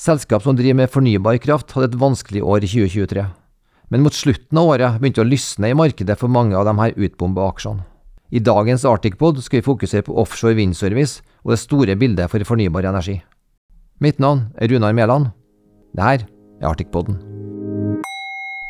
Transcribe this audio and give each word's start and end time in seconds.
Selskap 0.00 0.40
som 0.46 0.56
driver 0.56 0.78
med 0.78 0.88
fornybar 0.88 1.36
kraft 1.44 1.74
hadde 1.76 1.90
et 1.90 2.00
vanskelig 2.00 2.40
år 2.40 2.64
i 2.64 2.68
2023. 2.70 3.20
Men 3.92 4.00
mot 4.00 4.14
slutten 4.16 4.56
av 4.56 4.70
året 4.72 4.96
begynte 4.96 5.20
å 5.20 5.28
lysne 5.28 5.68
i 5.68 5.76
markedet 5.76 6.16
for 6.16 6.32
mange 6.32 6.56
av 6.56 6.64
de 6.64 6.72
her 6.78 6.94
utbomba 6.96 7.50
aksjene. 7.50 7.84
I 8.32 8.40
dagens 8.40 8.86
Arctic-pod 8.88 9.42
skal 9.44 9.60
vi 9.60 9.66
fokusere 9.66 10.06
på 10.06 10.16
offshore 10.22 10.56
vindservice 10.56 11.20
og 11.44 11.52
det 11.52 11.60
store 11.60 11.98
bildet 12.00 12.32
for 12.32 12.48
fornybar 12.48 12.88
energi. 12.88 13.18
Mitt 14.00 14.22
navn 14.22 14.46
er 14.56 14.72
Runar 14.72 14.96
Mæland. 14.96 15.34
Det 15.92 16.06
her 16.06 16.24
er 16.24 16.70
Arctic-poden. 16.70 17.20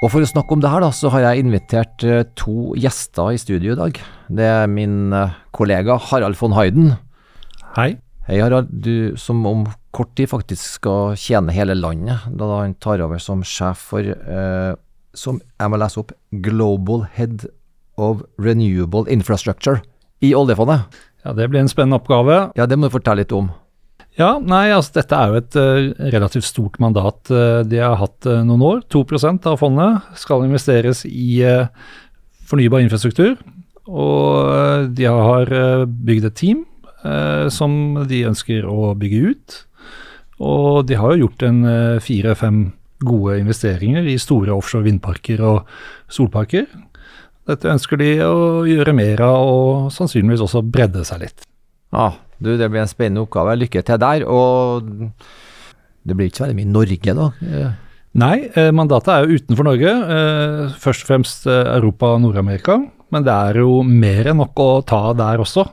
Og 0.00 0.08
for 0.10 0.24
å 0.24 0.32
snakke 0.32 0.56
om 0.56 0.64
det 0.64 0.72
her, 0.72 0.82
da, 0.82 0.90
så 0.90 1.12
har 1.14 1.28
jeg 1.28 1.44
invitert 1.44 2.02
eh, 2.08 2.24
to 2.34 2.72
gjester 2.74 3.36
i 3.36 3.38
studio 3.38 3.76
i 3.76 3.78
dag. 3.78 4.02
Det 4.32 4.50
er 4.50 4.66
min 4.72 5.12
eh, 5.14 5.36
kollega 5.54 6.00
Harald 6.10 6.40
von 6.40 6.56
Heiden. 6.58 6.96
Hei. 7.76 7.92
Hei, 8.26 8.40
Harald. 8.40 8.72
Du 8.72 9.14
som 9.20 9.44
om 9.46 9.68
kort 9.94 10.12
tid 10.18 10.30
faktisk 10.30 10.78
skal 10.78 11.16
tjene 11.18 11.54
hele 11.54 11.74
landet, 11.78 12.26
da 12.38 12.50
han 12.60 12.76
tar 12.82 13.02
over 13.04 13.18
som 13.22 13.42
sjef 13.46 13.82
for, 13.90 14.06
eh, 14.06 14.74
som 15.14 15.40
jeg 15.40 15.70
må 15.70 15.80
lese 15.80 15.98
opp, 16.00 16.12
Global 16.30 17.06
Head 17.16 17.48
of 17.98 18.22
Renewable 18.38 19.10
Infrastructure 19.10 19.82
i 20.22 20.32
oljefondet. 20.34 20.86
Ja, 21.24 21.32
Det 21.32 21.50
blir 21.50 21.60
en 21.60 21.68
spennende 21.68 22.00
oppgave. 22.00 22.52
Ja, 22.56 22.66
det 22.66 22.78
må 22.78 22.88
du 22.88 22.96
fortelle 22.96 23.24
litt 23.24 23.32
om. 23.32 23.50
Ja, 24.18 24.38
nei, 24.38 24.70
altså 24.70 24.98
Dette 24.98 25.16
er 25.16 25.28
jo 25.28 25.38
et 25.38 25.56
uh, 25.56 26.08
relativt 26.10 26.44
stort 26.44 26.78
mandat 26.82 27.30
uh, 27.30 27.62
de 27.62 27.78
har 27.78 27.96
hatt 27.96 28.26
uh, 28.26 28.42
noen 28.42 28.62
år. 28.62 28.82
2 28.90 29.04
av 29.46 29.56
fondet 29.60 30.02
skal 30.16 30.44
investeres 30.44 31.04
i 31.06 31.42
fornybar 32.48 32.80
infrastruktur. 32.80 33.36
Og 33.86 34.90
de 34.94 35.04
har 35.04 35.46
bygd 35.86 36.24
et 36.24 36.34
team 36.34 36.66
som 37.50 37.72
de 38.06 38.26
ønsker 38.28 38.66
å 38.68 38.92
bygge 38.94 39.30
ut. 39.32 39.54
Og 40.40 40.86
de 40.88 40.96
har 40.96 41.12
jo 41.12 41.26
gjort 41.26 41.44
en 41.44 41.58
fire-fem 42.00 42.62
gode 43.04 43.38
investeringer 43.40 44.06
i 44.08 44.16
store 44.20 44.54
offshore 44.54 44.86
vindparker 44.86 45.42
og 45.44 45.68
solparker. 46.12 46.66
Dette 47.48 47.70
ønsker 47.72 48.00
de 48.00 48.10
å 48.24 48.64
gjøre 48.68 48.94
mer 48.96 49.22
av, 49.26 49.38
og 49.44 49.92
sannsynligvis 49.94 50.44
også 50.44 50.62
bredde 50.64 51.04
seg 51.08 51.24
litt. 51.24 51.46
Ja, 51.92 52.12
du, 52.38 52.54
det 52.56 52.68
blir 52.70 52.84
en 52.84 52.90
spennende 52.90 53.24
oppgave. 53.24 53.56
Lykke 53.58 53.82
til 53.86 54.00
der. 54.00 54.24
Og 54.24 54.90
det 56.06 56.16
blir 56.16 56.30
ikke 56.30 56.42
så 56.42 56.46
veldig 56.46 56.60
mye 56.60 56.74
Norge, 56.74 57.16
da? 57.16 57.30
Nei, 58.20 58.36
eh, 58.58 58.70
mandatet 58.74 59.12
er 59.12 59.26
jo 59.26 59.38
utenfor 59.38 59.66
Norge. 59.68 59.90
Eh, 60.16 60.78
først 60.82 61.04
og 61.04 61.10
fremst 61.10 61.44
eh, 61.50 61.74
Europa 61.76 62.14
og 62.16 62.24
Nord-Amerika. 62.24 62.80
Men 63.10 63.26
det 63.26 63.34
er 63.34 63.60
jo 63.62 63.80
mer 63.86 64.30
enn 64.30 64.40
nok 64.42 64.62
å 64.62 64.70
ta 64.86 65.02
der 65.18 65.42
også. 65.42 65.66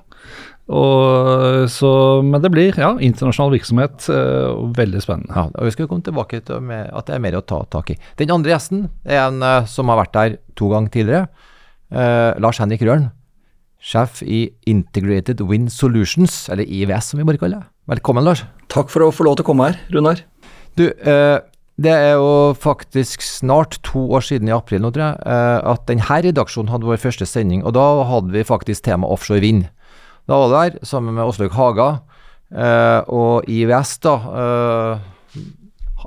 Og, 0.68 1.70
så, 1.72 1.90
men 2.28 2.42
det 2.44 2.52
blir 2.52 2.76
ja, 2.76 2.90
internasjonal 3.00 3.54
virksomhet 3.56 4.10
Uh, 4.12 4.68
veldig 4.76 5.00
spennende. 5.04 5.32
Ja, 5.32 5.48
og 5.48 5.68
Vi 5.68 5.76
skal 5.76 5.88
komme 5.88 6.04
tilbake 6.04 6.42
til 6.44 6.72
at 6.74 7.08
det 7.08 7.16
er 7.16 7.24
mer 7.24 7.38
å 7.40 7.46
ta 7.46 7.62
tak 7.72 7.94
i. 7.94 8.00
Den 8.20 8.34
andre 8.36 8.52
gjesten 8.52 8.90
er 9.08 9.26
en 9.30 9.46
som 9.70 9.88
har 9.92 10.02
vært 10.02 10.16
der 10.18 10.36
to 10.60 10.72
ganger 10.74 10.92
tidligere. 10.92 11.30
Uh, 11.88 12.36
Lars 12.44 12.60
Henrik 12.60 12.84
Røren 12.84 13.08
sjef 13.84 14.22
i 14.26 14.48
Integrated 14.70 15.42
Wind 15.42 15.72
Solutions, 15.74 16.48
eller 16.52 16.68
IVS 16.68 17.12
som 17.12 17.22
vi 17.22 17.28
bare 17.28 17.42
kaller 17.42 17.62
det. 17.62 17.70
Velkommen, 17.94 18.26
Lars. 18.26 18.44
Takk 18.74 18.92
for 18.92 19.06
å 19.06 19.14
få 19.14 19.28
lov 19.28 19.38
til 19.38 19.46
å 19.46 19.50
komme 19.52 19.70
her, 19.70 19.80
Runar. 19.94 20.24
Du, 20.76 20.90
eh, 20.90 21.40
det 21.78 21.94
er 21.94 22.18
jo 22.18 22.54
faktisk 22.58 23.22
snart 23.22 23.78
to 23.84 24.10
år 24.10 24.26
siden, 24.26 24.50
i 24.50 24.56
april 24.56 24.82
nå, 24.82 24.92
tror 24.92 25.06
jeg, 25.06 25.20
eh, 25.26 25.72
at 25.72 25.86
denne 25.88 26.22
redaksjonen 26.28 26.70
hadde 26.74 26.90
vår 26.90 26.98
første 26.98 27.26
sending, 27.26 27.64
og 27.64 27.74
da 27.74 28.04
hadde 28.04 28.34
vi 28.34 28.44
faktisk 28.44 28.84
tema 28.84 29.08
offshore 29.08 29.42
vind. 29.42 29.70
Da 30.28 30.38
var 30.42 30.52
det 30.52 30.60
der 30.60 30.86
sammen 30.88 31.16
med 31.16 31.26
Åslaug 31.26 31.56
Haga 31.56 31.90
Uh, 32.48 33.04
og 33.12 33.50
IVS, 33.52 33.98
da. 34.06 34.14
uh, 34.16 35.34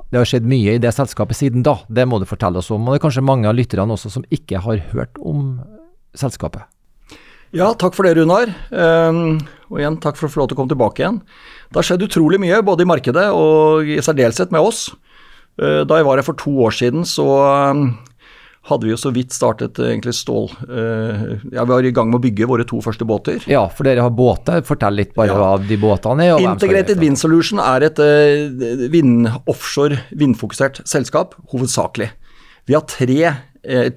det 0.09 0.17
har 0.17 0.27
skjedd 0.27 0.47
mye 0.49 0.75
i 0.75 0.81
det 0.81 0.89
selskapet 0.95 1.37
siden 1.37 1.61
da, 1.65 1.75
det 1.85 2.07
må 2.09 2.17
du 2.19 2.25
fortelle 2.25 2.59
oss 2.59 2.71
om. 2.73 2.81
Og 2.81 2.95
det 2.95 2.99
er 2.99 3.03
kanskje 3.05 3.25
mange 3.25 3.49
av 3.49 3.55
lytterne 3.55 3.93
også 3.93 4.09
som 4.15 4.25
ikke 4.33 4.63
har 4.63 4.81
hørt 4.91 5.19
om 5.21 5.59
selskapet. 6.17 6.65
Ja, 7.53 7.69
takk 7.75 7.93
for 7.97 8.07
det, 8.07 8.15
Runar. 8.17 8.49
Um, 8.71 9.37
og 9.69 9.81
igjen, 9.83 9.99
takk 10.01 10.17
for 10.17 10.29
å 10.29 10.33
få 10.33 10.41
lov 10.41 10.49
til 10.49 10.57
å 10.57 10.61
komme 10.61 10.73
tilbake 10.73 11.03
igjen. 11.03 11.21
Det 11.69 11.77
har 11.77 11.87
skjedd 11.91 12.07
utrolig 12.07 12.39
mye, 12.41 12.63
både 12.65 12.87
i 12.87 12.89
markedet 12.89 13.27
og 13.35 13.91
i 13.91 13.99
særdeleshet 14.03 14.55
med 14.55 14.65
oss. 14.65 14.87
Uh, 15.61 15.83
da 15.85 15.99
jeg 15.99 16.07
var 16.07 16.17
her 16.17 16.25
for 16.25 16.39
to 16.39 16.55
år 16.65 16.73
siden, 16.73 17.05
så 17.07 17.27
hadde 18.69 18.85
vi 18.85 18.93
jo 18.93 18.99
så 18.99 19.11
vidt 19.13 19.33
startet 19.33 19.79
uh, 19.81 19.87
egentlig 19.89 20.13
stål... 20.17 20.49
Uh, 20.69 21.37
ja, 21.51 21.65
Vi 21.65 21.73
var 21.73 21.87
i 21.87 21.93
gang 21.95 22.11
med 22.11 22.19
å 22.19 22.23
bygge 22.23 22.49
våre 22.49 22.65
to 22.67 22.81
første 22.83 23.07
båter. 23.07 23.41
Ja, 23.49 23.65
for 23.73 23.87
dere 23.89 24.05
har 24.05 24.13
båter. 24.13 24.61
Fortell 24.67 24.99
litt 24.99 25.15
bare 25.17 25.33
ja. 25.33 25.37
hva 25.39 25.51
de 25.65 25.77
båtene 25.81 26.29
er. 26.29 26.45
Integrated 26.45 27.01
Wind 27.01 27.19
Solution 27.21 27.61
er 27.63 27.87
et 27.89 28.01
vind, 28.93 29.29
offshore 29.49 30.03
vindfokusert 30.17 30.83
selskap, 30.89 31.33
hovedsakelig. 31.53 32.11
Vi 32.69 32.77
har 32.77 32.85
tre, 32.85 33.33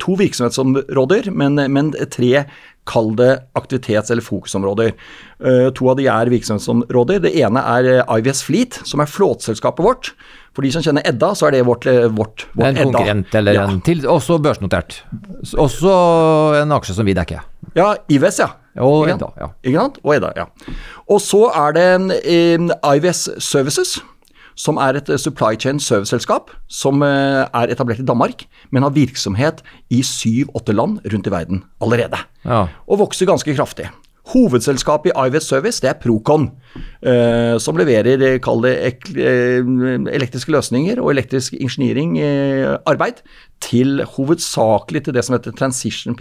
to 0.00 0.16
virksomhetsområder, 0.20 1.28
men, 1.32 1.60
men 1.72 1.92
tre 2.12 2.46
Kall 2.88 3.14
det 3.16 3.30
aktivitets- 3.56 4.12
eller 4.12 4.24
fokusområder. 4.24 4.92
Uh, 5.40 5.70
to 5.76 5.88
av 5.90 5.98
de 6.00 6.08
er 6.10 6.30
virksomhetsområder. 6.32 7.22
Det 7.24 7.34
ene 7.40 7.62
er 7.74 7.90
uh, 8.02 8.16
IVS 8.18 8.44
Fleet, 8.44 8.80
som 8.84 9.00
er 9.00 9.10
flåtselskapet 9.10 9.84
vårt. 9.84 10.12
For 10.54 10.62
de 10.62 10.70
som 10.74 10.84
kjenner 10.84 11.06
Edda, 11.08 11.32
så 11.34 11.48
er 11.48 11.56
det 11.56 11.64
vårt, 11.66 11.88
uh, 11.88 12.06
vårt, 12.12 12.46
vårt 12.52 12.68
en 12.68 12.76
Edda. 12.76 12.90
konkurrent 12.90 13.38
eller 13.40 13.58
ja. 13.58 13.64
en 13.70 13.80
til, 13.84 14.04
også 14.08 14.38
børsnotert. 14.44 15.00
Også 15.56 15.94
en 16.60 16.76
aksje 16.76 16.98
som 16.98 17.08
vi 17.08 17.16
dekker. 17.16 17.42
Ja, 17.74 17.94
IVS, 18.12 18.42
ja. 18.44 18.52
Og 18.84 19.08
Edda, 19.08 19.30
ja. 19.38 19.48
Ikke 19.62 19.78
sant? 19.78 20.00
Og 20.02 20.16
Edda, 20.16 20.32
ja. 20.36 20.48
Og 21.10 21.20
så 21.22 21.46
er 21.54 21.76
det 21.76 21.88
um, 22.00 22.70
IVS 22.90 23.28
Services 23.42 23.96
som 24.56 24.78
er 24.80 25.00
et 25.00 25.10
supply 25.20 25.58
chain 25.60 25.80
service-selskap 25.82 26.52
som 26.68 27.02
er 27.02 27.72
etablert 27.72 28.02
i 28.02 28.06
Danmark, 28.06 28.46
men 28.70 28.86
har 28.86 28.94
virksomhet 28.94 29.62
i 29.90 30.02
syv-åtte 30.06 30.76
land 30.76 31.00
rundt 31.12 31.28
i 31.28 31.34
verden 31.34 31.64
allerede 31.82 32.22
ja. 32.44 32.66
og 32.86 33.04
vokser 33.04 33.28
ganske 33.30 33.56
kraftig. 33.56 33.90
Hovedselskapet 34.32 35.12
i 35.12 35.26
IVS 35.28 35.50
Service 35.52 35.82
det 35.84 35.90
er 35.90 35.98
Procon, 36.00 36.46
eh, 37.04 37.58
som 37.60 37.76
leverer 37.76 38.22
eh, 38.24 38.38
kall 38.42 38.62
det 38.64 38.72
eh, 39.20 39.60
elektriske 40.16 40.54
løsninger 40.54 41.02
og 41.02 41.10
elektrisk 41.12 41.58
ingeniering-arbeid 41.58 43.20
eh, 43.20 43.34
til 43.60 44.00
hovedsakelig 44.16 45.04
til 45.04 45.16
det 45.16 45.26
som 45.26 45.36
heter 45.36 45.52
transition 45.58 46.16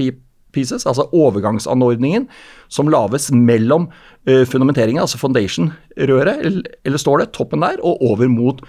pieces, 0.54 0.86
altså 0.90 1.08
overgangsanordningen 1.12 2.30
som 2.72 2.92
laves 2.92 3.30
mellom 3.34 3.90
uh, 4.30 4.44
fundamenteringen, 4.50 5.02
altså 5.04 5.20
foundation-røret, 5.22 6.46
eller, 6.46 7.02
står 7.02 7.24
det, 7.24 7.34
toppen 7.36 7.66
der, 7.66 7.82
og 7.84 8.02
over 8.06 8.32
mot 8.32 8.64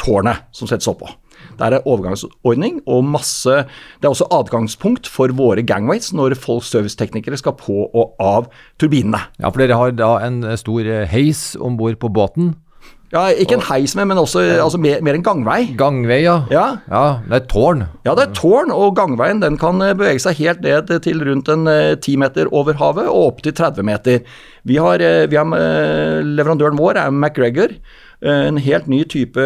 tårnet 0.00 0.48
som 0.54 0.70
settes 0.70 0.90
oppå. 0.90 1.10
Det 1.58 1.66
er 1.66 1.84
overgangsordning 1.86 2.80
og 2.90 3.04
masse 3.04 3.52
Det 4.00 4.06
er 4.06 4.10
også 4.10 4.26
adgangspunkt 4.32 5.08
for 5.10 5.30
våre 5.36 5.62
gangways 5.66 6.08
når 6.16 6.36
folk 6.40 6.64
serviceteknikere 6.66 7.36
skal 7.38 7.56
på 7.58 7.84
og 7.86 8.14
av 8.22 8.48
turbinene. 8.80 9.20
Ja, 9.38 9.50
for 9.50 9.62
dere 9.62 9.78
har 9.78 9.94
da 9.94 10.16
en 10.24 10.42
stor 10.58 10.88
heis 11.10 11.52
om 11.60 11.76
bord 11.78 11.98
på 12.00 12.10
båten? 12.10 12.54
Ja, 13.14 13.28
Ikke 13.30 13.54
en 13.54 13.62
heis 13.68 13.92
med, 13.94 14.08
men 14.10 14.18
også 14.18 14.42
altså 14.58 14.78
mer, 14.82 14.98
mer, 15.06 15.14
en 15.14 15.22
gangvei. 15.22 15.60
Gangvei, 15.78 16.24
ja. 16.24 16.40
ja. 16.50 16.64
ja. 16.90 17.02
Det 17.28 17.36
er 17.36 17.44
tårn. 17.52 17.84
Ja, 18.02 18.16
det 18.18 18.24
er 18.24 18.32
tårn, 18.34 18.72
og 18.74 18.96
gangveien 18.98 19.42
den 19.42 19.58
kan 19.60 19.78
eh, 19.86 19.94
bevege 19.94 20.22
seg 20.24 20.40
helt 20.40 20.64
ned 20.64 20.90
til 21.04 21.22
rundt 21.28 21.50
en 21.52 21.70
eh, 21.70 21.94
ti 22.02 22.16
meter 22.18 22.50
over 22.50 22.74
havet 22.80 23.06
og 23.06 23.28
opp 23.28 23.44
til 23.46 23.54
30 23.54 23.86
meter. 23.86 24.24
Vi 24.66 24.80
har, 24.82 25.04
eh, 25.04 25.28
vi 25.30 25.38
har 25.38 25.46
Leverandøren 26.26 26.80
vår 26.80 26.98
er 27.04 27.14
McGregor. 27.14 27.76
En 28.24 28.56
helt 28.62 28.86
ny 28.88 29.02
type 29.10 29.42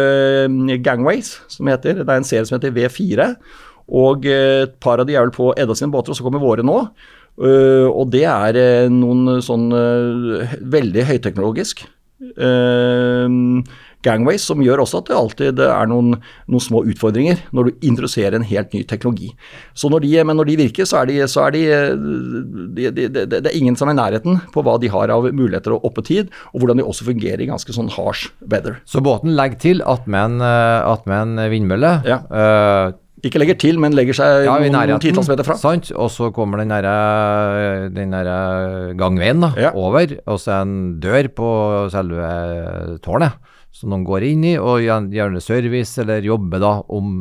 gangways, 0.85 1.33
som 1.51 1.67
heter. 1.67 1.99
Det 1.99 2.07
er 2.07 2.21
en 2.21 2.27
serie 2.27 2.47
som 2.47 2.55
heter 2.55 2.71
V4. 2.71 3.33
Og 3.99 4.25
et 4.29 4.77
par 4.79 5.01
av 5.01 5.09
de 5.09 5.17
er 5.17 5.25
vel 5.25 5.33
på 5.35 5.49
Edda 5.59 5.75
sine 5.75 5.91
båter, 5.91 6.13
og 6.13 6.17
så 6.17 6.23
kommer 6.23 6.39
våre 6.39 6.63
nå. 6.63 6.77
Og 7.43 8.13
det 8.13 8.23
er 8.29 8.61
noen 8.93 9.41
sånn 9.43 9.67
veldig 10.77 11.07
høyteknologisk. 11.11 11.83
Uh, 12.19 13.63
gangways, 14.05 14.43
som 14.47 14.61
gjør 14.63 14.83
også 14.83 15.01
at 15.01 15.09
det 15.09 15.17
alltid 15.17 15.61
er 15.63 15.89
noen, 15.91 16.13
noen, 16.47 16.63
små 16.63 16.81
utfordringer 16.87 17.41
når 17.55 17.69
du 17.69 17.87
introduserer 17.89 18.37
en 18.37 18.47
helt 18.47 18.71
ny 18.75 18.83
teknologi. 18.87 19.31
Så 19.77 19.91
når 19.91 20.05
de, 20.05 20.13
men 20.27 20.39
når 20.39 20.51
de 20.51 20.57
virker, 20.61 20.87
så 20.87 21.01
er, 21.01 21.11
de, 21.11 21.17
så 21.31 21.47
er 21.47 21.55
de, 21.55 21.63
de, 22.77 22.91
de, 22.95 23.25
Det 23.27 23.41
er 23.43 23.57
ingen 23.57 23.77
som 23.79 23.91
er 23.91 23.97
i 23.97 23.99
nærheten 23.99 24.39
på 24.53 24.63
hva 24.65 24.77
de 24.81 24.91
har 24.91 25.11
av 25.15 25.27
muligheter 25.31 25.75
og 25.75 25.89
oppetid, 25.89 26.31
og 26.53 26.63
hvordan 26.63 26.79
de 26.79 26.87
også 26.87 27.09
fungerer 27.09 27.43
i 27.43 27.49
ganske 27.51 27.75
sånn 27.75 27.91
harsh 27.97 28.31
weather. 28.45 28.79
Så 28.87 29.03
båten 29.03 29.35
legger 29.39 29.59
til 29.59 29.83
attmed 29.83 30.39
en, 30.39 30.41
eh, 30.47 31.13
en 31.19 31.45
vindmølle? 31.51 31.93
Ja. 32.07 32.23
Uh, 32.31 32.95
ikke 33.25 33.41
legger 33.41 33.57
til, 33.59 33.79
men 33.81 33.95
legger 33.97 34.15
seg 34.15 34.47
ja, 34.47 34.55
noen 34.63 35.01
titalls 35.03 35.29
meter 35.31 35.47
fra. 35.47 35.57
Sant, 35.59 35.91
og 35.91 36.11
så 36.13 36.29
kommer 36.35 36.61
den 36.61 36.71
der, 36.71 36.87
den 37.95 38.15
der 38.15 38.93
gangveien 38.99 39.43
da, 39.43 39.53
ja. 39.59 39.71
over, 39.75 40.17
og 40.25 40.39
så 40.39 40.59
er 40.59 40.67
en 40.67 40.75
dør 41.03 41.31
på 41.35 41.53
selve 41.93 42.33
tårnet 43.05 43.55
som 43.75 43.91
noen 43.93 44.05
går 44.07 44.25
inn 44.27 44.45
i, 44.49 44.53
og 44.57 44.83
gjerne 44.83 45.41
service 45.43 46.01
eller 46.01 46.25
jobber 46.25 46.61
da 46.63 46.75
om 46.95 47.17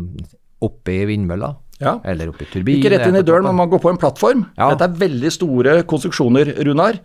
oppe 0.65 0.95
i 0.95 1.09
vindmølla. 1.09 1.53
Ja. 1.79 1.99
Eller 2.09 2.33
oppe 2.33 2.43
i 2.43 2.49
turbinen. 2.51 2.81
Ikke 2.81 2.91
rett 2.91 3.07
inn 3.07 3.21
i 3.21 3.27
døren, 3.27 3.47
men 3.47 3.59
man 3.61 3.71
går 3.71 3.83
på 3.85 3.93
en 3.93 4.01
plattform. 4.01 4.47
Ja. 4.59 4.73
Dette 4.73 4.89
er 4.89 4.97
veldig 5.05 5.31
store 5.31 5.77
konstruksjoner, 5.89 6.51
Runar. 6.67 6.99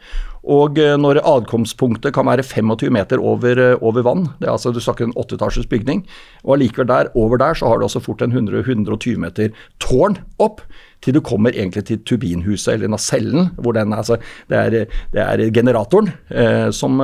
Og 0.43 0.79
eh, 0.81 0.95
når 0.99 1.21
adkomstpunktet 1.23 2.13
kan 2.15 2.27
være 2.27 2.43
25 2.43 2.91
meter 2.91 3.21
over, 3.23 3.59
eh, 3.59 3.77
over 3.79 4.03
vann, 4.03 4.25
det 4.39 4.49
er 4.49 4.55
altså 4.55 4.73
du 4.75 4.81
snakker 4.83 5.07
en 5.07 5.15
åtteetasjes 5.15 5.69
bygning, 5.71 6.03
og 6.43 6.57
allikevel 6.57 6.89
der, 6.89 7.11
over 7.15 7.39
der 7.39 7.55
så 7.55 7.71
har 7.71 7.79
du 7.79 7.87
altså 7.87 8.03
fort 8.03 8.21
en 8.21 8.35
100-120 8.35 9.21
meter 9.23 9.55
tårn 9.79 10.19
opp 10.43 10.65
til 11.03 11.17
du 11.17 11.21
kommer 11.25 11.55
egentlig 11.55 11.85
til 11.89 12.01
turbinhuset, 12.07 12.75
eller 12.75 12.91
nacellen, 12.93 13.51
hvor 13.59 13.75
den 13.77 13.93
altså, 13.95 14.17
det, 14.51 14.59
er, 14.59 14.93
det 15.13 15.23
er 15.23 15.45
generatoren 15.53 16.11
eh, 16.31 16.69
som, 16.75 17.01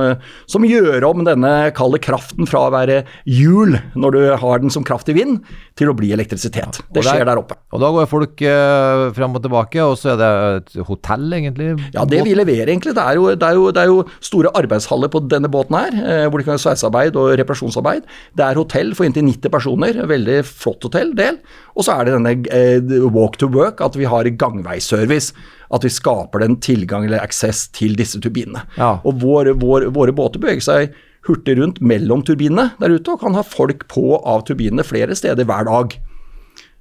som, 0.50 0.66
gjør 0.70 1.04
om 1.08 1.24
denne 1.26 1.52
kalde 1.76 2.00
kraften 2.02 2.48
fra 2.48 2.66
å 2.66 2.74
være 2.74 3.02
hjul 3.28 3.76
når 3.98 4.16
du 4.16 4.20
har 4.42 4.62
den 4.62 4.72
som 4.72 4.84
kraft 4.86 5.08
i 5.10 5.16
vind, 5.16 5.40
til 5.78 5.90
å 5.90 5.96
bli 5.96 6.12
elektrisitet. 6.14 6.80
Det 6.92 7.04
skjer 7.04 7.24
der 7.26 7.40
oppe. 7.40 7.56
Og 7.74 7.82
da 7.82 7.90
går 7.94 8.08
folk 8.10 8.42
eh, 8.44 9.06
frem 9.16 9.36
og 9.36 9.44
tilbake, 9.44 9.82
og 9.84 9.96
så 10.00 10.14
er 10.14 10.20
det 10.20 10.30
et 10.60 10.76
hotell, 10.88 11.26
egentlig? 11.36 11.70
Ja, 11.94 12.04
det 12.08 12.22
vi 12.26 12.34
leverer, 12.36 12.68
egentlig. 12.68 12.94
Det 12.96 13.04
er 13.04 13.18
jo, 13.18 13.28
det 13.34 13.46
er 13.46 13.58
jo, 13.58 13.66
det 13.74 13.82
er 13.82 13.90
jo 13.92 14.02
store 14.24 14.52
arbeidshaller 14.60 15.12
på 15.12 15.22
denne 15.30 15.50
båten 15.52 15.78
her, 15.78 15.96
eh, 16.00 16.26
hvor 16.28 16.40
det 16.40 16.48
kan 16.48 16.56
være 16.56 16.64
sveisearbeid 16.66 17.18
og 17.20 17.32
reparasjonsarbeid. 17.40 18.08
Det 18.38 18.46
er 18.46 18.60
hotell 18.60 18.94
for 18.98 19.08
inntil 19.08 19.26
90 19.28 19.54
personer, 19.54 20.00
veldig 20.10 20.40
flott 20.46 20.86
hotell, 20.88 21.14
del. 21.16 21.40
Og 21.76 21.86
så 21.86 21.96
er 21.96 22.08
det 22.08 22.16
denne 22.16 22.34
eh, 22.54 23.06
walk 23.14 23.38
to 23.40 23.48
work, 23.52 23.82
at 23.84 23.89
vi 23.98 24.08
har 24.10 24.28
gangveiservice. 24.40 25.34
At 25.70 25.86
vi 25.86 25.92
skaper 25.92 26.42
den 26.42 26.58
tilgang 26.62 27.06
eller 27.06 27.22
access 27.22 27.68
til 27.74 27.94
disse 27.98 28.18
turbinene. 28.22 28.64
Ja. 28.76 28.98
Og 29.06 29.22
vår, 29.22 29.54
vår, 29.62 29.88
våre 29.94 30.14
båter 30.16 30.42
beveger 30.42 30.66
seg 30.66 30.98
hurtig 31.28 31.58
rundt 31.58 31.80
mellom 31.84 32.24
turbinene 32.26 32.70
der 32.80 32.96
ute, 32.96 33.12
og 33.12 33.20
kan 33.22 33.36
ha 33.36 33.44
folk 33.46 33.86
på 33.92 34.06
og 34.14 34.24
av 34.28 34.46
turbinene 34.48 34.86
flere 34.86 35.16
steder 35.18 35.46
hver 35.46 35.68
dag. 35.68 35.98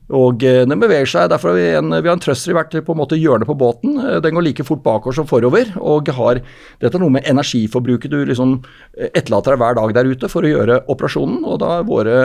Og 0.10 0.42
eh, 0.42 0.64
den 0.66 0.82
beveger 0.82 1.10
seg, 1.10 1.28
derfor 1.30 1.52
har 1.52 1.60
vi 1.60 1.66
en, 1.78 1.94
vi 1.94 2.10
har 2.10 2.16
en 2.16 2.24
trøster 2.24 2.56
vært 2.58 2.74
på 2.74 2.96
en 2.96 2.98
måte 2.98 3.18
hjørne 3.20 3.46
på 3.46 3.56
båten. 3.58 4.00
Eh, 4.02 4.18
den 4.26 4.34
går 4.34 4.48
like 4.48 4.66
fort 4.66 4.82
bakover 4.86 5.20
som 5.20 5.28
forover. 5.30 5.70
og 5.78 6.10
har, 6.18 6.42
Dette 6.82 6.98
er 6.98 7.04
noe 7.04 7.14
med 7.14 7.28
energiforbruket 7.30 8.14
du 8.14 8.24
liksom 8.26 8.58
eh, 8.98 9.12
etterlater 9.12 9.54
deg 9.54 9.62
hver 9.62 9.78
dag 9.78 9.94
der 10.00 10.10
ute 10.10 10.32
for 10.32 10.46
å 10.46 10.54
gjøre 10.54 10.82
operasjonen. 10.90 11.44
og 11.46 11.62
da 11.62 11.76
er 11.78 11.90
våre 11.90 12.18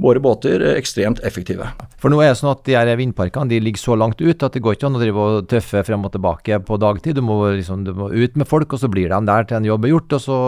våre 0.00 0.20
båter 0.22 0.62
er 0.62 0.78
ekstremt 0.78 1.20
effektive. 1.26 1.68
For 2.00 2.12
nå 2.12 2.20
er 2.24 2.32
det 2.32 2.38
sånn 2.40 2.52
at 2.52 2.62
de 2.66 2.76
her 2.76 2.90
vindparkene 2.98 3.50
de 3.50 3.60
ligger 3.62 3.82
så 3.82 3.96
langt 3.98 4.20
ut 4.22 4.44
at 4.46 4.56
det 4.56 4.62
går 4.64 4.76
ikke 4.76 4.88
an 4.88 4.96
å 4.98 5.02
drive 5.02 5.24
og 5.24 5.48
tøffe 5.50 5.82
frem 5.86 6.06
og 6.06 6.14
tilbake 6.14 6.60
på 6.66 6.78
dagtid. 6.80 7.18
Du 7.18 7.24
må, 7.24 7.36
liksom, 7.56 7.84
du 7.84 7.92
må 7.96 8.08
ut 8.12 8.38
med 8.40 8.48
folk, 8.48 8.72
og 8.72 8.82
så 8.82 8.90
blir 8.92 9.12
de 9.12 9.20
der 9.28 9.48
til 9.48 9.58
en 9.58 9.68
jobb 9.68 9.86
er 9.86 9.92
gjort. 9.94 10.16
og 10.16 10.22
så, 10.24 10.38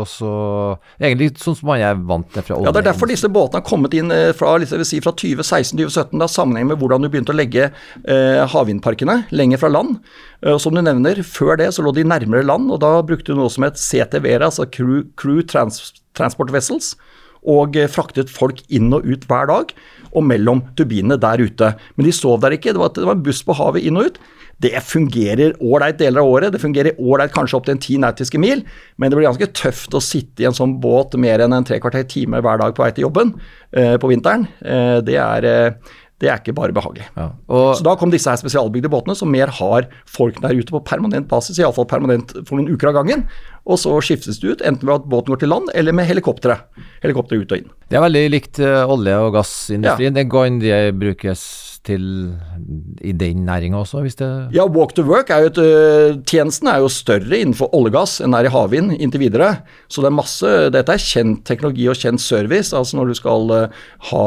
og 0.00 0.06
så 0.10 0.32
Egentlig 1.00 1.30
sånn 1.40 1.56
som 1.58 1.70
man 1.70 1.84
er 1.84 2.00
vant 2.10 2.28
til 2.34 2.44
fra 2.46 2.56
olje. 2.56 2.68
Ja, 2.68 2.74
Det 2.74 2.82
er 2.82 2.90
derfor 2.90 3.10
disse 3.10 3.30
båtene 3.32 3.60
har 3.60 3.68
kommet 3.68 3.94
inn 3.96 4.10
eh, 4.14 4.32
fra, 4.36 4.56
si, 4.86 5.00
fra 5.04 5.14
2016-2017. 5.14 6.16
Det 6.16 6.26
har 6.26 6.32
sammenheng 6.32 6.70
med 6.72 6.82
hvordan 6.82 7.04
du 7.04 7.10
begynte 7.12 7.34
å 7.34 7.38
legge 7.38 7.70
eh, 7.70 8.42
havvindparkene 8.52 9.24
lenger 9.30 9.62
fra 9.62 9.72
land. 9.72 10.00
Eh, 10.42 10.54
og 10.56 10.60
som 10.62 10.74
du 10.74 10.82
nevner, 10.82 11.22
Før 11.30 11.56
det 11.60 11.70
så 11.76 11.84
lå 11.84 11.92
de 11.94 12.04
nærmere 12.06 12.46
land, 12.46 12.70
og 12.72 12.80
da 12.82 12.98
brukte 13.06 13.32
du 13.32 13.38
noe 13.38 13.52
som 13.52 13.64
het 13.66 13.78
CTV, 13.80 14.32
altså 14.40 14.66
Crew, 14.66 15.04
crew 15.20 15.44
Trans 15.46 15.92
Transport 16.16 16.50
Vessels 16.52 16.96
og 17.48 17.78
eh, 17.78 17.90
fraktet 17.90 18.32
folk 18.32 18.62
inn 18.68 18.90
og 18.96 19.06
ut 19.06 19.24
hver 19.30 19.48
dag, 19.50 19.72
og 20.10 20.26
mellom 20.26 20.64
turbinene 20.78 21.20
der 21.20 21.42
ute. 21.42 21.72
Men 21.96 22.08
de 22.08 22.14
sov 22.14 22.40
der 22.42 22.56
ikke, 22.56 22.74
det 22.74 22.82
var, 22.82 22.92
det 22.96 23.06
var 23.06 23.18
en 23.18 23.24
buss 23.26 23.42
på 23.46 23.56
havet 23.58 23.86
inn 23.86 24.00
og 24.00 24.10
ut. 24.10 24.20
Det 24.60 24.74
fungerer 24.84 25.54
ålreit 25.64 25.96
deler 26.02 26.20
av 26.20 26.28
året, 26.28 26.52
det 26.52 26.60
fungerer 26.60 26.98
ålreit 27.00 27.32
kanskje 27.32 27.56
opp 27.56 27.68
til 27.68 27.78
en 27.78 27.80
ti 27.80 27.96
nautiske 28.02 28.40
mil, 28.42 28.60
men 29.00 29.08
det 29.08 29.16
blir 29.16 29.30
ganske 29.30 29.48
tøft 29.56 29.96
å 29.96 30.02
sitte 30.04 30.44
i 30.44 30.48
en 30.50 30.56
sånn 30.56 30.76
båt 30.82 31.16
mer 31.20 31.40
enn 31.40 31.56
en 31.56 31.64
tre 31.64 31.78
kvarter 31.80 32.04
time 32.10 32.42
hver 32.44 32.60
dag 32.60 32.76
på 32.76 32.84
vei 32.84 32.90
til 32.92 33.06
jobben 33.06 33.32
eh, 33.72 33.96
på 33.96 34.10
vinteren. 34.12 34.44
Eh, 34.60 34.98
det 35.06 35.16
er 35.16 35.48
eh, 35.48 35.96
det 36.20 36.28
er 36.28 36.40
ikke 36.40 36.52
bare 36.56 36.74
behagelig. 36.76 37.06
Ja. 37.16 37.30
Og, 37.48 37.70
så 37.78 37.84
da 37.86 37.94
kom 37.96 38.12
disse 38.12 38.28
her 38.28 38.40
spesialbygde 38.40 38.90
båtene, 38.92 39.16
som 39.16 39.30
mer 39.32 39.52
har 39.56 39.88
folk 40.08 40.40
der 40.44 40.58
ute 40.58 40.74
på 40.74 40.82
permanent 40.84 41.30
basis, 41.30 41.60
iallfall 41.60 41.88
permanent 41.88 42.34
for 42.44 42.58
noen 42.58 42.68
uker 42.74 42.90
av 42.90 42.98
gangen. 43.00 43.24
Og 43.64 43.80
så 43.80 43.94
skiftes 44.04 44.40
det 44.42 44.52
ut, 44.52 44.64
enten 44.66 44.88
ved 44.88 45.00
at 45.00 45.08
båten 45.08 45.32
går 45.32 45.42
til 45.42 45.52
land, 45.52 45.72
eller 45.76 45.96
med 45.96 46.08
helikoptre. 46.10 46.58
Helikoptre 47.04 47.40
ut 47.40 47.54
og 47.56 47.62
inn. 47.62 47.72
Det 47.88 47.96
er 47.96 48.04
veldig 48.04 48.24
likt 48.36 48.60
uh, 48.60 48.84
olje- 48.92 49.16
og 49.24 49.32
gassindustrien. 49.38 50.12
Ja. 50.12 50.18
Det 50.20 50.28
går 50.32 50.50
inn, 50.50 50.60
de 50.62 50.80
brukes 51.00 51.44
til 51.86 52.02
i 53.00 53.12
den 53.16 53.44
næringa 53.46 53.78
også, 53.80 54.02
hvis 54.04 54.18
det 54.18 54.28
Ja, 54.52 54.66
walk 54.68 54.92
to 54.94 55.02
work 55.02 55.30
er 55.30 55.46
jo 55.46 55.50
et 55.50 55.60
uh, 55.60 56.18
Tjenesten 56.28 56.68
er 56.68 56.82
jo 56.82 56.90
større 56.92 57.38
innenfor 57.38 57.72
oljegass 57.76 58.18
enn 58.20 58.36
er 58.36 58.48
i 58.48 58.52
havvind 58.52 58.92
inntil 58.98 59.24
videre. 59.24 59.50
Så 59.88 60.04
det 60.04 60.10
er 60.10 60.16
masse 60.18 60.50
Dette 60.74 60.92
er 60.92 61.04
kjent 61.04 61.44
teknologi 61.48 61.88
og 61.88 61.96
kjent 61.96 62.20
service. 62.20 62.74
Altså 62.76 62.98
når 62.98 63.10
du 63.10 63.16
skal 63.18 63.54
uh, 63.54 63.80
ha 64.10 64.24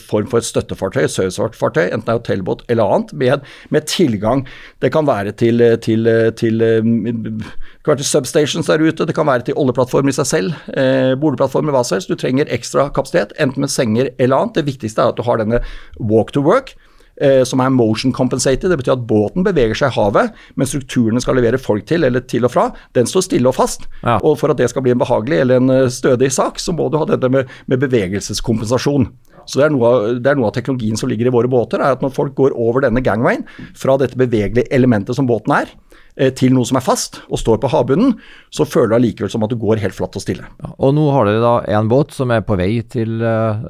form 0.00 0.26
for 0.32 0.42
et 0.42 0.48
støttefartøy, 0.48 1.04
et 1.04 1.14
servicefartøy, 1.14 1.86
enten 1.86 2.06
det 2.08 2.14
er 2.14 2.20
hotellbåt 2.20 2.66
eller 2.72 2.96
annet, 2.96 3.14
med, 3.14 3.46
med, 3.70 3.86
tilgang. 3.86 4.46
Det 4.82 4.90
kan 4.92 5.06
være 5.06 5.32
til, 5.38 5.62
til, 5.82 6.10
til 6.36 6.58
det 6.58 7.94
til 7.94 8.08
substations 8.08 8.66
der 8.66 8.82
ute, 8.82 9.06
det 9.06 9.14
kan 9.14 9.26
være 9.28 9.46
til 9.46 9.58
oljeplattformer 9.60 10.10
i 10.10 10.16
seg 10.16 10.26
selv, 10.26 10.56
eh, 10.74 11.14
boligplattformer, 11.14 11.72
hva 11.74 11.84
som 11.84 11.96
helst. 11.96 12.10
Du 12.10 12.18
trenger 12.18 12.50
ekstra 12.50 12.88
kapasitet, 12.90 13.32
enten 13.38 13.62
med 13.62 13.70
senger 13.70 14.10
eller 14.18 14.36
annet. 14.36 14.54
Det 14.58 14.66
viktigste 14.66 15.02
er 15.02 15.12
at 15.12 15.16
du 15.16 15.22
har 15.22 15.38
denne 15.38 15.62
walk 16.00 16.32
to 16.32 16.42
work 16.42 16.74
eh, 16.74 16.95
som 17.48 17.62
er 17.64 17.72
motion 17.72 18.12
compensated. 18.12 18.68
Det 18.68 18.76
betyr 18.80 18.96
at 18.96 19.06
båten 19.08 19.44
beveger 19.46 19.78
seg 19.78 19.92
i 19.92 19.96
havet, 19.96 20.34
men 20.56 20.68
strukturene 20.68 21.22
skal 21.24 21.38
levere 21.38 21.60
folk 21.60 21.86
til 21.88 22.04
eller 22.04 22.24
til 22.28 22.44
og 22.44 22.52
fra, 22.52 22.66
den 22.96 23.08
står 23.08 23.24
stille 23.24 23.48
og 23.48 23.56
fast. 23.56 23.86
Ja. 24.02 24.18
Og 24.20 24.36
for 24.40 24.52
at 24.52 24.60
det 24.60 24.68
skal 24.72 24.84
bli 24.84 24.92
en 24.92 25.00
behagelig 25.00 25.40
eller 25.44 25.62
en 25.62 25.72
eh, 25.72 25.88
stødig 25.92 26.28
sak, 26.34 26.60
så 26.62 26.74
må 26.76 26.90
du 26.90 26.98
ha 27.00 27.08
dette 27.08 27.30
med, 27.32 27.48
med 27.70 27.80
bevegelseskompensasjon. 27.86 29.08
Så 29.46 29.60
det 29.60 29.68
er, 29.68 29.76
av, 29.78 30.06
det 30.18 30.30
er, 30.30 30.38
noe 30.38 30.50
av, 30.50 30.56
teknologien 30.56 30.98
som 30.98 31.08
ligger 31.10 31.30
i 31.30 31.34
våre 31.34 31.50
båter, 31.50 31.78
er 31.78 31.94
at 31.94 32.02
når 32.02 32.14
folk 32.16 32.34
går 32.38 32.56
over 32.58 32.82
denne 32.82 33.02
gangwayen, 33.04 33.46
fra 33.78 33.94
dette 34.00 34.18
bevegelige 34.18 34.66
elementet 34.74 35.16
som 35.16 35.28
båten 35.28 35.54
er, 35.54 35.70
Eh, 35.70 36.05
til 36.38 36.54
noe 36.56 36.64
som 36.64 36.78
er 36.80 36.84
fast 36.84 37.20
og 37.28 37.40
står 37.40 37.58
på 37.60 37.70
havbunnen, 37.72 38.14
så 38.54 38.64
føler 38.64 38.94
du 38.94 38.96
allikevel 38.98 39.32
som 39.32 39.44
at 39.44 39.52
du 39.52 39.58
går 39.60 39.82
helt 39.82 39.96
flatt 39.96 40.16
og 40.16 40.24
stille. 40.24 40.46
Ja, 40.62 40.72
og 40.76 40.94
nå 40.96 41.08
har 41.12 41.28
dere 41.28 41.42
da 41.42 41.54
en 41.76 41.90
båt 41.90 42.14
som 42.16 42.32
er 42.32 42.44
på 42.46 42.56
vei 42.58 42.70
til 42.88 43.20
øh, 43.20 43.66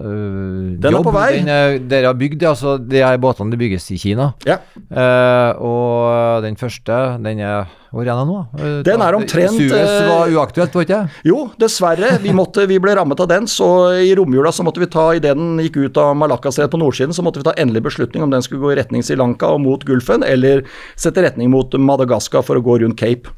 Den 0.78 0.98
jobb. 0.98 1.00
er 1.00 1.08
på 1.08 1.16
vei. 1.16 1.31
Den 1.40 1.50
er, 1.52 1.78
dere 1.90 2.12
har 2.12 2.20
bygd, 2.20 2.46
altså 2.46 2.76
de 2.78 3.02
her 3.02 3.19
båtene 3.22 3.50
de 3.54 3.60
bygges 3.60 3.90
i 3.94 3.98
Kina. 4.00 4.31
Ja. 4.46 4.60
Uh, 4.87 5.50
og 5.66 6.46
den 6.46 6.58
første, 6.60 7.00
den 7.25 7.43
er 7.43 7.66
hvor 7.96 8.04
er 8.04 8.19
den 8.19 8.28
nå? 8.28 8.40
Den 8.84 9.00
er 9.00 9.16
omtrent 9.16 9.56
Suez 9.56 9.92
var 10.04 10.28
uaktuelt, 10.28 10.75
var 10.76 10.84
ikke 10.84 10.99
det? 10.99 11.20
Jo, 11.31 11.46
dessverre. 11.56 12.10
Vi, 12.20 12.34
måtte, 12.37 12.66
vi 12.69 12.76
ble 12.82 12.92
rammet 12.99 13.22
av 13.25 13.31
den. 13.31 13.46
Så 13.49 13.66
i 14.04 14.10
romjula 14.19 14.52
så 14.52 14.66
måtte 14.66 14.82
vi 14.82 14.88
ta, 14.92 15.06
idet 15.16 15.32
den 15.38 15.56
gikk 15.64 15.78
ut 15.81 16.00
av 16.02 16.12
Malaccastredet 16.20 16.75
på 16.75 16.81
nordsiden, 16.82 17.16
så 17.16 17.25
måtte 17.25 17.40
vi 17.40 17.46
ta 17.46 17.54
endelig 17.56 17.87
beslutning 17.87 18.26
om 18.26 18.34
den 18.34 18.44
skulle 18.44 18.60
gå 18.60 18.75
i 18.75 18.78
retning 18.82 19.06
Sri 19.06 19.16
Lanka 19.16 19.49
og 19.54 19.62
mot 19.64 19.87
Gulfen, 19.88 20.26
eller 20.26 20.66
sette 20.92 21.25
retning 21.25 21.49
mot 21.54 21.72
Madagaskar 21.72 22.36
for 22.44 22.59
å 22.59 22.65
gå 22.65 22.81
rundt 22.83 22.99
Cape. 23.00 23.33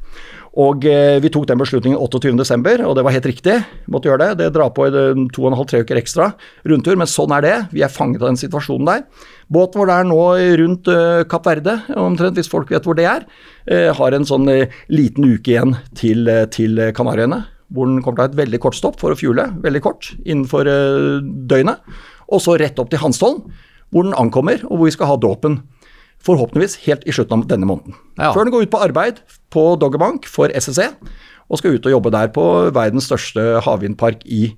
Og 0.57 0.85
eh, 0.89 1.19
Vi 1.21 1.29
tok 1.31 1.45
den 1.49 1.59
beslutningen 1.61 1.99
28.12., 1.99 2.85
og 2.87 2.95
det 2.97 3.03
var 3.05 3.13
helt 3.13 3.27
riktig. 3.29 3.57
Måtte 3.91 4.09
gjøre 4.09 4.31
Det 4.31 4.47
Det 4.47 4.53
drar 4.57 4.71
på 4.73 4.87
i 4.87 4.93
to 4.93 5.43
og 5.43 5.51
en 5.51 5.57
halv, 5.59 5.69
tre 5.69 5.83
uker 5.83 5.99
ekstra 5.99 6.31
rundtur, 6.65 6.97
men 6.97 7.09
sånn 7.09 7.33
er 7.37 7.45
det. 7.45 7.55
Vi 7.75 7.83
er 7.85 7.93
fanget 7.93 8.23
av 8.23 8.31
den 8.31 8.41
situasjonen 8.41 8.89
der. 8.89 9.05
Båten 9.49 9.81
vår 9.81 9.93
er 9.93 10.09
nå 10.09 10.19
rundt 10.61 10.89
uh, 10.93 11.23
Kapp 11.29 11.47
Verde, 11.49 11.79
omtrent 11.97 12.37
hvis 12.37 12.49
folk 12.51 12.69
vet 12.73 12.85
hvor 12.85 12.97
det 12.97 13.07
er. 13.09 13.25
Uh, 13.69 13.89
har 13.97 14.13
en 14.13 14.27
sånn 14.27 14.49
liten 14.89 15.25
uke 15.25 15.55
igjen 15.55 15.77
til, 15.97 16.29
til 16.53 16.83
Kanariøyene. 16.97 17.43
Hvor 17.69 17.89
den 17.89 18.01
kommer 18.01 18.17
til 18.17 18.23
å 18.23 18.27
ha 18.27 18.31
et 18.31 18.39
veldig 18.39 18.61
kort 18.61 18.77
stopp 18.77 18.97
for 19.01 19.13
å 19.13 19.17
fuele, 19.17 19.45
veldig 19.61 19.81
kort, 19.85 20.11
innenfor 20.25 20.65
døgnet. 21.49 21.83
Og 22.33 22.41
så 22.41 22.55
rett 22.57 22.79
opp 22.81 22.89
til 22.89 23.01
Hanstholm, 23.01 23.43
hvor 23.93 24.05
den 24.05 24.17
ankommer, 24.17 24.61
og 24.65 24.79
hvor 24.79 24.89
vi 24.89 24.95
skal 24.95 25.11
ha 25.11 25.19
dåpen. 25.21 25.59
Forhåpentligvis 26.25 26.79
helt 26.83 27.05
i 27.07 27.15
slutten 27.15 27.43
av 27.43 27.49
denne 27.49 27.67
måneden. 27.69 27.95
Ja. 28.19 28.33
Før 28.35 28.45
den 28.45 28.53
går 28.53 28.67
ut 28.67 28.73
på 28.73 28.81
arbeid 28.83 29.21
på 29.53 29.65
Doggerbank 29.79 30.27
for 30.27 30.51
SSE, 30.51 30.91
og 31.49 31.61
skal 31.61 31.77
ut 31.77 31.85
og 31.87 31.95
jobbe 31.95 32.11
der 32.13 32.31
på 32.33 32.43
verdens 32.75 33.07
største 33.09 33.61
havvindpark 33.65 34.25
i 34.27 34.49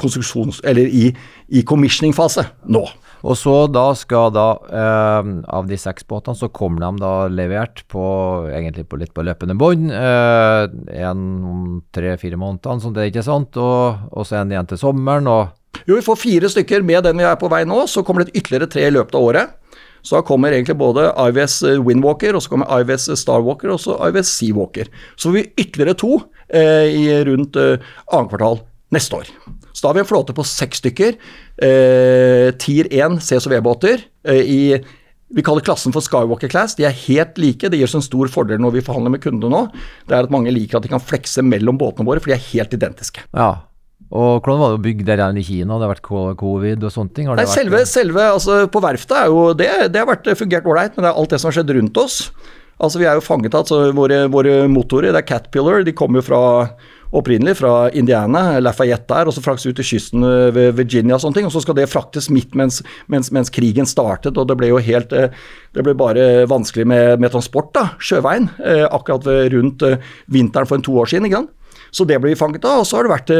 konstruksjons... 0.00 0.60
Eller 0.66 0.88
i, 0.88 1.10
i 1.48 1.62
commissioning-fase 1.66 2.46
nå. 2.72 2.84
Og 3.26 3.34
så 3.38 3.54
da 3.72 3.88
skal 3.98 4.30
da, 4.34 4.46
eh, 4.70 5.30
av 5.56 5.68
de 5.70 5.78
seks 5.80 6.04
båtene, 6.06 6.36
så 6.38 6.50
kommer 6.52 6.84
de 6.84 7.02
da 7.02 7.12
levert 7.32 7.82
på 7.90 8.04
egentlig 8.50 8.86
på 8.90 9.00
litt 9.00 9.14
på 9.16 9.24
løpende 9.26 9.56
bånd. 9.58 9.90
Eh, 9.90 10.66
en 11.02 11.22
om 11.50 11.62
tre-fire 11.96 12.38
måneder, 12.38 12.82
sånn 12.82 12.94
det 12.96 13.06
er 13.06 13.12
ikke 13.12 13.26
sant, 13.26 13.56
og, 13.56 14.10
og 14.12 14.28
så 14.28 14.40
en 14.40 14.52
igjen 14.52 14.68
til 14.70 14.80
sommeren. 14.82 15.30
og 15.32 15.82
Jo, 15.88 15.96
vi 15.96 16.04
får 16.06 16.22
fire 16.22 16.52
stykker 16.52 16.86
med 16.86 17.08
den 17.08 17.22
vi 17.22 17.26
er 17.26 17.38
på 17.40 17.50
vei 17.52 17.64
nå, 17.68 17.84
så 17.90 18.04
kommer 18.06 18.24
det 18.24 18.36
ytterligere 18.36 18.70
tre 18.70 18.86
i 18.86 18.94
løpet 18.94 19.16
av 19.16 19.30
året. 19.30 19.56
Så 20.06 20.14
da 20.14 20.22
kommer 20.26 20.54
egentlig 20.54 20.76
både 20.78 21.08
IVS 21.18 21.58
Windwalker, 21.82 22.36
og 22.36 22.44
så 22.44 22.52
kommer 22.52 22.70
IVS 22.78 23.08
Starwalker 23.18 23.74
og 23.74 23.82
så 23.82 23.98
IVS 24.06 24.30
Seawalker. 24.38 24.90
Så 25.16 25.28
får 25.28 25.34
vi 25.34 25.46
ytterligere 25.64 25.98
to 25.98 26.12
eh, 26.46 26.86
i 26.94 27.06
rundt 27.26 27.58
eh, 27.58 27.82
annet 28.14 28.30
kvartal 28.30 28.60
neste 28.94 29.18
år. 29.18 29.32
Så 29.72 29.82
da 29.82 29.90
har 29.90 29.98
vi 29.98 30.04
en 30.04 30.08
flåte 30.08 30.36
på 30.36 30.46
seks 30.46 30.80
stykker. 30.84 31.18
Eh, 31.58 32.52
Tier 32.62 32.88
1 32.92 33.18
CSOV-båter 33.26 34.06
eh, 34.30 34.46
i 34.46 34.60
vi 35.36 35.42
kaller 35.42 35.64
klassen 35.66 35.90
for 35.90 36.04
Skywalker 36.06 36.48
Class. 36.48 36.76
De 36.78 36.84
er 36.86 36.94
helt 37.08 37.34
like. 37.42 37.66
Det 37.66 37.80
gir 37.80 37.88
oss 37.88 37.96
en 37.98 38.04
stor 38.04 38.30
fordel 38.30 38.60
når 38.62 38.76
vi 38.76 38.82
forhandler 38.86 39.16
med 39.16 39.24
kundene 39.24 39.50
nå. 39.50 39.62
Det 40.06 40.14
er 40.14 40.28
at 40.28 40.30
mange 40.32 40.52
liker 40.54 40.78
at 40.78 40.86
de 40.86 40.92
kan 40.92 41.02
flekse 41.02 41.42
mellom 41.42 41.80
båtene 41.80 42.06
våre, 42.06 42.22
for 42.22 42.30
de 42.30 42.36
er 42.36 42.46
helt 42.52 42.76
identiske. 42.78 43.26
Ja, 43.34 43.66
og 44.14 44.44
Hvordan 44.44 44.60
var 44.60 44.72
det 44.72 44.78
å 44.78 44.84
bygge 44.84 45.06
der 45.08 45.18
igjen 45.18 45.40
i 45.40 45.46
Kina? 45.46 45.78
Det 45.78 45.86
har 45.86 45.94
vært 45.96 46.36
covid 46.38 46.84
og 46.86 46.92
sånne 46.94 47.14
ting? 47.16 47.30
Nei, 47.34 47.46
selve, 47.50 47.80
selve, 47.90 48.28
altså 48.36 48.60
På 48.70 48.82
verftet 48.84 49.16
er 49.18 49.32
jo 49.32 49.48
det, 49.58 49.70
det 49.90 50.02
har 50.02 50.06
vært 50.06 50.30
fungert 50.38 50.68
ålreit, 50.68 50.94
men 50.94 51.06
det 51.06 51.10
er 51.10 51.18
alt 51.18 51.34
det 51.34 51.40
som 51.42 51.50
har 51.50 51.58
skjedd 51.58 51.74
rundt 51.74 51.98
oss. 51.98 52.20
Altså 52.76 53.00
Vi 53.00 53.08
er 53.08 53.18
jo 53.18 53.24
fanget 53.24 53.56
av 53.56 53.64
altså, 53.64 53.80
våre, 53.96 54.26
våre 54.30 54.60
motorer. 54.70 55.10
Det 55.10 55.24
er 55.24 55.26
Catpillar. 55.26 55.82
De 55.86 55.96
kommer 55.96 56.20
jo 56.20 56.28
fra 56.28 56.42
opprinnelig 57.16 57.56
fra 57.60 57.88
Indiana, 57.96 58.58
Lafayette 58.60 59.08
der, 59.08 59.28
og 59.28 59.34
så 59.34 59.42
fraktes 59.44 59.68
ut 59.68 59.78
til 59.78 59.86
kysten 59.86 60.26
ved 60.54 60.74
Virginia 60.78 61.16
og 61.16 61.22
sånne 61.22 61.38
ting. 61.38 61.48
Og 61.48 61.54
så 61.54 61.62
skal 61.64 61.78
det 61.78 61.88
fraktes 61.90 62.28
midt 62.34 62.56
mens, 62.58 62.82
mens, 63.12 63.30
mens 63.34 63.52
krigen 63.54 63.88
startet, 63.88 64.36
og 64.36 64.50
det 64.50 64.58
ble 64.58 64.72
jo 64.72 64.82
helt 64.82 65.14
eh, 65.16 65.30
Det 65.76 65.84
ble 65.84 65.92
bare 65.98 66.46
vanskelig 66.48 66.86
med, 66.88 67.20
med 67.20 67.32
transport, 67.32 67.72
da, 67.76 67.88
sjøveien, 68.00 68.50
eh, 68.64 68.86
akkurat 68.86 69.26
rundt 69.52 69.84
eh, 69.86 70.02
vinteren 70.32 70.68
for 70.68 70.78
en 70.78 70.86
to 70.86 70.96
år 71.00 71.10
siden. 71.12 71.28
ikke 71.28 71.42
sant? 71.42 71.55
Så 71.96 72.04
det 72.08 72.18
ble 72.20 72.34
vi 72.34 72.38
fanget 72.38 72.66
av. 72.68 72.82
Og 72.82 72.88
så 72.88 72.98
har 72.98 73.06
det 73.06 73.12
vært 73.14 73.30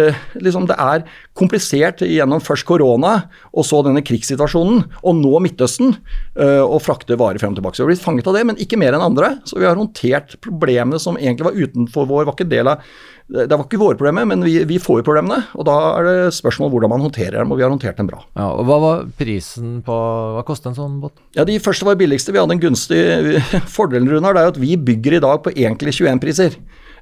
liksom, 0.40 0.68
Det 0.70 0.76
er 0.80 1.02
komplisert 1.36 2.00
gjennom 2.06 2.40
først 2.40 2.64
korona, 2.68 3.16
og 3.52 3.66
så 3.68 3.82
denne 3.84 4.00
krigssituasjonen, 4.06 4.86
og 5.04 5.18
nå 5.18 5.42
Midtøsten, 5.44 5.92
å 6.40 6.78
frakte 6.80 7.18
varer 7.20 7.42
frem 7.42 7.52
og 7.52 7.58
tilbake. 7.60 7.76
Så 7.76 7.84
vi 7.84 7.90
har 7.90 7.92
blitt 7.92 8.06
fanget 8.06 8.30
av 8.30 8.38
det, 8.38 8.46
men 8.48 8.62
ikke 8.62 8.78
mer 8.80 8.96
enn 8.96 9.04
andre. 9.04 9.34
Så 9.44 9.60
vi 9.60 9.68
har 9.68 9.76
håndtert 9.76 10.38
problemene 10.44 11.00
som 11.02 11.20
egentlig 11.20 11.50
var 11.50 11.60
utenfor 11.60 12.08
vår, 12.08 12.24
var 12.30 12.38
ikke 12.38 12.48
del 12.48 12.72
av 12.72 12.88
det 13.26 13.50
var 13.50 13.64
ikke 13.64 13.80
våre 13.80 13.98
problemer, 13.98 14.22
men 14.30 14.44
vi, 14.46 14.60
vi 14.70 14.76
får 14.78 15.00
jo 15.00 15.06
problemene. 15.08 15.40
Og 15.58 15.66
da 15.66 15.74
er 15.98 16.06
det 16.06 16.34
spørsmål 16.36 16.70
hvordan 16.70 16.92
man 16.92 17.02
håndterer 17.08 17.40
dem, 17.40 17.50
og 17.50 17.58
vi 17.58 17.64
har 17.66 17.72
håndtert 17.72 17.98
dem 17.98 18.06
bra. 18.06 18.20
Ja, 18.38 18.52
og 18.54 18.68
Hva 18.68 18.76
var 18.84 19.00
prisen 19.18 19.80
på 19.86 19.96
Hva 20.36 20.44
kostet 20.46 20.70
en 20.70 20.78
sånn 20.78 21.00
båt? 21.02 21.16
Ja, 21.34 21.42
De 21.48 21.58
første 21.62 21.88
var 21.88 21.98
billigste. 21.98 22.30
Vi 22.30 22.38
hadde 22.38 22.54
en 22.54 22.62
gunstig 22.62 23.02
Fordelen 23.76 24.06
Runar, 24.12 24.38
er 24.38 24.46
jo 24.46 24.54
at 24.54 24.62
vi 24.62 24.76
bygger 24.78 25.18
i 25.18 25.22
dag 25.26 25.42
på 25.42 25.54
egentlig 25.56 25.96
21-priser. 25.98 26.54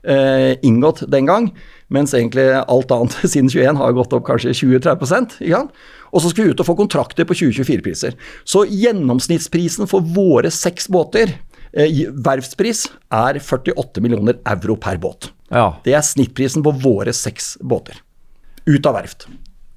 Eh, 0.05 0.53
inngått 0.67 1.03
den 1.09 1.29
gang, 1.31 1.49
mens 1.89 2.13
egentlig 2.13 2.45
alt 2.61 2.93
annet 2.93 3.17
siden 3.33 3.49
21 3.49 3.81
har 3.81 3.97
gått 3.97 4.13
opp 4.13 4.27
kanskje 4.29 4.53
20-30 4.53 4.99
ikke 4.99 5.09
sant? 5.09 5.39
Og 6.15 6.23
så 6.23 6.31
skal 6.31 6.45
vi 6.45 6.53
ut 6.53 6.61
og 6.61 6.69
få 6.69 6.77
kontrakter 6.79 7.27
på 7.27 7.37
2024-priser. 7.41 8.15
Så 8.45 8.67
gjennomsnittsprisen 8.69 9.89
for 9.91 10.05
våre 10.15 10.53
seks 10.55 10.87
båter 10.93 11.33
Eh, 11.75 12.05
verftspris 12.23 12.87
er 13.11 13.41
48 13.43 14.03
millioner 14.03 14.39
euro 14.47 14.77
per 14.79 14.99
båt. 15.03 15.33
Ja. 15.51 15.81
Det 15.85 15.95
er 15.97 16.05
snittprisen 16.07 16.63
på 16.63 16.71
våre 16.85 17.13
seks 17.13 17.57
båter. 17.61 17.99
Ut 18.65 18.87
av 18.87 18.95
verft. 18.95 19.27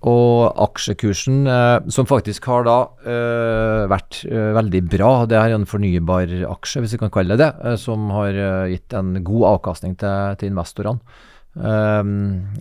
Og 0.08 0.54
aksjekursen, 0.68 1.42
eh, 1.50 1.90
som 1.92 2.08
faktisk 2.08 2.46
har 2.52 2.66
da 2.68 2.78
eh, 3.04 3.84
vært 3.92 4.22
eh, 4.30 4.52
veldig 4.56 4.82
bra, 4.92 5.12
det 5.30 5.40
er 5.40 5.56
en 5.56 5.68
fornybar 5.68 6.32
aksje, 6.52 6.84
hvis 6.84 6.96
vi 6.96 7.02
kan 7.02 7.14
kalle 7.14 7.36
det 7.36 7.50
det, 7.50 7.74
som 7.82 8.10
har 8.16 8.38
gitt 8.72 8.94
en 8.98 9.18
god 9.26 9.48
avkastning 9.56 9.98
til, 10.00 10.38
til 10.40 10.54
investorene. 10.54 11.24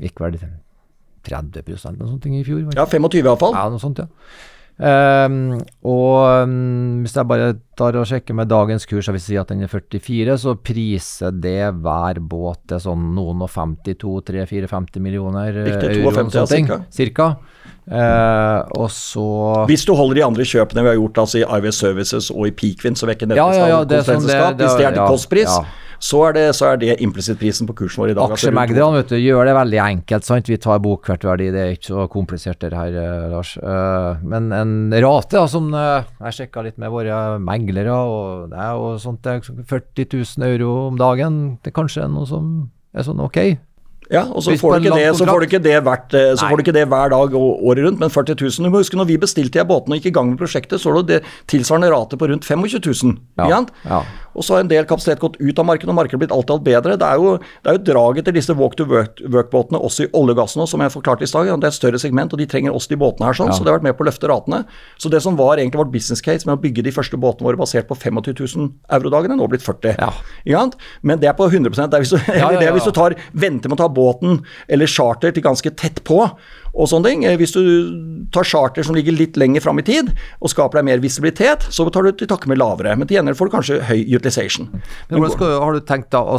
gikk 0.00 0.21
vel 0.25 0.38
30% 1.26 1.67
eller 1.91 1.99
noe 2.00 2.12
sånt 2.15 2.29
i 2.31 2.45
fjor? 2.47 2.62
Ja, 2.75 2.87
25 2.87 3.21
iallfall. 3.23 3.57
Ja, 3.57 3.67
noe 3.71 3.83
sånt, 3.83 4.00
ja. 4.00 4.09
Um, 4.76 5.54
og 5.88 6.45
um, 6.45 6.99
hvis 7.00 7.14
jeg 7.16 7.28
bare 7.30 7.54
tar 7.80 7.97
og 7.97 8.04
sjekker 8.11 8.37
med 8.37 8.50
dagens 8.50 8.85
kurs, 8.85 9.06
jeg 9.09 9.16
vil 9.16 9.23
si 9.25 9.38
at 9.40 9.49
den 9.49 9.64
er 9.64 9.71
44, 9.73 10.37
så 10.42 10.52
priser 10.61 11.33
det 11.33 11.71
hver 11.80 12.21
båt 12.21 12.61
til 12.68 12.83
sånn 12.85 13.06
noen 13.16 13.47
og 13.47 13.49
52, 13.54 14.18
3-4-50 14.28 15.04
millioner 15.04 15.56
Riktig, 15.56 16.02
euro. 16.02 16.12
52, 16.18 16.37
ja, 16.37 16.45
cirka. 16.52 16.78
cirka. 16.92 17.30
Uh, 17.87 18.66
og 18.83 18.90
så 18.90 19.25
Hvis 19.71 19.87
du 19.87 19.95
holder 19.95 20.21
de 20.21 20.26
andre 20.26 20.45
kjøpene 20.45 20.83
vi 20.83 20.90
har 20.90 20.97
gjort 20.99 21.21
altså 21.23 21.40
i 21.40 21.47
IV 21.47 21.73
Services 21.73 22.30
og 22.35 22.49
i 22.50 22.52
Peakwind, 22.52 22.99
så 23.00 23.09
vekker 23.09 23.33
ja, 23.33 23.49
ja, 23.54 23.66
ja, 23.71 23.83
det, 23.87 24.02
sånn 24.04 24.26
det, 24.26 24.37
det, 24.59 24.66
hvis 24.66 24.80
det 24.80 24.88
er 24.90 24.97
til 24.99 25.06
kostpris, 25.06 25.52
ja 25.56 25.86
så 25.99 26.23
er 26.29 26.37
det, 26.37 26.45
så 26.59 26.71
er 26.73 26.81
det 26.81 26.97
implisittprisen 27.05 27.69
på 27.69 27.76
kursen 27.81 28.03
vår 28.03 28.12
i 28.12 28.17
dag. 28.17 28.25
Altså 28.26 28.49
Aksjemeglerne 28.49 29.03
du, 29.09 29.17
gjør 29.21 29.49
det 29.49 29.57
veldig 29.57 29.81
enkelt. 29.85 30.26
sant? 30.29 30.50
Vi 30.50 30.59
tar 30.62 30.83
bokvertverdi, 30.85 31.50
det 31.55 31.62
er 31.62 31.76
ikke 31.76 31.93
så 31.93 32.07
komplisert 32.12 32.61
det 32.62 32.73
her, 32.76 32.97
eh, 33.00 33.29
Lars. 33.33 33.57
Uh, 33.61 34.23
men 34.26 34.50
en 34.57 34.75
rate 34.93 35.38
da, 35.38 35.47
som 35.50 35.71
uh, 35.75 36.07
jeg 36.26 36.41
sjekka 36.41 36.67
litt 36.67 36.81
med 36.83 36.93
våre 36.95 37.21
meglere, 37.43 37.95
og 37.97 38.50
det 38.53 38.71
jo 38.76 38.93
sånt, 39.03 39.23
det 39.26 39.38
er 39.38 39.65
40 39.73 40.11
000 40.12 40.49
euro 40.50 40.73
om 40.91 41.00
dagen. 41.00 41.41
Det 41.62 41.73
er 41.73 41.79
kanskje 41.81 42.09
noe 42.11 42.29
som 42.29 42.53
er 42.97 43.07
sånn 43.07 43.23
ok? 43.25 43.41
Ja, 44.13 44.23
og 44.31 44.45
så 44.45 44.55
får, 44.59 44.77
du 44.77 44.87
ikke 44.87 44.99
det, 45.01 45.09
så 45.19 45.27
får 45.27 45.43
du 45.43 45.47
ikke 45.49 45.63
det, 45.65 45.77
hvert, 45.87 46.13
så 46.15 46.47
får 46.47 46.61
du 46.61 46.63
ikke 46.63 46.77
det 46.77 46.85
hver 46.91 47.11
dag 47.11 47.35
og 47.39 47.65
året 47.67 47.87
rundt, 47.89 48.03
men 48.03 48.13
40 48.13 48.39
000. 48.39 48.69
Du 48.69 48.71
må 48.71 48.83
huske 48.85 48.99
når 48.99 49.09
vi 49.11 49.19
bestilte 49.23 49.59
de 49.59 49.67
båtene 49.67 49.97
og 49.97 50.01
gikk 50.01 50.13
i 50.13 50.15
gang 50.19 50.31
med 50.31 50.39
prosjektet, 50.41 50.83
så 50.83 50.93
lå 50.95 51.03
det 51.07 51.23
tilsvarende 51.51 51.91
rate 51.91 52.19
på 52.21 52.29
rundt 52.31 52.47
25 52.47 52.79
000. 52.87 53.19
Ja, 53.41 53.65
ja. 53.87 54.01
Og 54.37 54.45
så 54.45 54.57
har 54.57 54.65
en 54.65 54.71
del 54.71 54.85
kapasitet 54.89 55.23
gått 55.23 55.39
ut 55.41 55.59
av 55.59 55.67
markedet, 55.67 55.91
og 55.91 55.97
markedet 55.97 56.19
har 56.19 56.23
blitt 56.25 56.35
alt 56.37 56.51
alt 56.53 56.65
bedre. 56.67 56.97
Det 57.01 57.09
er 57.09 57.21
jo, 57.21 57.37
det 57.65 57.73
er 57.73 57.79
jo 57.79 57.85
draget 57.89 58.29
til 58.29 58.37
disse 58.37 58.57
walk 58.59 58.77
to 58.77 58.85
work-båtene 58.87 59.81
også 59.81 60.07
i 60.07 60.11
olje 60.13 60.37
og 60.37 60.43
gass 60.43 60.57
nå, 60.61 60.67
som 60.69 60.85
jeg 60.85 60.93
forklarte 60.93 61.25
i 61.25 61.31
stad. 61.31 61.49
Det 61.49 61.57
er 61.57 61.73
et 61.73 61.79
større 61.79 62.01
segment, 62.03 62.35
og 62.35 62.43
de 62.43 62.49
trenger 62.51 62.77
også 62.77 62.93
de 62.93 63.01
båtene 63.01 63.31
her, 63.31 63.39
sånn, 63.39 63.51
ja. 63.51 63.57
så 63.57 63.65
det 63.65 63.73
har 63.73 63.79
vært 63.79 63.89
med 63.89 63.97
på 63.97 64.05
å 64.05 64.09
løfte 64.11 64.31
ratene. 64.31 64.63
Så 65.01 65.13
det 65.13 65.23
som 65.25 65.39
var 65.41 65.57
egentlig 65.57 65.81
vårt 65.81 65.95
business 65.95 66.23
case 66.25 66.49
med 66.49 66.59
å 66.59 66.61
bygge 66.63 66.85
de 66.85 66.93
første 66.95 67.21
båtene 67.21 67.49
våre 67.49 67.61
basert 67.61 67.89
på 67.89 67.97
25 67.97 68.21
000 68.35 68.71
euro-dagene, 68.99 69.39
er 69.39 69.41
nå 69.41 69.49
blitt 69.51 69.65
40. 69.65 69.97
Ja. 69.97 70.65
Men 71.01 71.23
det 71.23 71.31
er 71.31 71.37
på 71.39 71.49
100 71.49 71.73
det 71.87 71.97
er 71.97 72.05
hvis 72.05 72.13
du, 72.13 72.21
ja, 72.37 72.53
det 72.61 72.69
er 72.69 72.77
hvis 72.77 72.89
du 72.89 72.93
tar, 72.97 73.17
venter 73.33 73.73
med 73.73 73.79
å 73.79 73.85
ta 73.87 73.89
båten 73.97 74.43
eller 74.69 74.91
charter 74.91 75.35
til 75.35 75.45
ganske 75.47 75.73
tett 75.81 76.05
på 76.07 76.21
og 76.76 76.90
sånne 76.90 77.11
ting. 77.11 77.25
Eh, 77.26 77.37
hvis 77.40 77.54
du 77.56 77.62
tar 78.35 78.47
charter 78.47 78.85
som 78.87 78.97
ligger 78.97 79.16
litt 79.16 79.38
lenger 79.40 79.64
fram 79.64 79.80
i 79.80 79.87
tid, 79.87 80.11
og 80.40 80.52
skaper 80.52 80.80
deg 80.80 80.88
mer 80.90 81.02
visibilitet, 81.02 81.66
så 81.73 81.87
tar 81.92 82.06
du 82.06 82.12
til 82.12 82.28
takke 82.30 82.50
med 82.50 82.61
lavere. 82.61 82.95
Men 82.99 83.09
til 83.09 83.18
gjengjeld 83.18 83.38
får 83.38 83.49
du 83.49 83.54
kanskje 83.54 83.78
høy 83.88 84.00
utilization. 84.12 84.68
Men 85.11 85.21
hvordan 85.21 85.35
skal, 85.37 85.54
Har 85.62 85.76
du 85.76 85.80
tenkt 85.87 86.11
da 86.12 86.23
å 86.23 86.38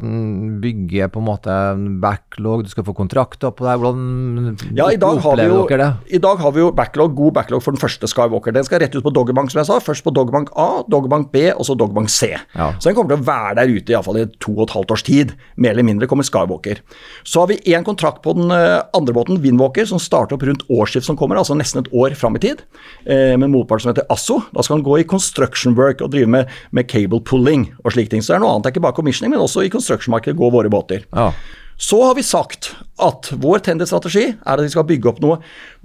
bygge 0.00 1.10
på 1.12 1.20
en 1.20 1.28
måte 1.28 1.50
en 1.74 2.00
backlog, 2.02 2.64
du 2.64 2.72
skal 2.72 2.86
få 2.86 2.94
kontrakter 2.96 3.52
på 3.54 3.66
det? 3.66 3.76
Hvordan 3.82 4.56
ja, 4.76 4.88
i 4.90 5.00
dag 5.00 5.20
har 5.24 5.40
vi 5.40 5.48
jo, 5.50 5.60
dere 5.68 5.82
det? 5.82 6.16
I 6.16 6.22
dag 6.22 6.40
har 6.40 6.54
vi 6.56 6.64
jo 6.64 6.70
backlog, 6.76 7.14
god 7.16 7.36
backlog 7.40 7.64
for 7.64 7.76
den 7.76 7.82
første 7.82 8.08
Skywalker. 8.10 8.54
Den 8.56 8.66
skal 8.66 8.82
rett 8.84 8.96
ut 8.96 9.04
på 9.04 9.12
Doggerbank, 9.14 9.52
som 9.52 9.62
jeg 9.62 9.70
sa. 9.70 9.80
Først 9.82 10.06
på 10.06 10.14
Doggerbank 10.14 10.52
A, 10.58 10.82
Doggerbank 10.90 11.30
B, 11.34 11.48
og 11.52 11.66
så 11.68 11.76
Doggerbank 11.78 12.10
C. 12.12 12.32
Ja. 12.54 12.72
Så 12.78 12.90
den 12.90 12.98
kommer 12.98 13.14
til 13.14 13.22
å 13.22 13.28
være 13.28 13.58
der 13.60 13.74
ute 13.74 13.94
iallfall 13.94 14.22
i 14.22 14.26
to 14.40 14.54
og 14.56 14.68
et 14.68 14.76
halvt 14.76 14.94
års 14.96 15.06
tid. 15.06 15.34
Mer 15.60 15.74
eller 15.74 15.86
mindre 15.86 16.08
kommer 16.10 16.26
Skywalker. 16.26 16.82
Så 17.24 17.42
har 17.42 17.50
vi 17.52 17.60
én 17.74 17.86
kontrakt 17.86 18.22
på 18.24 18.34
den 18.38 18.52
eh, 18.54 18.80
andre 18.96 19.16
båten, 19.16 19.40
Windwalker, 19.50 19.88
som 19.90 20.00
starter 20.02 20.38
opp 20.38 20.46
rundt 20.46 20.66
årsskift 20.70 21.08
som 21.08 21.18
kommer, 21.18 21.40
altså 21.40 21.58
nesten 21.58 21.82
et 21.82 21.92
år 21.92 22.16
fram 22.18 22.38
i 22.38 22.44
tid, 22.46 22.64
eh, 23.04 23.36
med 23.36 23.50
en 23.50 23.56
motpart 23.58 23.84
som 23.84 23.92
heter 23.92 24.08
Asso. 24.10 24.40
Da 24.54 24.64
skal 24.64 24.78
han 24.78 24.86
gå 24.86 25.00
i 25.00 25.08
construction 25.08 25.76
work 25.78 26.00
og 26.00 26.12
drive 26.14 26.30
med, 26.30 26.50
med 26.70 26.88
cable 26.90 27.20
pulling 27.20 27.68
og 27.84 27.94
slike 27.94 28.14
ting. 28.14 28.22
Så 28.22 28.34
det 28.34 28.40
er 28.40 28.46
noe 28.46 28.54
annet, 28.54 28.68
det 28.68 28.72
er 28.72 28.78
ikke 28.78 28.86
bare 28.88 29.00
commissioning, 29.00 29.34
men 29.34 29.42
også 29.42 29.66
i 29.66 29.72
construction-markedet 29.72 30.38
går 30.38 30.54
våre 30.54 30.72
båter. 30.72 31.04
Ja. 31.12 31.32
Så 31.80 31.96
har 32.04 32.14
vi 32.14 32.22
sagt 32.22 32.74
at 33.00 33.30
vår 33.40 33.62
tenderstrategi 33.64 34.26
er 34.28 34.52
at 34.52 34.60
vi 34.60 34.68
skal 34.68 34.84
bygge 34.84 35.08
opp 35.08 35.22
noe, 35.24 35.38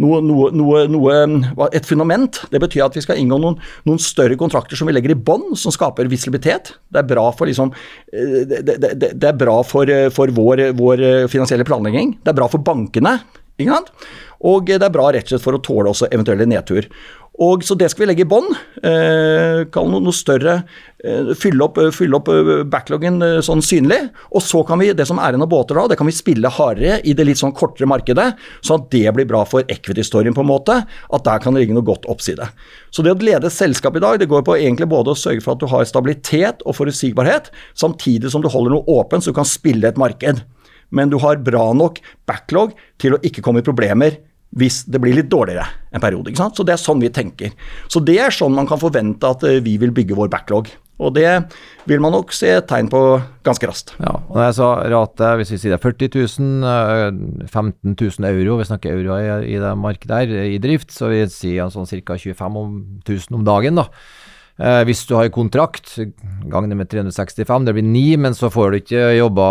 noe, 0.04 0.18
noe, 0.52 0.82
noe, 0.92 1.70
et 1.72 1.88
fundament. 1.88 2.42
Det 2.52 2.60
betyr 2.60 2.84
at 2.84 2.98
vi 2.98 3.04
skal 3.06 3.22
inngå 3.22 3.38
noen, 3.40 3.56
noen 3.88 4.02
større 4.04 4.36
kontrakter 4.40 4.76
som 4.76 4.92
vi 4.92 4.96
legger 4.98 5.14
i 5.14 5.18
bånn, 5.30 5.54
som 5.56 5.72
skaper 5.72 6.12
visibilitet. 6.12 6.74
Det 6.92 7.00
er 7.00 7.08
bra 7.08 7.30
for, 7.32 7.48
liksom, 7.48 7.72
eh, 8.12 8.44
det, 8.44 8.76
det, 8.76 9.14
det 9.16 9.30
er 9.32 9.40
bra 9.40 9.62
for, 9.64 9.88
eh, 9.88 10.10
for 10.12 10.36
vår, 10.36 10.66
vår, 10.76 11.06
finansielle 11.32 11.64
planlegging. 11.68 12.18
Det 12.20 12.34
er 12.34 12.40
bra 12.44 12.52
for 12.52 12.68
bankene. 12.68 13.16
Og 14.46 14.68
det 14.68 14.84
er 14.84 14.94
bra 14.94 15.12
rett 15.14 15.28
og 15.30 15.36
slett 15.36 15.46
for 15.46 15.58
å 15.58 15.64
tåle 15.64 15.92
også 15.94 16.10
eventuelle 16.12 16.48
nedtur. 16.50 16.90
Og 17.44 17.64
Så 17.68 17.76
det 17.76 17.90
skal 17.92 18.06
vi 18.06 18.08
legge 18.12 18.24
i 18.24 18.30
bånn. 18.30 18.48
Eh, 18.80 19.66
Kall 19.74 19.90
noe, 19.92 20.04
noe 20.04 20.16
større. 20.16 20.62
Eh, 21.04 21.34
fylle, 21.36 21.66
opp, 21.66 21.80
fylle 21.96 22.16
opp 22.16 22.30
eh, 22.32 22.62
backloggen 22.72 23.20
eh, 23.26 23.40
sånn 23.44 23.64
synlig. 23.66 23.98
Og 24.32 24.44
så 24.44 24.62
kan 24.68 24.80
vi, 24.80 24.94
det 24.96 25.08
som 25.10 25.20
er 25.20 25.34
igjen 25.36 25.44
av 25.44 25.52
båter 25.52 25.76
da, 25.76 25.90
det 25.92 25.98
kan 26.00 26.08
vi 26.08 26.16
spille 26.16 26.52
hardere 26.52 27.02
i 27.04 27.16
det 27.18 27.28
litt 27.28 27.42
sånn 27.42 27.56
kortere 27.56 27.90
markedet. 27.92 28.30
Sånn 28.64 28.86
at 28.86 28.88
det 28.96 29.12
blir 29.18 29.28
bra 29.28 29.44
for 29.50 29.68
equity-storyen 29.68 30.38
på 30.38 30.46
en 30.46 30.52
måte. 30.54 30.80
At 30.88 31.28
der 31.28 31.44
kan 31.44 31.56
det 31.56 31.66
ligge 31.66 31.76
noe 31.76 31.88
godt 31.88 32.08
oppside. 32.12 32.48
Så 32.96 33.04
det 33.04 33.12
å 33.12 33.20
lede 33.20 33.52
et 33.52 33.58
selskap 33.58 34.00
i 34.00 34.04
dag, 34.06 34.22
det 34.22 34.32
går 34.32 34.48
på 34.48 34.56
egentlig 34.56 34.88
både 34.96 35.12
å 35.12 35.20
sørge 35.20 35.44
for 35.44 35.58
at 35.58 35.64
du 35.64 35.68
har 35.72 35.88
stabilitet 35.90 36.64
og 36.64 36.80
forutsigbarhet, 36.80 37.52
samtidig 37.76 38.32
som 38.32 38.46
du 38.46 38.52
holder 38.52 38.78
noe 38.78 39.00
åpent 39.02 39.26
så 39.26 39.36
du 39.36 39.42
kan 39.44 39.50
spille 39.50 39.92
et 39.92 40.00
marked 40.00 40.46
men 40.92 41.12
du 41.12 41.18
har 41.24 41.42
bra 41.44 41.72
nok 41.74 42.00
backlog 42.28 42.76
til 43.02 43.16
å 43.16 43.22
ikke 43.26 43.44
komme 43.46 43.64
i 43.64 43.68
problemer 43.68 44.20
hvis 44.56 44.84
det 44.88 45.02
blir 45.04 45.18
litt 45.18 45.28
dårligere 45.32 45.66
en 45.92 46.04
periode. 46.04 46.32
ikke 46.32 46.44
sant? 46.44 46.56
Så 46.56 46.64
Det 46.64 46.76
er 46.76 46.82
sånn 46.82 47.02
vi 47.04 47.12
tenker. 47.12 47.52
Så 47.92 48.00
Det 48.00 48.18
er 48.20 48.32
sånn 48.32 48.56
man 48.56 48.68
kan 48.68 48.80
forvente 48.80 49.28
at 49.28 49.44
eh, 49.44 49.60
vi 49.60 49.78
vil 49.78 49.92
bygge 49.92 50.16
vår 50.16 50.32
backlog. 50.32 50.70
Og 50.96 51.12
det 51.12 51.28
vil 51.90 52.00
man 52.00 52.14
nok 52.16 52.32
se 52.32 52.54
tegn 52.70 52.88
på 52.88 53.00
ganske 53.44 53.68
raskt. 53.68 53.92
Ja, 54.00 54.14
og 54.16 54.38
jeg 54.40 54.56
sa 54.56 54.70
rate, 54.94 55.32
hvis 55.42 55.52
vi 55.52 55.58
sier 55.60 55.74
det 55.74 55.82
er 55.82 55.84
40 55.84 56.40
000, 56.40 57.50
15 57.52 57.98
000 58.00 58.30
euro, 58.30 58.56
vi 58.62 58.68
snakker 58.70 58.96
euro 58.96 59.18
i, 59.20 59.58
i 59.58 59.60
det 59.60 59.74
markedet 59.76 60.22
her, 60.22 60.32
i 60.56 60.62
drift, 60.64 60.96
så 60.96 61.12
vi 61.12 61.26
sier 61.28 61.68
sånn 61.74 61.90
ca. 62.08 62.16
25 62.16 62.56
000 63.04 63.36
om 63.36 63.44
dagen. 63.44 63.76
da. 63.76 63.90
Eh, 64.56 64.86
hvis 64.88 65.02
du 65.04 65.18
har 65.18 65.28
kontrakt, 65.36 65.98
gang 66.48 66.70
det 66.72 66.78
med 66.80 66.88
365, 66.88 67.66
det 67.68 67.74
blir 67.76 67.84
ni, 67.84 68.16
men 68.16 68.32
så 68.38 68.48
får 68.48 68.70
du 68.72 68.78
ikke 68.80 69.02
jobba 69.18 69.48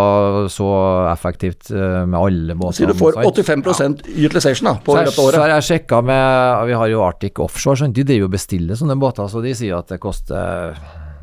så 0.49 0.69
effektivt 1.11 1.69
eh, 1.77 2.07
med 2.09 2.17
alle 2.17 2.57
båtene. 2.57 2.79
Så 2.79 2.89
du 2.89 2.97
får 2.97 3.21
85 3.21 3.69
ja. 3.69 3.91
utilization 4.25 4.71
da, 4.71 4.73
på 4.81 4.97
dette 4.97 5.13
året? 5.21 5.37
Så 5.37 5.45
har 5.45 5.53
jeg 5.59 5.67
sjekka 5.69 6.01
med 6.09 6.25
Vi 6.71 6.79
har 6.81 6.89
jo 6.95 7.05
Arctic 7.05 7.37
Offshore, 7.45 7.77
sånn, 7.83 7.93
de 7.93 8.01
driver 8.07 8.25
jo 8.25 8.33
bestiller 8.33 8.81
sånne 8.81 8.97
båter, 8.97 9.29
så 9.29 9.45
de 9.45 9.53
sier 9.59 9.77
at 9.77 9.93
det 9.93 10.01
koster 10.01 10.73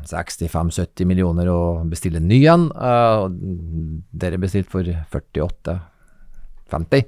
65-70 0.06 1.02
millioner 1.08 1.48
å 1.50 1.82
bestille 1.88 2.18
en 2.22 2.28
ny 2.30 2.46
en. 2.50 2.70
Uh, 2.70 3.26
dere 4.14 4.38
bestilt 4.42 4.70
for 4.70 4.82
48-50. 4.86 7.06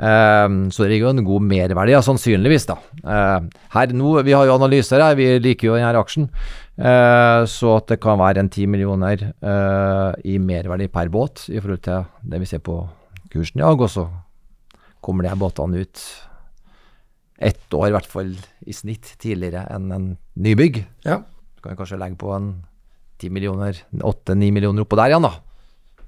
Um, 0.00 0.70
så 0.72 0.86
det 0.86 0.94
ligger 0.94 1.10
jo 1.10 1.12
en 1.12 1.26
god 1.26 1.44
merverdi, 1.44 1.92
ja, 1.92 2.00
sannsynligvis. 2.00 2.64
da. 2.70 2.78
Uh, 3.04 3.50
her 3.74 3.92
nå, 3.92 4.14
Vi 4.24 4.32
har 4.32 4.46
jo 4.48 4.56
analyser 4.56 5.02
her, 5.04 5.16
vi 5.18 5.26
liker 5.38 5.68
jo 5.68 5.76
denne 5.76 6.00
aksjen. 6.00 6.30
Uh, 6.80 7.44
så 7.44 7.76
at 7.76 7.92
det 7.92 8.00
kan 8.00 8.16
være 8.20 8.40
en 8.40 8.48
10 8.48 8.70
millioner 8.72 9.26
uh, 9.44 10.16
i 10.24 10.38
merverdi 10.40 10.88
per 10.88 11.12
båt 11.12 11.44
i 11.52 11.60
forhold 11.60 11.84
til 11.84 12.08
det 12.24 12.40
vi 12.40 12.48
ser 12.48 12.64
på 12.64 12.78
kursen 13.32 13.60
i 13.60 13.66
dag. 13.66 13.76
Og 13.76 13.92
så 13.92 14.06
kommer 15.04 15.26
de 15.26 15.34
her 15.34 15.40
båtene 15.40 15.84
ut 15.84 16.06
ett 17.40 17.76
år, 17.76 17.90
i 17.90 17.94
hvert 17.96 18.08
fall 18.08 18.32
i 18.68 18.72
snitt, 18.72 19.14
tidligere 19.20 19.66
enn 19.72 19.92
en 19.92 20.08
nybygg. 20.40 20.82
Ja. 21.04 21.20
Så 21.56 21.64
kan 21.64 21.74
vi 21.74 21.80
kanskje 21.82 22.00
legge 22.00 22.20
på 22.20 22.32
en 22.36 22.50
10 23.20 23.36
millioner, 23.36 23.76
8-9 23.92 24.48
millioner 24.48 24.88
oppå 24.88 24.96
der 24.96 25.12
igjen, 25.12 25.28
da. 25.28 25.36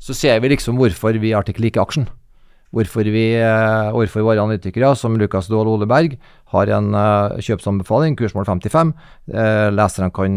Så 0.01 0.17
ser 0.17 0.41
vi 0.41 0.49
liksom 0.55 0.81
hvorfor 0.81 1.21
vi 1.21 1.37
Arctic 1.37 1.61
liker 1.61 1.85
aksjen 1.85 2.09
hvorfor, 2.73 3.09
vi, 3.12 3.25
eh, 3.37 3.91
hvorfor 3.93 4.25
våre 4.25 4.41
analytikere, 4.41 4.95
som 4.97 5.17
Lukas 5.21 5.50
Dahl 5.52 5.69
Oleberg, 5.69 6.17
har 6.52 6.69
en 6.73 6.93
uh, 6.93 7.41
kjøpsanbefaling, 7.41 8.17
kursmål 8.17 8.49
55. 8.49 8.93
Uh, 9.29 9.37
eh, 9.41 9.69
leserne 9.73 10.12
kan, 10.12 10.33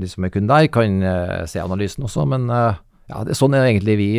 de 0.00 0.10
som 0.10 0.26
er 0.26 0.32
kun 0.34 0.50
der, 0.50 0.70
kan 0.72 1.02
uh, 1.02 1.42
se 1.50 1.62
analysen 1.62 2.06
også, 2.06 2.26
men 2.30 2.48
ja, 2.50 3.24
det, 3.26 3.36
sånn 3.38 3.54
er 3.58 3.68
egentlig 3.68 3.98
vi 3.98 4.10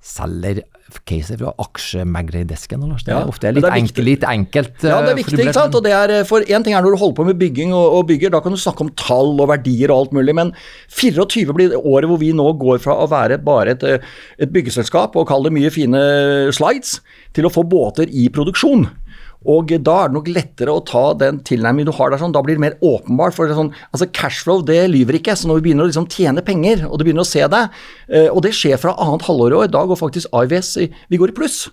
selger 0.00 0.62
caser 1.08 1.38
fra 1.40 1.52
aksjemeglerdesken. 1.62 2.82
Det 3.04 3.14
er 3.14 3.28
ofte 3.30 3.52
litt, 3.54 3.66
er 3.66 3.76
enkel, 3.78 4.06
litt 4.08 4.26
enkelt. 4.26 4.74
Ja, 4.82 5.00
det 5.04 5.12
er 5.14 5.18
viktig. 5.20 5.38
ikke 5.44 5.56
sant? 5.56 5.76
Og 5.78 5.84
det 5.86 5.94
er, 5.96 6.14
for 6.28 6.44
Én 6.50 6.64
ting 6.66 6.74
er 6.74 6.84
når 6.84 6.96
du 6.96 7.00
holder 7.02 7.18
på 7.20 7.26
med 7.28 7.38
bygging 7.40 7.74
og, 7.76 7.98
og, 7.98 8.06
bygger, 8.10 8.32
da 8.34 8.42
kan 8.44 8.54
du 8.54 8.60
snakke 8.60 8.86
om 8.86 8.92
tall 8.98 9.36
og 9.36 9.50
verdier 9.52 9.92
og 9.92 10.04
alt 10.04 10.16
mulig, 10.16 10.34
men 10.36 10.54
24 10.96 11.56
blir 11.56 11.76
året 11.78 12.10
hvor 12.10 12.20
vi 12.22 12.32
nå 12.36 12.48
går 12.60 12.82
fra 12.82 12.96
å 13.02 13.08
være 13.10 13.38
bare 13.44 13.76
et, 13.76 13.86
et 14.40 14.52
byggeselskap 14.52 15.16
og 15.16 15.28
kalle 15.30 15.50
det 15.50 15.56
mye 15.58 15.74
fine 15.74 16.00
slides, 16.56 16.98
til 17.36 17.46
å 17.46 17.52
få 17.52 17.64
båter 17.68 18.10
i 18.10 18.26
produksjon. 18.32 18.88
Og 19.48 19.72
da 19.72 19.94
er 20.02 20.10
det 20.10 20.16
nok 20.18 20.28
lettere 20.28 20.72
å 20.74 20.82
ta 20.84 21.14
den 21.16 21.38
tilnærmingen 21.48 21.88
du 21.88 21.94
har 21.96 22.12
der, 22.12 22.20
sånn, 22.20 22.34
da 22.34 22.42
blir 22.44 22.58
det 22.58 22.64
mer 22.64 22.76
åpenbart. 22.84 23.34
for 23.34 23.48
sånn, 23.48 23.72
altså 23.90 24.08
Cashflow 24.12 24.60
det 24.66 24.82
lyver 24.92 25.16
ikke. 25.16 25.36
så 25.36 25.48
Når 25.48 25.60
vi 25.60 25.70
begynner 25.70 25.84
å 25.84 25.90
liksom 25.90 26.08
tjene 26.12 26.44
penger, 26.44 26.84
og 26.86 26.98
du 26.98 27.04
begynner 27.04 27.24
å 27.24 27.30
se 27.30 27.40
det, 27.40 27.70
eh, 28.08 28.28
og 28.28 28.42
det 28.42 28.52
skjer 28.52 28.76
fra 28.76 28.94
annet 29.00 29.22
halvår 29.24 29.52
i 29.52 29.58
år, 29.64 29.70
da 29.72 29.86
går 29.86 29.96
faktisk 29.96 30.28
IVS 30.28 30.76
i, 30.76 30.90
vi 31.08 31.16
går 31.16 31.32
i 31.32 31.38
pluss. 31.40 31.70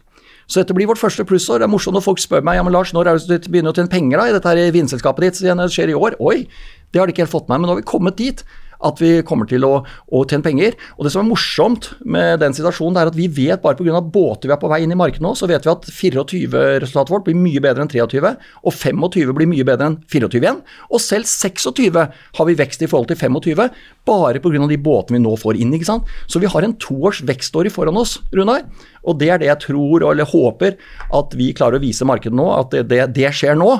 Så 0.47 0.61
dette 0.61 0.73
blir 0.73 0.87
vårt 0.87 1.01
første 1.01 1.25
plussår. 1.27 1.59
Det 1.59 1.67
er 1.67 1.73
morsomt 1.73 1.97
når 1.97 2.05
folk 2.05 2.19
spør 2.23 2.41
meg 2.41 2.55
ja, 2.55 2.63
men 2.63 2.71
Lars, 2.71 2.93
når 2.95 3.07
er 3.11 3.19
det 3.19 3.43
du 3.43 3.51
begynner 3.51 3.75
å 3.75 3.75
tjene 3.75 3.91
penger 3.91 4.17
da, 4.17 4.27
i 4.29 4.35
dette 4.37 4.47
her 4.47 4.71
vinselskapet 4.71 5.25
ditt? 5.25 5.35
Så 5.35 5.43
det 5.43 5.71
skjer 5.75 5.91
i 5.91 5.97
år. 5.97 6.15
Oi, 6.23 6.47
det 6.93 7.01
har 7.01 7.07
de 7.07 7.11
ikke 7.11 7.25
helt 7.25 7.35
fått 7.35 7.49
med 7.51 7.59
men 7.59 7.67
nå 7.67 7.75
har 7.75 7.81
vi 7.81 7.89
kommet 7.91 8.15
dit 8.15 8.45
at 8.85 9.01
vi 9.01 9.11
kommer 9.27 9.49
til 9.49 9.65
å, 9.67 9.73
å, 9.83 10.23
tjene 10.27 10.45
penger. 10.45 10.77
Og 10.97 11.05
Det 11.05 11.13
som 11.13 11.23
er 11.23 11.29
morsomt 11.29 11.89
med 12.05 12.41
den 12.43 12.55
situasjonen, 12.55 12.95
det 12.95 13.03
er 13.03 13.11
at 13.11 13.17
vi 13.17 13.27
vet 13.31 13.63
bare 13.63 13.77
pga. 13.79 14.01
båter 14.01 14.49
vi 14.49 14.55
er 14.55 14.61
på 14.61 14.69
vei 14.71 14.81
inn 14.83 14.93
i 14.93 14.99
markedet 14.99 15.25
nå, 15.25 15.33
så 15.37 15.49
vet 15.49 15.65
vi 15.65 15.73
at 15.73 15.87
24-resultatet 15.89 17.13
vårt 17.13 17.27
blir 17.27 17.37
mye 17.39 17.61
bedre 17.63 17.85
enn 17.85 17.91
23, 17.91 18.33
og 18.63 18.73
25 18.73 19.33
blir 19.37 19.49
mye 19.49 19.65
bedre 19.67 19.91
enn 19.91 19.99
24 20.05 20.41
igjen. 20.43 20.61
Og 20.91 21.03
selv 21.03 21.29
26 21.29 21.97
har 22.37 22.49
vi 22.49 22.57
vekst 22.59 22.83
i 22.85 22.89
forhold 22.89 23.11
til 23.11 23.19
25, 23.19 23.69
bare 24.07 24.41
pga. 24.43 24.67
de 24.67 24.77
båtene 24.77 25.17
vi 25.17 25.23
nå 25.25 25.35
får 25.39 25.61
inn. 25.61 25.73
ikke 25.73 25.89
sant? 25.89 26.13
Så 26.27 26.39
vi 26.39 26.51
har 26.51 26.63
en 26.63 26.77
toårs 26.77 27.23
vekstår 27.27 27.67
i 27.67 27.73
foran 27.73 27.97
oss, 27.97 28.19
Runar. 28.33 28.67
Og 29.07 29.19
det 29.19 29.29
er 29.31 29.41
det 29.41 29.49
jeg 29.49 29.63
tror, 29.69 30.03
eller 30.11 30.27
håper, 30.27 30.77
at 31.15 31.35
vi 31.37 31.53
klarer 31.55 31.79
å 31.79 31.83
vise 31.83 32.05
markedet 32.05 32.35
nå, 32.35 32.47
at 32.53 32.73
det, 32.75 32.87
det, 32.91 33.03
det 33.15 33.31
skjer 33.35 33.57
nå. 33.59 33.71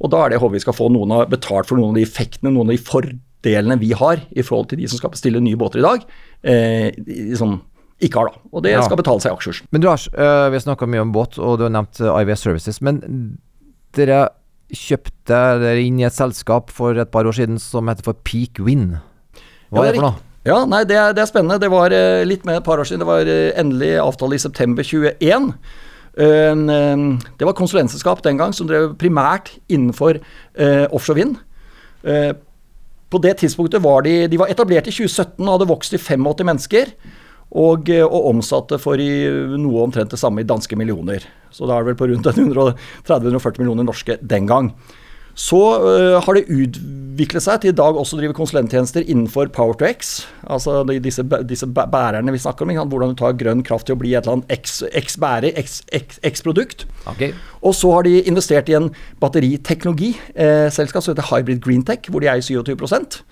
Og 0.00 0.12
da 0.12 0.22
er 0.22 0.30
det 0.30 0.38
jeg 0.38 0.44
håper 0.44 0.56
vi 0.56 0.66
skal 0.66 0.76
få 0.76 0.88
noen 0.92 1.18
av 1.18 1.26
betalt 1.32 1.68
for 1.68 1.76
noen 1.76 1.92
av 1.92 2.00
de 2.00 2.06
effektene, 2.08 2.52
noen 2.54 2.70
av 2.70 2.78
de 2.78 2.84
fordelene 2.84 3.29
delene 3.46 3.78
vi 3.80 3.92
har 3.96 4.22
i 4.30 4.44
forhold 4.44 4.70
til 4.70 4.80
de 4.82 4.88
som 4.90 5.00
skal 5.00 5.12
bestille 5.14 5.40
nye 5.42 5.58
båter 5.58 5.80
i 5.80 5.86
dag, 5.86 6.06
eh, 6.44 6.88
liksom, 7.06 7.58
ikke 8.00 8.20
har. 8.20 8.30
da, 8.32 8.40
Og 8.52 8.64
det 8.64 8.72
ja. 8.72 8.82
skal 8.84 8.98
betale 9.00 9.22
seg 9.22 9.32
i 9.32 9.36
aksjekursen. 9.36 9.68
Men 9.72 9.82
du 9.82 9.88
har, 9.90 10.00
uh, 10.16 10.48
Vi 10.50 10.56
har 10.56 10.64
snakka 10.64 10.88
mye 10.88 11.04
om 11.04 11.12
båt, 11.12 11.38
og 11.38 11.58
du 11.58 11.66
har 11.66 11.74
nevnt 11.74 12.00
uh, 12.00 12.16
IVS 12.20 12.46
Services. 12.46 12.80
Men 12.80 13.02
dere 13.96 14.28
kjøpte 14.70 15.38
dere 15.60 15.82
inn 15.82 15.98
i 16.00 16.06
et 16.06 16.14
selskap 16.14 16.70
for 16.70 16.96
et 16.96 17.10
par 17.10 17.26
år 17.26 17.36
siden 17.36 17.58
som 17.58 17.88
heter 17.90 18.06
for 18.06 18.16
Peak 18.24 18.60
Win. 18.62 19.00
Hva 19.70 19.84
ja, 19.84 19.90
er 19.90 19.92
det 19.92 20.00
for 20.00 20.08
noe? 20.08 20.26
Ja, 20.48 20.62
nei, 20.64 20.84
det 20.88 20.96
er, 20.96 21.12
det 21.12 21.20
er 21.20 21.28
spennende. 21.28 21.60
Det 21.60 21.68
var 21.72 21.92
uh, 21.92 22.24
litt 22.24 22.46
mer 22.48 22.60
et 22.60 22.66
par 22.66 22.80
år 22.80 22.88
siden. 22.88 23.04
Det 23.04 23.10
var 23.10 23.28
endelig 23.60 23.92
avtale 24.00 24.38
i 24.38 24.42
september 24.42 24.86
21. 24.86 25.52
det 26.20 27.46
var 27.46 27.54
konsulentselskap 27.56 28.18
den 28.24 28.36
gang 28.36 28.50
som 28.52 28.66
drev 28.66 28.96
primært 28.98 29.52
innenfor 29.70 30.18
offshore 30.90 31.16
vind. 31.16 31.36
På 33.10 33.18
det 33.22 33.36
tidspunktet 33.40 33.82
var 33.82 34.04
de, 34.06 34.28
de 34.30 34.38
var 34.38 34.52
etablert 34.52 34.86
i 34.86 34.94
2017 34.94 35.42
og 35.42 35.52
hadde 35.56 35.68
vokst 35.70 35.94
til 35.94 36.02
85 36.02 36.46
mennesker. 36.46 36.94
Og, 37.50 37.88
og, 37.90 38.28
omsatte 38.30 38.78
for 38.78 39.00
i 39.02 39.10
noe 39.58 39.80
omtrent 39.82 40.12
det 40.12 40.20
samme 40.22 40.44
i 40.44 40.46
danske 40.46 40.76
millioner. 40.78 41.24
Så 41.50 41.66
da 41.66 41.74
er 41.74 41.82
det 41.82 41.90
vel 41.90 41.98
på 41.98 42.06
rundt 42.06 42.28
130-140 42.30 43.58
millioner 43.58 43.88
norske 43.88 44.20
den 44.22 44.46
gang. 44.46 44.70
Så 45.38 45.58
uh, 45.82 46.18
har 46.24 46.36
det 46.36 46.48
utviklet 46.50 47.44
seg 47.44 47.62
til 47.62 47.72
i 47.72 47.76
dag 47.76 47.96
også 47.96 48.16
å 48.16 48.20
drive 48.20 48.36
konsulenttjenester 48.36 49.04
innenfor 49.06 49.50
Power 49.54 49.76
to 49.78 49.86
X. 49.88 50.24
Altså 50.46 50.80
de, 50.88 50.98
disse, 51.02 51.24
disse, 51.48 51.68
bærerne 51.70 52.34
vi 52.34 52.42
snakker 52.42 52.66
om. 52.66 52.74
Hvordan 52.90 53.14
du 53.14 53.20
tar 53.20 53.38
grønn 53.38 53.64
kraft 53.66 53.88
til 53.88 53.96
å 53.96 54.00
bli 54.00 54.14
et 54.14 54.26
eller 54.26 54.40
annet 54.40 54.90
X-bærer, 55.00 55.56
X-produkt. 55.60 56.86
Okay. 57.14 57.34
Og 57.62 57.76
så 57.76 57.92
har 57.96 58.08
de 58.08 58.18
investert 58.24 58.70
i 58.72 58.78
en 58.78 58.90
batteriteknologiselskap 59.22 61.00
eh, 61.00 61.06
som 61.06 61.14
heter 61.14 61.30
Hybrid 61.30 61.64
Greentech, 61.64 62.10
hvor 62.10 62.24
de 62.24 62.32
eier 62.32 62.44
27% 62.44 63.22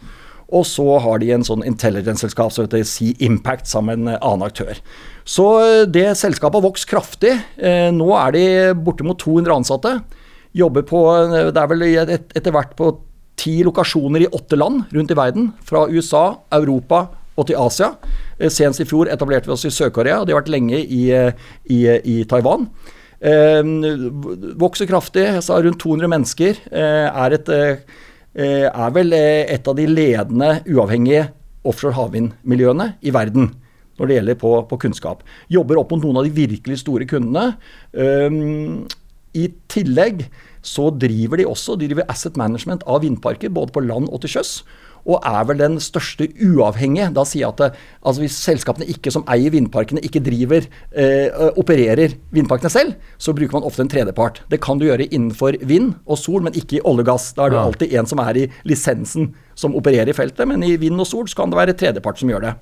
og 0.48 0.64
så 0.64 0.96
har 1.04 1.20
de 1.20 1.28
en 1.34 1.44
sånn 1.44 1.64
intelligence-selskap 1.68 2.52
som 2.54 2.64
heter 2.64 2.84
Sea 2.88 3.12
Impact 3.24 3.68
sammen 3.68 4.06
med 4.06 4.16
en 4.16 4.22
annen 4.30 4.46
aktør. 4.46 4.78
Så 5.28 5.44
eh, 5.60 5.82
det 5.84 6.06
selskapet 6.16 6.56
har 6.56 6.64
vokst 6.64 6.88
kraftig. 6.88 7.34
Eh, 7.60 7.90
nå 7.92 8.08
er 8.16 8.32
de 8.32 8.44
bortimot 8.80 9.20
200 9.20 9.58
ansatte. 9.58 9.92
Jobber 10.58 10.82
på 10.86 11.00
Det 11.54 11.60
er 11.60 11.70
vel 11.70 11.86
et, 11.86 12.32
etter 12.34 12.54
hvert 12.54 12.74
på 12.78 12.90
ti 13.38 13.60
lokasjoner 13.62 14.24
i 14.24 14.30
åtte 14.34 14.58
land 14.58 14.90
rundt 14.94 15.14
i 15.14 15.16
verden. 15.18 15.52
Fra 15.62 15.86
USA, 15.86 16.24
Europa 16.58 17.04
og 17.38 17.46
til 17.46 17.58
Asia. 17.60 17.92
Eh, 18.38 18.50
senest 18.50 18.82
i 18.82 18.88
fjor 18.88 19.10
etablerte 19.12 19.46
vi 19.46 19.54
oss 19.54 19.66
i 19.68 19.72
Sør-Korea, 19.72 20.20
og 20.20 20.26
de 20.26 20.34
har 20.34 20.42
vært 20.42 20.50
lenge 20.52 20.80
i, 20.82 21.04
i, 21.70 21.82
i 21.86 22.22
Taiwan. 22.28 22.66
Eh, 23.18 23.64
vokser 24.58 24.86
kraftig, 24.86 25.24
jeg 25.26 25.44
sa 25.44 25.58
rundt 25.62 25.80
200 25.82 26.10
mennesker. 26.10 26.60
Eh, 26.70 27.06
er, 27.08 27.34
et, 27.34 27.48
eh, 27.48 28.66
er 28.68 28.92
vel 28.94 29.12
et 29.14 29.68
av 29.68 29.76
de 29.78 29.86
ledende 29.86 30.52
uavhengige 30.68 31.28
offshore 31.66 31.96
havvindmiljøene 31.98 32.94
i 33.02 33.12
verden 33.14 33.50
når 33.98 34.06
det 34.06 34.14
gjelder 34.14 34.36
på, 34.38 34.52
på, 34.70 34.78
kunnskap. 34.78 35.24
Jobber 35.50 35.80
opp 35.80 35.90
mot 35.90 36.04
noen 36.04 36.20
av 36.20 36.28
de 36.28 36.30
virkelig 36.30 36.84
store 36.84 37.02
kundene. 37.10 37.48
I 39.34 39.46
tillegg 39.66 40.22
så 40.64 40.90
driver 40.90 41.40
de 41.40 41.48
også 41.48 41.78
de 41.78 41.88
driver 41.90 42.08
asset 42.10 42.36
management 42.38 42.84
av 42.86 43.02
vindparker, 43.04 43.52
både 43.52 43.74
på 43.74 43.84
land 43.86 44.08
og 44.10 44.22
til 44.22 44.38
sjøs. 44.38 44.60
Og 45.08 45.22
er 45.24 45.44
vel 45.48 45.60
den 45.60 45.76
største 45.80 46.26
uavhengige. 46.44 47.08
Da 47.16 47.22
sier 47.24 47.46
jeg 47.46 47.52
at 47.54 47.60
det, 47.62 47.68
altså 48.02 48.24
hvis 48.24 48.38
selskapene 48.44 48.88
ikke 48.92 49.12
som 49.14 49.24
eier 49.30 49.54
vindparkene, 49.54 50.02
ikke 50.04 50.20
driver, 50.26 50.66
eh, 50.92 51.30
opererer 51.56 52.16
vindparkene 52.34 52.72
selv, 52.72 52.98
så 53.16 53.32
bruker 53.32 53.56
man 53.56 53.64
ofte 53.68 53.86
en 53.86 53.92
tredjepart. 53.92 54.42
Det 54.50 54.60
kan 54.64 54.80
du 54.80 54.84
gjøre 54.88 55.08
innenfor 55.08 55.56
vind 55.62 55.94
og 56.04 56.20
sol, 56.20 56.42
men 56.44 56.58
ikke 56.58 56.80
i 56.80 56.84
olje 56.84 57.06
og 57.06 57.12
gass. 57.12 57.30
Da 57.38 57.46
er 57.46 57.54
det 57.54 57.60
ja. 57.60 57.64
alltid 57.70 57.96
en 57.96 58.10
som 58.10 58.24
er 58.26 58.42
i 58.42 58.46
lisensen 58.68 59.32
som 59.58 59.78
opererer 59.78 60.12
i 60.12 60.18
feltet, 60.18 60.44
men 60.50 60.66
i 60.66 60.76
vind 60.76 61.00
og 61.00 61.08
sol 61.08 61.30
så 61.30 61.40
kan 61.40 61.54
det 61.54 61.62
være 61.62 61.78
tredjepart 61.78 62.20
som 62.20 62.34
gjør 62.34 62.50
det. 62.50 62.56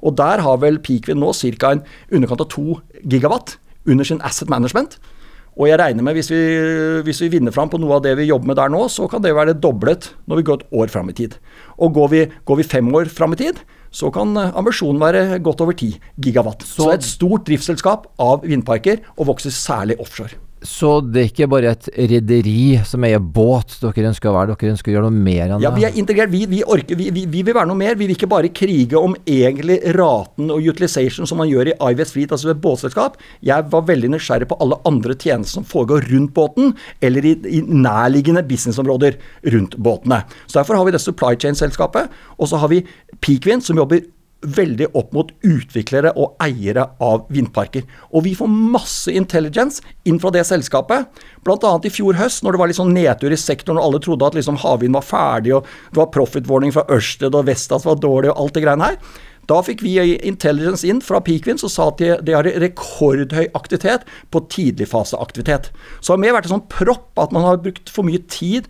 Og 0.00 0.16
der 0.16 0.44
har 0.44 0.60
vel 0.62 0.78
Peakwind 0.80 1.20
nå 1.20 1.32
ca. 1.32 1.72
en 1.72 1.82
underkant 2.12 2.44
av 2.44 2.48
to 2.48 2.80
gigawatt 3.04 3.58
under 3.86 4.04
sin 4.04 4.20
asset 4.22 4.48
management. 4.48 4.98
Og 5.58 5.66
jeg 5.66 5.80
regner 5.80 6.04
med 6.06 6.16
hvis 6.16 6.30
vi, 6.30 6.40
hvis 7.06 7.20
vi 7.24 7.32
vinner 7.34 7.54
fram 7.54 7.70
på 7.72 7.80
noe 7.80 7.98
av 7.98 8.04
det 8.04 8.14
vi 8.20 8.28
jobber 8.28 8.52
med 8.52 8.58
der 8.60 8.70
nå, 8.72 8.84
så 8.92 9.08
kan 9.10 9.24
det 9.24 9.34
være 9.36 9.56
doblet 9.58 10.12
når 10.30 10.40
vi 10.40 10.46
går 10.46 10.60
et 10.60 10.78
år 10.82 10.92
fram 10.92 11.10
i 11.10 11.16
tid. 11.16 11.36
Og 11.80 11.94
går 11.96 12.12
vi, 12.12 12.24
går 12.46 12.60
vi 12.60 12.68
fem 12.70 12.92
år 12.94 13.10
fram 13.12 13.34
i 13.34 13.40
tid, 13.40 13.58
så 13.90 14.12
kan 14.14 14.36
ambisjonen 14.38 15.02
være 15.02 15.40
godt 15.42 15.64
over 15.64 15.74
10 15.74 15.96
gigawatt. 16.22 16.62
Så, 16.62 16.84
så 16.84 16.92
et 16.94 17.06
stort 17.06 17.48
driftsselskap 17.48 18.06
av 18.22 18.46
vindparker, 18.46 19.02
og 19.18 19.32
vokser 19.32 19.54
særlig 19.54 19.98
offshore. 20.00 20.38
Så 20.60 20.98
det 21.00 21.20
er 21.22 21.28
ikke 21.30 21.46
bare 21.48 21.70
et 21.72 21.86
rederi 22.10 22.74
som 22.84 23.04
eier 23.06 23.20
båt 23.20 23.78
dere 23.80 24.10
ønsker 24.10 24.28
å 24.28 24.34
være, 24.34 24.56
dere 24.60 24.74
ønsker 24.74 24.92
å 24.92 24.94
gjøre 24.96 25.08
noe 25.08 25.22
mer 25.24 25.46
enn 25.46 25.54
det? 25.54 25.64
Ja, 25.64 25.72
vi 25.72 25.86
er 25.88 25.96
integrert. 25.96 26.32
Vi, 26.32 26.42
vi, 26.50 26.60
orker, 26.60 26.98
vi, 27.00 27.08
vi, 27.16 27.24
vil 27.32 27.56
være 27.56 27.70
noe 27.70 27.80
mer. 27.80 27.96
Vi 27.96 28.04
vil 28.04 28.16
ikke 28.18 28.28
bare 28.28 28.52
krige 28.52 29.00
om 29.00 29.16
egentlig 29.24 29.78
raten 29.96 30.52
og 30.52 30.68
utilization 30.68 31.28
som 31.28 31.40
man 31.40 31.48
gjør 31.48 31.72
i 31.72 31.76
Ives 31.94 32.12
Fleet, 32.12 32.34
altså 32.36 32.52
et 32.52 32.60
båtselskap. 32.60 33.16
Jeg 33.46 33.68
var 33.72 33.88
veldig 33.88 34.12
nysgjerrig 34.12 34.50
på 34.52 34.60
alle 34.60 34.80
andre 34.88 35.16
tjenester 35.16 35.60
som 35.60 35.68
foregår 35.68 36.10
rundt 36.12 36.36
båten, 36.36 36.74
eller 37.00 37.24
i, 37.24 37.34
i 37.48 37.64
nærliggende 37.64 38.44
businessområder 38.46 39.16
rundt 39.56 39.80
båtene. 39.80 40.22
Så 40.44 40.60
Derfor 40.60 40.76
har 40.76 40.88
vi 40.88 40.96
det 40.96 41.00
supply 41.00 41.40
chain-selskapet, 41.40 42.12
og 42.36 42.52
så 42.52 42.60
har 42.60 42.68
vi 42.72 42.84
Peakwind, 43.24 43.64
som 43.64 43.80
jobber 43.80 44.04
veldig 44.40 44.90
opp 44.96 45.12
mot 45.12 45.32
utviklere 45.46 46.12
og 46.16 46.36
eiere 46.42 46.86
av 47.04 47.26
vindparker. 47.32 47.84
Og 48.14 48.24
vi 48.24 48.34
får 48.38 48.50
masse 48.50 49.12
intelligence 49.12 49.84
inn 50.08 50.20
fra 50.22 50.32
det 50.34 50.46
selskapet. 50.48 51.08
Bl.a. 51.44 51.72
i 51.84 51.92
fjor 51.92 52.16
høst, 52.20 52.44
når 52.44 52.56
det 52.56 52.62
var 52.62 52.70
litt 52.70 52.80
sånn 52.80 52.94
nedtur 52.96 53.34
i 53.34 53.40
sektoren 53.40 53.80
og 53.80 53.88
alle 53.88 54.04
trodde 54.04 54.30
at 54.30 54.38
liksom 54.38 54.60
havvind 54.62 54.96
var 54.96 55.06
ferdig, 55.06 55.56
og 55.58 55.68
det 55.90 56.00
var 56.00 56.12
profit 56.14 56.48
warning 56.48 56.72
fra 56.74 56.86
Ørsted 56.92 57.36
og 57.36 57.48
Vestas 57.50 57.86
var 57.88 58.00
dårlig 58.00 58.32
og 58.32 58.46
alt 58.46 58.56
det 58.56 58.64
greiene 58.64 58.92
her. 58.92 59.02
Da 59.50 59.58
fikk 59.66 59.82
vi 59.82 59.96
intelligence 60.28 60.86
inn 60.86 61.00
fra 61.02 61.18
Peakwind 61.24 61.58
som 61.62 61.72
sa 61.72 61.88
at 61.90 62.02
de 62.22 62.36
har 62.36 62.46
rekordhøy 62.62 63.48
aktivitet 63.58 64.04
på 64.30 64.44
tidligfaseaktivitet. 64.52 65.72
Så 65.98 66.12
det 66.12 66.16
har 66.16 66.22
mer 66.22 66.36
vært 66.38 66.50
en 66.50 66.56
sånn 66.58 66.68
propp 66.70 67.18
at 67.18 67.34
man 67.34 67.48
har 67.48 67.62
brukt 67.64 67.90
for 67.90 68.06
mye 68.06 68.22
tid 68.30 68.68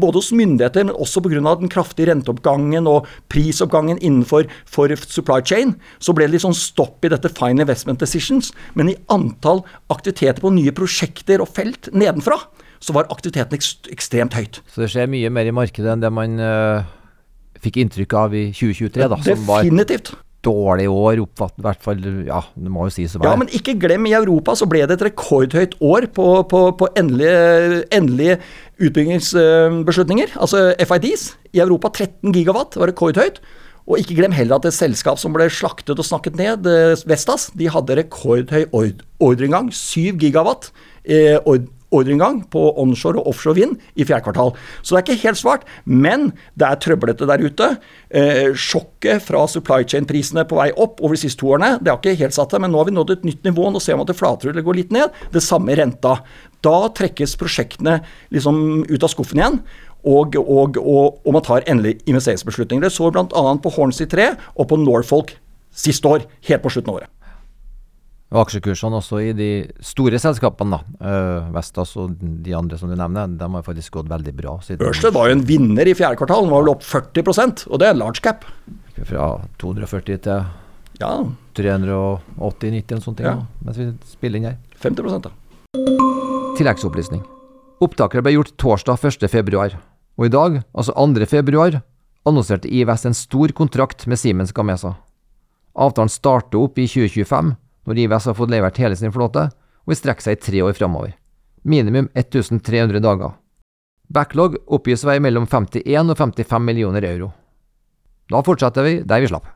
både 0.00 0.20
hos 0.20 0.30
myndigheter, 0.36 0.84
men 0.86 0.96
også 0.96 1.22
pga. 1.24 1.40
den 1.60 1.72
kraftige 1.72 2.10
renteoppgangen 2.10 2.86
og 2.86 3.08
prisoppgangen 3.32 3.98
innenfor 3.98 4.48
supply 4.66 5.40
chain, 5.44 5.74
så 5.98 6.12
ble 6.12 6.26
det 6.26 6.36
litt 6.36 6.46
sånn 6.46 6.56
stopp 6.56 7.04
i 7.04 7.12
dette 7.12 7.32
fine 7.32 7.60
investment 7.60 8.00
decisions. 8.00 8.52
Men 8.74 8.92
i 8.92 8.96
antall 9.08 9.64
aktiviteter 9.90 10.40
på 10.40 10.52
nye 10.54 10.72
prosjekter 10.72 11.40
og 11.40 11.52
felt 11.56 11.90
nedenfra, 11.92 12.38
så 12.80 12.96
var 12.96 13.10
aktiviteten 13.12 13.58
ekstremt 13.92 14.36
høyt. 14.36 14.62
Så 14.72 14.84
det 14.84 14.90
skjer 14.92 15.10
mye 15.10 15.30
mer 15.32 15.48
i 15.48 15.54
markedet 15.54 15.92
enn 15.92 16.02
det 16.04 16.10
man 16.14 16.40
uh, 16.40 16.88
fikk 17.60 17.80
inntrykk 17.82 18.16
av 18.16 18.36
i 18.36 18.48
2023, 18.56 19.08
da? 19.12 19.20
Definitivt. 19.26 20.14
Dårlig 20.46 20.86
år, 20.88 21.20
oppfatt, 21.24 21.56
i 21.60 21.64
hvert 21.66 21.82
fall, 21.84 22.02
ja, 22.26 22.40
det 22.56 22.72
må 22.72 22.86
jo 22.88 22.94
sies 22.94 23.14
å 23.14 23.20
være. 23.20 23.32
Ja, 23.32 23.38
men 23.40 23.50
ikke 23.56 23.76
glem, 23.80 24.08
i 24.08 24.16
Europa 24.16 24.54
så 24.58 24.68
ble 24.70 24.82
det 24.88 24.96
et 24.96 25.06
rekordhøyt 25.10 25.76
år 25.84 26.08
på, 26.16 26.26
på, 26.50 26.62
på 26.80 26.88
endelige, 26.98 27.82
endelige 27.96 28.38
utbyggingsbeslutninger, 28.80 30.36
altså 30.40 30.70
FIDs. 30.80 31.34
I 31.52 31.64
Europa 31.64 31.92
13 31.92 32.32
gigawatt 32.36 32.78
var 32.80 32.92
rekordhøyt. 32.92 33.42
Og 33.90 33.98
ikke 33.98 34.20
glem 34.20 34.34
heller 34.36 34.60
at 34.60 34.68
et 34.68 34.76
selskap 34.76 35.18
som 35.18 35.34
ble 35.34 35.48
slaktet 35.50 35.98
og 35.98 36.06
snakket 36.06 36.36
ned, 36.38 36.68
eh, 36.68 37.00
Vestas, 37.10 37.48
de 37.58 37.70
hadde 37.72 37.96
rekordhøy 37.98 38.68
ordreinngang. 38.70 39.72
7 39.74 40.20
gigawatt 40.20 40.70
eh, 41.04 41.40
ordreinngang 41.94 42.42
på 42.52 42.62
onshore 42.80 43.20
og 43.20 43.32
offshore 43.32 43.58
vind 43.58 43.76
i 43.96 44.06
fjerde 44.06 44.24
kvartal. 44.28 44.54
Så 44.82 44.94
det 44.94 45.00
er 45.00 45.06
ikke 45.06 45.28
helt 45.28 45.40
svart, 45.40 45.66
men 45.84 46.30
det 46.58 46.68
er 46.68 46.80
trøblete 46.82 47.28
der 47.28 47.42
ute. 47.42 47.70
Eh, 48.10 48.54
sjokket 48.54 49.24
fra 49.26 49.44
supply 49.50 49.82
chain-prisene 49.84 50.46
på 50.48 50.58
vei 50.60 50.70
opp 50.72 51.02
over 51.02 51.16
de 51.16 51.24
siste 51.24 51.42
to 51.42 51.52
årene, 51.54 51.76
det 51.80 51.92
har 51.92 52.00
ikke 52.00 52.18
helt 52.22 52.36
satt 52.36 52.54
seg, 52.54 52.62
men 52.62 52.72
nå 52.72 52.80
har 52.80 52.90
vi 52.90 52.96
nådd 52.96 53.14
et 53.16 53.28
nytt 53.28 53.46
nivå. 53.46 53.68
Nå 53.70 53.82
ser 53.82 53.98
man 53.98 54.06
at 54.06 54.14
det 54.14 54.18
flater 54.20 54.52
eller 54.52 54.66
går 54.66 54.80
litt 54.82 54.94
ned. 54.94 55.14
Det 55.34 55.44
samme 55.44 55.76
renta. 55.78 56.18
Da 56.64 56.76
trekkes 56.96 57.36
prosjektene 57.40 58.00
liksom 58.34 58.82
ut 58.88 59.06
av 59.06 59.12
skuffen 59.12 59.40
igjen. 59.40 59.62
Og, 60.00 60.36
og, 60.40 60.78
og, 60.80 61.20
og 61.26 61.34
man 61.36 61.44
tar 61.44 61.66
endelig 61.68 61.98
investeringsbeslutninger. 62.08 62.86
Det 62.86 62.94
så 62.94 63.10
bl.a. 63.12 63.26
på 63.60 63.72
Hornsea 63.76 64.08
3 64.08 64.28
og 64.56 64.68
på 64.70 64.80
Norfolk 64.80 65.34
siste 65.76 66.08
år, 66.08 66.24
helt 66.48 66.64
på 66.64 66.72
slutten 66.72 66.92
av 66.92 67.02
året. 67.02 67.19
Og 68.30 68.44
aksjekursene 68.44 68.94
også 69.00 69.18
i 69.26 69.30
de 69.34 69.48
store 69.82 70.18
selskapene, 70.22 70.78
da, 70.78 71.02
uh, 71.02 71.48
Vestas 71.56 71.96
og 71.98 72.12
de 72.14 72.52
andre 72.54 72.76
som 72.78 72.90
du 72.90 72.94
nevner, 72.94 73.32
de 73.34 73.48
har 73.56 73.64
faktisk 73.66 73.96
gått 73.98 74.10
veldig 74.10 74.34
bra. 74.38 74.52
Ørsted 74.86 75.16
var 75.16 75.26
jo 75.26 75.34
en 75.34 75.42
vinner 75.46 75.88
i 75.90 75.96
fjerde 75.98 76.20
kvartal, 76.20 76.44
den 76.46 76.52
var 76.54 76.62
vel 76.62 76.72
opp 76.76 76.84
40% 76.86 77.64
og 77.66 77.80
det 77.82 77.88
er 77.90 77.98
large 77.98 78.22
cap. 78.22 78.46
Fra 79.00 79.32
240 79.58 80.20
til 80.22 80.44
ja. 81.00 81.10
380-90 81.58 82.94
eller 82.94 83.02
sånt, 83.02 83.22
ja. 83.24 83.34
mens 83.66 83.80
vi 83.80 83.88
spiller 84.06 84.38
inn 84.38 84.50
her. 84.52 84.58
50 84.78 85.24
da. 85.26 85.32
Tilleggsopplysning. 86.60 87.24
Opptaket 87.82 88.22
ble 88.22 88.36
gjort 88.36 88.52
torsdag 88.60 89.00
1.2, 89.10 89.80
og 90.20 90.28
i 90.28 90.30
dag, 90.30 90.60
altså 90.70 90.94
2.2, 90.94 91.80
annonserte 92.28 92.70
IVS 92.70 93.08
en 93.08 93.16
stor 93.16 93.56
kontrakt 93.56 94.06
med 94.06 94.20
Siemens 94.20 94.52
Gamesa. 94.54 94.94
Avtalen 95.74 96.12
starter 96.12 96.60
opp 96.60 96.78
i 96.78 96.86
2025 96.86 97.54
når 97.88 98.04
IVS 98.04 98.30
har 98.30 98.36
fått 98.38 98.52
levert 98.52 98.80
hele 98.82 98.96
sin 98.98 99.12
flåte, 99.14 99.48
og 99.84 99.92
vil 99.92 99.98
strekke 99.98 100.24
seg 100.24 100.36
i 100.36 100.42
tre 100.42 100.64
år 100.66 100.76
framover. 100.76 101.14
Minimum 101.62 102.08
1300 102.14 103.02
dager. 103.04 103.36
Backlog 104.10 104.58
oppgis 104.66 105.04
å 105.04 105.12
være 105.12 105.22
mellom 105.22 105.46
51 105.46 106.12
og 106.12 106.18
55 106.18 106.66
millioner 106.66 107.06
euro. 107.06 107.30
Da 108.30 108.42
fortsetter 108.46 108.86
vi 108.86 109.00
der 109.06 109.22
vi 109.22 109.30
slapp. 109.30 109.48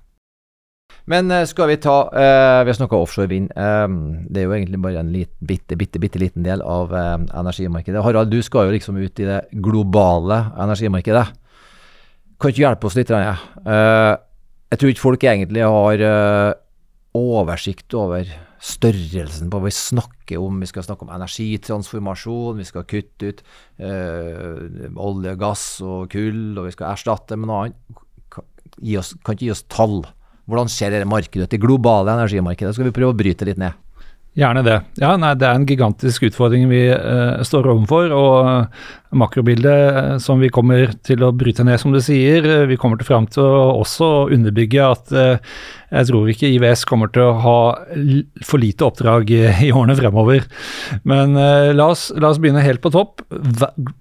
Men 1.11 1.31
eh, 1.33 1.45
skal 1.49 1.69
vi 1.69 1.77
ta 1.83 1.95
uh, 2.09 2.63
Vi 2.65 2.71
har 2.71 2.77
snakka 2.79 2.97
offshore 2.97 3.29
vind. 3.29 3.51
Eh, 3.53 3.87
det 4.31 4.41
er 4.41 4.47
jo 4.47 4.55
egentlig 4.57 4.81
bare 4.85 5.03
en 5.03 5.13
lit, 5.13 5.33
bitte, 5.41 5.77
bitte, 5.77 6.01
bitte 6.01 6.21
liten 6.23 6.47
del 6.47 6.63
av 6.63 6.95
eh, 6.97 7.17
energimarkedet. 7.41 8.03
Harald, 8.05 8.33
du 8.33 8.41
skal 8.45 8.69
jo 8.69 8.77
liksom 8.77 9.01
ut 9.01 9.21
i 9.21 9.29
det 9.29 9.41
globale 9.65 10.39
energimarkedet. 10.65 11.27
Kan 12.41 12.53
ikke 12.53 12.65
hjelpe 12.65 12.89
oss 12.89 12.97
litt? 12.99 13.13
Uh, 13.13 14.15
jeg 14.75 14.81
tror 14.81 14.91
ikke 14.91 15.05
folk 15.05 15.25
egentlig 15.29 15.63
har 15.63 16.01
eh, 16.03 16.53
oversikt 17.15 17.95
over 17.97 18.29
størrelsen 18.65 19.51
på 19.53 19.61
hva 19.61 19.69
vi 19.69 19.77
snakker 19.77 20.41
om. 20.43 20.59
Vi 20.63 20.71
skal 20.71 20.87
snakke 20.87 21.07
om 21.07 21.13
energitransformasjon, 21.15 22.59
vi 22.59 22.67
skal 22.69 22.87
kutte 22.91 23.31
ut 23.31 23.45
eh, 23.79 24.91
olje, 24.95 25.37
gass 25.41 25.67
og 25.85 26.09
kull, 26.15 26.57
og 26.59 26.69
vi 26.69 26.75
skal 26.75 26.93
erstatte 26.95 27.39
med 27.39 27.51
noe 27.51 27.63
annet. 27.67 28.03
Oss, 28.99 29.15
kan 29.23 29.37
ikke 29.37 29.47
gi 29.47 29.55
oss 29.55 29.67
tall. 29.71 30.01
Hvordan 30.51 30.71
ser 30.73 30.93
dette 30.93 31.09
markedet 31.09 31.47
ut? 31.47 31.53
Det 31.53 31.63
globale 31.63 32.17
energimarkedet 32.19 32.75
skal 32.77 32.89
vi 32.89 32.97
prøve 32.97 33.15
å 33.15 33.19
bryte 33.19 33.47
litt 33.47 33.61
ned. 33.61 33.84
Gjerne 34.35 34.65
det. 34.67 34.81
Ja, 34.99 35.13
nei, 35.15 35.31
Det 35.39 35.47
er 35.47 35.55
en 35.55 35.67
gigantisk 35.67 36.25
utfordring 36.27 36.67
vi 36.67 36.89
uh, 36.91 37.39
står 37.47 37.69
overfor. 37.71 38.11
Og 38.11 38.49
uh, 38.49 38.89
makrobildet 39.15 39.95
uh, 39.95 40.17
som 40.23 40.43
vi 40.43 40.51
kommer 40.51 40.91
til 41.07 41.23
å 41.23 41.31
bryte 41.31 41.63
ned, 41.67 41.79
som 41.79 41.95
du 41.95 42.01
sier, 42.03 42.67
vi 42.67 42.79
kommer 42.81 42.99
til 42.99 43.07
fram 43.07 43.29
til 43.31 43.47
å 43.47 43.79
også 43.85 44.11
underbygge 44.35 44.89
at 44.89 45.15
jeg 45.15 46.09
tror 46.09 46.33
ikke 46.33 46.51
IVS 46.51 46.83
kommer 46.89 47.13
til 47.15 47.29
å 47.29 47.37
ha 47.45 47.59
for 48.43 48.59
lite 48.59 48.89
oppdrag 48.89 49.31
i, 49.31 49.43
i 49.69 49.71
årene 49.71 49.95
fremover. 50.01 50.49
Men 51.07 51.39
la 51.79 51.89
oss, 51.93 52.09
la, 52.19 52.33
oss, 52.33 52.43
begynne 52.43 52.65
helt 52.65 52.83
på 52.83 52.91
topp. 52.95 53.23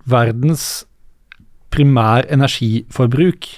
Verdens 0.10 0.88
primær 1.74 2.26
energiforbruk 2.34 3.50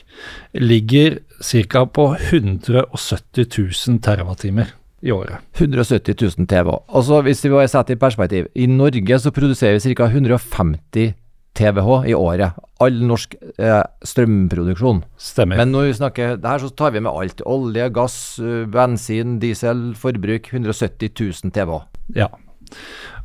ligger 0.60 1.22
ca. 1.40 1.86
på 1.88 2.10
170 2.20 3.48
000 3.48 4.04
TWh 4.04 4.76
i 5.06 5.14
året. 5.14 5.44
170 5.60 6.18
000 6.38 6.48
TV. 6.50 6.72
Altså, 6.90 7.22
hvis 7.26 7.44
vi 7.46 7.54
bare 7.54 7.70
setter 7.70 7.96
i 7.96 8.02
perspektiv, 8.02 8.50
i 8.56 8.66
Norge 8.72 9.20
så 9.22 9.32
produserer 9.34 9.78
vi 9.78 9.94
ca. 9.94 10.10
150 10.10 11.14
TWh 11.56 12.10
i 12.10 12.16
året. 12.18 12.58
All 12.84 12.98
norsk 13.08 13.38
eh, 13.40 13.84
strømproduksjon. 14.04 15.04
Stemmer. 15.22 15.62
Men 15.62 15.72
når 15.72 15.88
vi 15.88 15.98
snakker 16.02 16.40
det 16.42 16.50
her, 16.52 16.64
så 16.66 16.72
tar 16.76 16.96
vi 16.96 17.04
med 17.06 17.14
alt. 17.14 17.44
Olje, 17.48 17.88
gass, 17.96 18.18
eh, 18.44 18.66
bensin, 18.72 19.38
diesel, 19.40 19.94
forbruk. 20.00 20.52
170 20.52 21.14
000 21.16 21.56
TWh. 21.56 21.86
Ja. 22.18 22.28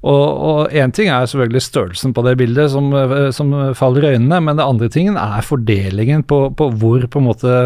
Og 0.00 0.72
én 0.72 0.92
ting 0.96 1.10
er 1.12 1.26
selvfølgelig 1.28 1.60
størrelsen 1.60 2.14
på 2.16 2.22
det 2.24 2.38
bildet 2.40 2.70
som, 2.72 2.88
eh, 2.96 3.30
som, 3.36 3.52
faller 3.76 4.06
i 4.06 4.12
øynene, 4.16 4.40
men 4.40 4.56
det 4.56 4.64
andre 4.64 4.88
tingen 4.88 5.16
er 5.20 5.44
fordelingen 5.44 6.24
på, 6.24 6.48
på 6.56 6.70
hvor 6.80 7.04
på 7.04 7.20
en 7.20 7.28
måte 7.28 7.56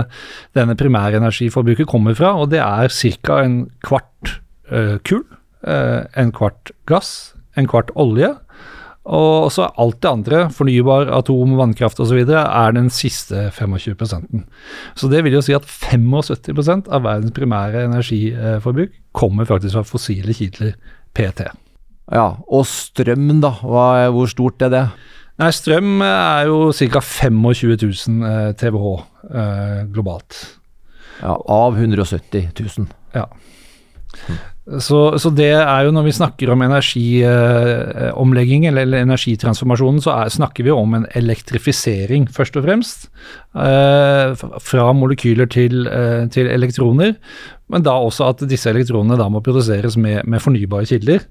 denne 0.56 0.74
primærenergiforbruket 0.74 1.86
kommer 1.86 2.14
fra. 2.18 2.34
Og 2.34 2.50
det 2.50 2.58
er 2.58 2.90
ca. 2.90 3.38
en 3.44 3.70
kvart 3.86 4.40
uh, 4.72 4.98
kull, 5.06 5.22
uh, 5.62 6.02
en 6.18 6.32
kvart 6.34 6.74
gass, 6.90 7.34
en 7.56 7.70
kvart 7.70 7.94
olje. 7.94 8.34
Og 9.04 9.52
så 9.52 9.68
alt 9.78 10.00
det 10.00 10.10
andre, 10.10 10.38
fornybar, 10.50 11.10
atom, 11.12 11.58
vannkraft 11.58 12.00
osv., 12.00 12.22
er 12.24 12.72
den 12.72 12.88
siste 12.88 13.50
25% 13.52 14.46
Så 14.96 15.10
det 15.12 15.20
vil 15.26 15.36
jo 15.36 15.42
si 15.44 15.52
at 15.52 15.68
75% 15.68 16.88
av 16.88 17.04
verdens 17.04 17.36
primære 17.36 17.84
energiforbruk 17.84 18.96
kommer 19.12 19.44
faktisk 19.44 19.76
fra 19.76 19.84
fossile 19.84 20.34
kilder 20.34 20.72
PT. 21.14 21.44
Ja, 22.12 22.36
Og 22.48 22.66
strøm, 22.68 23.40
da? 23.40 23.54
Hva, 23.64 24.10
hvor 24.12 24.28
stort 24.28 24.62
er 24.62 24.72
det? 24.72 24.84
Nei, 25.40 25.50
Strøm 25.50 26.02
er 26.04 26.46
jo 26.46 26.70
ca. 26.70 27.00
25 27.02 27.74
000 27.82 28.54
TWh 28.60 29.00
eh, 29.34 29.80
globalt. 29.90 30.36
Ja, 31.22 31.34
Av 31.34 31.74
170 31.74 32.52
000. 32.60 32.86
Ja. 33.16 33.24
Så, 34.80 35.18
så, 35.20 35.28
det 35.28 35.52
er 35.52 35.84
jo 35.84 35.90
når 35.92 36.06
vi 36.06 36.12
snakker 36.16 36.48
om 36.54 36.62
energiomlegging 36.64 38.62
eh, 38.64 38.70
eller, 38.70 38.86
eller 38.86 39.02
energitransformasjonen, 39.04 40.00
så 40.00 40.10
er, 40.14 40.32
snakker 40.32 40.64
vi 40.64 40.72
om 40.72 40.94
en 40.96 41.04
elektrifisering, 41.18 42.24
først 42.32 42.56
og 42.56 42.64
fremst. 42.64 43.10
Eh, 43.52 44.32
fra 44.64 44.86
molekyler 44.96 45.44
til, 45.52 45.84
eh, 45.84 46.24
til, 46.32 46.48
elektroner. 46.48 47.12
Men 47.72 47.84
da 47.86 47.94
også 47.96 48.28
at 48.32 48.42
disse 48.48 48.68
elektronene 48.70 49.16
da 49.20 49.30
må 49.32 49.40
produseres 49.44 49.96
med, 50.00 50.24
med 50.28 50.42
fornybare 50.44 50.88
kilder, 50.90 51.24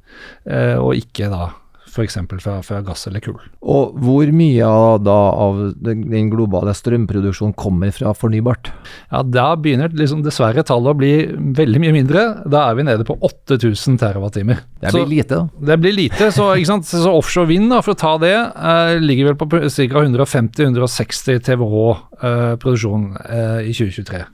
eh, 0.49 0.77
og 0.79 0.95
ikke 0.97 1.29
da 1.31 1.51
f.eks. 1.93 2.17
Fra, 2.41 2.55
fra 2.65 2.79
gass 2.85 3.05
eller 3.07 3.21
kull. 3.23 3.37
Og 3.61 3.93
hvor 4.01 4.29
mye 4.33 4.65
av, 4.65 5.03
da, 5.05 5.17
av 5.45 5.59
den 5.85 6.31
globale 6.31 6.73
strømproduksjonen 6.75 7.53
kommer 7.57 7.93
fra 7.93 8.13
fornybart? 8.17 8.71
Ja, 9.11 9.21
Da 9.23 9.45
begynner 9.59 9.93
liksom 9.93 10.23
dessverre 10.25 10.65
tallet 10.65 10.95
å 10.95 10.97
bli 10.97 11.13
veldig 11.59 11.83
mye 11.83 11.95
mindre. 11.95 12.25
Da 12.49 12.65
er 12.69 12.79
vi 12.79 12.87
nede 12.87 13.07
på 13.07 13.17
8000 13.21 13.99
TWh. 14.01 14.29
Det 14.33 14.93
blir 14.95 15.09
lite, 15.11 15.43
da. 15.43 15.67
Det 15.73 15.79
blir 15.83 15.97
lite, 15.97 16.31
så, 16.33 16.49
så 16.89 17.13
offshore 17.13 17.51
vind, 17.51 17.69
da, 17.73 17.83
for 17.85 17.93
å 17.93 17.99
ta 17.99 18.15
det, 18.21 18.33
eh, 18.33 18.95
ligger 19.03 19.31
vel 19.31 19.39
på 19.39 19.49
ca. 19.53 20.03
150-160 20.03 21.43
TWh 21.45 21.93
eh, 22.23 22.55
produksjon 22.61 23.11
eh, 23.21 23.69
i 23.69 23.75
2023. 23.75 24.25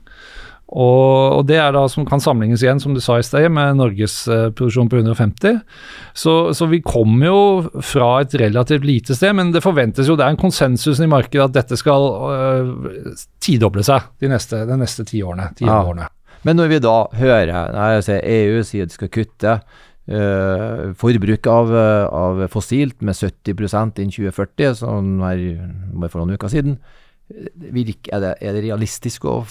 Og, 0.70 1.34
og, 1.34 1.40
det 1.48 1.56
er 1.58 1.72
da 1.74 1.82
som 1.90 2.06
kan 2.06 2.22
sammenlignes 2.22 2.62
igjen, 2.62 2.78
som 2.82 2.94
du 2.94 3.00
sa 3.02 3.16
i 3.18 3.26
sted, 3.26 3.48
med 3.50 3.80
Norges 3.80 4.22
uh, 4.30 4.52
produksjon 4.54 4.90
på 4.90 5.00
150. 5.00 5.58
Så, 6.14 6.34
så, 6.54 6.68
vi 6.70 6.78
kommer 6.84 7.26
jo 7.26 7.82
fra 7.82 8.12
et 8.22 8.36
relativt 8.38 8.86
lite 8.86 9.18
sted, 9.18 9.34
men 9.34 9.50
det 9.54 9.64
forventes 9.64 10.06
jo, 10.06 10.14
det 10.18 10.28
er 10.28 10.36
en 10.36 10.40
konsensus 10.40 11.02
i 11.02 11.10
markedet 11.10 11.48
at 11.48 11.58
dette 11.58 11.80
skal 11.80 12.08
uh, 12.22 13.20
tidoble 13.42 13.82
seg 13.86 14.06
de 14.22 14.30
neste, 14.30 14.62
de 14.68 14.78
neste 14.78 15.06
ti 15.10 15.24
årene. 15.26 15.50
Ti 15.58 15.66
ja. 15.66 15.82
årene. 15.82 16.06
Men 16.46 16.56
når 16.56 16.70
vi 16.72 16.82
da 16.86 16.96
hører 17.18 17.50
nei, 17.74 17.92
jeg 17.98 18.06
ser 18.06 18.26
EU 18.30 18.60
sier 18.64 18.88
de 18.88 18.96
skal 18.96 19.10
kutte 19.12 19.58
eh, 20.10 20.84
forbruk 20.96 21.48
av, 21.50 21.72
eh, 21.76 22.06
av 22.06 22.40
fossilt 22.52 23.02
med 23.04 23.18
70% 23.18 24.00
innen 24.00 24.14
2040, 24.14 24.78
sånn 24.80 25.10
her 25.24 25.42
bare 25.92 26.12
for 26.12 26.22
noen 26.22 26.38
uker 26.38 26.52
siden, 26.52 26.78
virk, 27.70 28.08
er, 28.10 28.24
det, 28.24 28.32
er 28.40 28.56
det 28.56 28.64
realistisk 28.64 29.28
å 29.28 29.42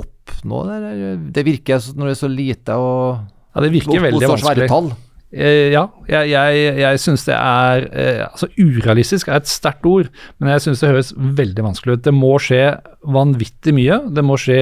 oppnå 0.00 0.62
det? 0.68 1.12
Det 1.36 1.44
virker 1.46 1.82
når 1.96 2.10
det 2.10 2.14
er 2.16 2.20
så 2.22 2.30
lite 2.32 2.76
og 2.80 3.22
Ja, 3.52 3.60
det 3.60 3.72
virker 3.74 4.00
veldig 4.00 4.28
vanskelig. 4.30 4.68
Eh, 5.32 5.70
ja, 5.72 5.86
jeg, 6.10 6.28
jeg, 6.28 6.72
jeg 6.76 7.00
syns 7.00 7.22
det 7.24 7.32
er 7.32 7.86
eh, 7.88 8.18
Altså, 8.26 8.50
urealistisk 8.60 9.30
er 9.30 9.38
et 9.40 9.48
sterkt 9.48 9.86
ord, 9.88 10.10
men 10.36 10.50
jeg 10.52 10.64
syns 10.66 10.82
det 10.82 10.90
høres 10.90 11.12
veldig 11.16 11.64
vanskelig 11.64 11.96
ut. 11.96 12.02
Det 12.04 12.12
må 12.12 12.34
skje 12.42 12.66
vanvittig 13.02 13.72
mye. 13.74 13.96
Det 14.12 14.24
må 14.24 14.36
skje 14.38 14.58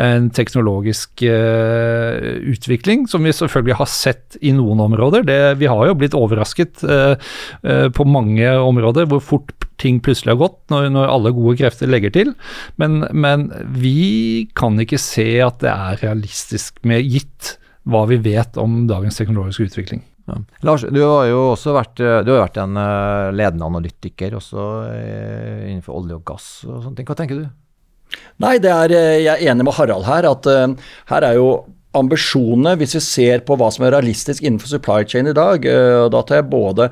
en 0.00 0.28
teknologisk 0.34 1.24
uh, 1.26 2.20
utvikling, 2.52 3.08
som 3.10 3.24
vi 3.26 3.32
selvfølgelig 3.34 3.78
har 3.80 3.90
sett 3.90 4.36
i 4.38 4.52
noen 4.54 4.84
områder. 4.84 5.24
Det, 5.26 5.38
vi 5.58 5.68
har 5.70 5.88
jo 5.88 5.96
blitt 5.98 6.14
overrasket 6.14 6.84
uh, 6.86 7.16
uh, 7.66 7.88
på 7.90 8.06
mange 8.06 8.52
områder 8.54 9.08
hvor 9.10 9.24
fort 9.24 9.66
ting 9.82 9.98
plutselig 10.04 10.36
har 10.36 10.42
gått, 10.44 10.58
når, 10.70 10.90
når 10.94 11.10
alle 11.10 11.34
gode 11.34 11.56
krefter 11.58 11.90
legger 11.90 12.14
til. 12.14 12.34
Men, 12.80 13.02
men 13.10 13.48
vi 13.80 14.46
kan 14.54 14.78
ikke 14.80 15.00
se 15.00 15.32
at 15.42 15.58
det 15.64 15.72
er 15.72 16.04
realistisk 16.04 16.78
med 16.86 17.08
gitt 17.08 17.56
hva 17.90 18.04
vi 18.10 18.20
vet 18.22 18.58
om 18.60 18.84
dagens 18.90 19.18
teknologiske 19.20 19.70
utvikling. 19.70 20.04
Ja. 20.30 20.36
Lars, 20.66 20.84
du 20.86 21.00
har 21.02 21.26
jo 21.30 21.40
også 21.54 21.74
vært, 21.74 21.98
eh, 22.02 22.20
du 22.26 22.34
har 22.34 22.44
vært 22.44 22.60
en 22.62 22.78
eh, 22.78 23.32
ledende 23.34 23.66
analytiker 23.66 24.36
også 24.38 24.68
eh, 24.92 25.66
innenfor 25.72 25.98
olje 26.02 26.20
og 26.20 26.24
gass 26.30 26.48
og 26.68 26.84
sånne 26.84 27.00
ting. 27.00 27.08
Hva 27.08 27.18
tenker 27.18 27.42
du? 27.42 27.50
Nei, 28.42 28.56
det 28.62 28.70
er, 28.70 28.94
jeg 29.22 29.34
er 29.36 29.52
enig 29.52 29.66
med 29.66 29.76
Harald 29.76 30.06
her. 30.08 30.26
at 30.26 30.46
Her 31.10 31.26
er 31.26 31.36
jo 31.38 31.50
ambisjonene, 31.96 32.76
hvis 32.78 32.94
vi 32.98 33.02
ser 33.02 33.42
på 33.46 33.56
hva 33.58 33.70
som 33.74 33.86
er 33.86 33.96
realistisk 33.96 34.44
innenfor 34.44 34.70
supply 34.70 35.02
chain 35.08 35.30
i 35.30 35.36
dag, 35.36 35.66
eh, 35.66 36.06
da 36.12 36.22
tar 36.22 36.40
jeg 36.40 36.50
både 36.52 36.90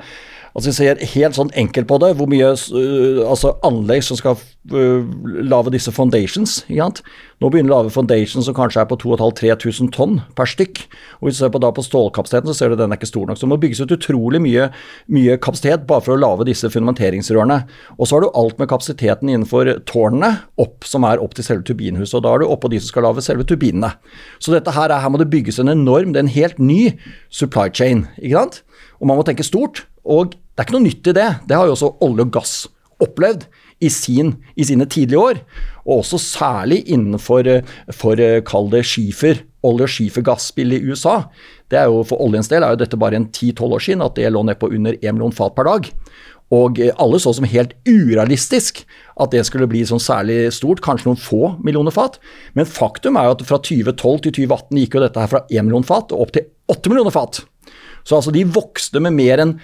Altså 0.58 0.72
jeg 0.72 0.76
ser 0.80 1.02
helt 1.12 1.36
sånn 1.36 1.52
enkelt 1.54 1.86
på 1.86 1.96
det, 2.02 2.08
hvor 2.18 2.26
mye 2.26 2.48
uh, 2.50 3.18
altså 3.30 3.52
anlegg 3.62 4.02
som 4.02 4.18
skal 4.18 4.34
uh, 4.72 5.04
lage 5.46 5.70
disse 5.70 5.92
foundations. 5.94 6.64
Ikke 6.66 6.80
sant? 6.82 7.02
Nå 7.38 7.50
begynner 7.54 7.70
å 7.70 7.76
lage 7.76 7.92
foundations 7.94 8.48
som 8.48 8.56
kanskje 8.56 8.82
er 8.82 8.88
på 8.90 8.98
2500-3000 8.98 9.92
tonn 9.94 10.16
per 10.34 10.50
stykk. 10.50 10.80
Og 11.20 11.28
Hvis 11.28 11.38
du 11.38 11.44
ser 11.44 11.52
på, 11.54 11.60
da 11.62 11.70
på 11.70 11.84
stålkapasiteten, 11.86 12.50
så 12.50 12.58
ser 12.58 12.74
du 12.74 12.80
den 12.80 12.90
er 12.90 12.98
ikke 12.98 13.06
stor 13.06 13.30
nok. 13.30 13.38
Så 13.38 13.46
det 13.46 13.52
må 13.52 13.60
bygges 13.62 13.84
ut 13.84 13.94
utrolig 13.94 14.40
mye, 14.42 14.66
mye 15.14 15.36
kapasitet 15.38 15.84
bare 15.86 16.02
for 16.02 16.16
å 16.16 16.18
lage 16.24 16.48
disse 16.48 16.72
fundamenteringsrørene. 16.74 17.60
Og 17.94 18.10
så 18.10 18.18
har 18.18 18.26
du 18.26 18.32
alt 18.42 18.58
med 18.58 18.72
kapasiteten 18.74 19.30
innenfor 19.30 19.70
tårnene 19.86 20.32
opp, 20.58 20.82
som 20.90 21.06
er 21.06 21.22
opp 21.22 21.38
til 21.38 21.46
selve 21.46 21.68
turbinhuset. 21.70 22.16
Og 22.18 22.26
da 22.26 22.34
er 22.34 22.42
du 22.42 22.48
oppå 22.48 22.72
de 22.74 22.82
som 22.82 22.90
skal 22.90 23.06
lage 23.06 23.22
selve 23.28 23.46
turbinene. 23.46 23.92
Så 24.42 24.56
dette 24.56 24.74
her, 24.74 24.90
er, 24.90 25.04
her 25.06 25.14
må 25.14 25.22
det 25.22 25.30
bygges 25.30 25.62
en 25.62 25.70
enorm, 25.70 26.16
det 26.16 26.24
er 26.24 26.26
en 26.26 26.34
helt 26.34 26.58
ny 26.58 26.80
supply 27.30 27.70
chain. 27.70 28.08
ikke 28.18 28.42
sant? 28.42 28.60
Og 28.98 29.06
man 29.06 29.22
må 29.22 29.22
tenke 29.22 29.46
stort. 29.46 29.84
Og 30.02 30.34
det 30.58 30.64
er 30.64 30.66
ikke 30.66 30.74
noe 30.74 30.88
nytt 30.88 31.06
i 31.06 31.12
det. 31.14 31.28
Det 31.46 31.54
har 31.54 31.68
jo 31.68 31.74
også 31.76 31.92
olje 32.02 32.24
og 32.26 32.30
gass 32.34 32.52
opplevd 32.98 33.44
i, 33.78 33.86
sin, 33.94 34.32
i 34.58 34.64
sine 34.66 34.88
tidlige 34.90 35.20
år. 35.22 35.36
Og 35.84 36.00
også 36.00 36.18
særlig 36.18 36.80
innenfor 36.90 37.46
for, 37.94 38.18
kall 38.42 38.66
det 38.72 38.80
skifer, 38.90 39.44
olje- 39.62 39.86
og 39.86 39.92
skifergasspill 39.94 40.74
i 40.74 40.80
USA. 40.88 41.28
Det 41.70 41.78
er 41.78 41.86
jo 41.86 42.02
For 42.02 42.18
oljens 42.24 42.50
del 42.50 42.66
er 42.66 42.74
jo 42.74 42.80
dette 42.80 42.98
bare 42.98 43.20
en 43.20 43.28
10-12 43.30 43.76
år 43.76 43.84
siden 43.86 44.02
at 44.02 44.18
det 44.18 44.32
lå 44.34 44.42
ned 44.42 44.58
på 44.58 44.72
under 44.74 44.98
1 44.98 45.14
million 45.14 45.36
fat 45.38 45.54
per 45.54 45.70
dag. 45.70 45.86
Og 46.50 46.80
alle 46.98 47.20
så 47.22 47.30
som 47.36 47.46
helt 47.46 47.76
urealistisk 47.86 48.82
at 49.20 49.30
det 49.30 49.44
skulle 49.46 49.70
bli 49.70 49.84
sånn 49.86 50.02
særlig 50.02 50.48
stort, 50.56 50.82
kanskje 50.82 51.12
noen 51.12 51.22
få 51.22 51.52
millioner 51.62 51.94
fat. 51.94 52.18
Men 52.58 52.66
faktum 52.66 53.14
er 53.14 53.28
jo 53.28 53.36
at 53.36 53.46
fra 53.46 53.62
2012 53.62 54.26
til 54.26 54.36
2018 54.42 54.82
gikk 54.82 54.98
jo 54.98 55.06
dette 55.06 55.22
her 55.22 55.30
fra 55.30 55.44
1 55.46 55.68
million 55.68 55.86
fat 55.86 56.10
og 56.10 56.26
opp 56.26 56.34
til 56.34 56.48
8 56.72 56.90
millioner 56.90 57.14
fat. 57.14 57.44
Så 58.02 58.16
altså 58.16 58.32
de 58.32 58.46
vokste 58.48 59.02
med 59.04 59.14
mer 59.14 59.44
enn 59.44 59.58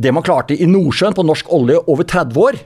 det 0.00 0.12
man 0.14 0.24
klarte 0.24 0.56
i 0.56 0.66
Nordsjøen 0.66 1.14
på 1.14 1.24
norsk 1.26 1.50
olje 1.52 1.80
over 1.86 2.04
30 2.08 2.38
år. 2.48 2.60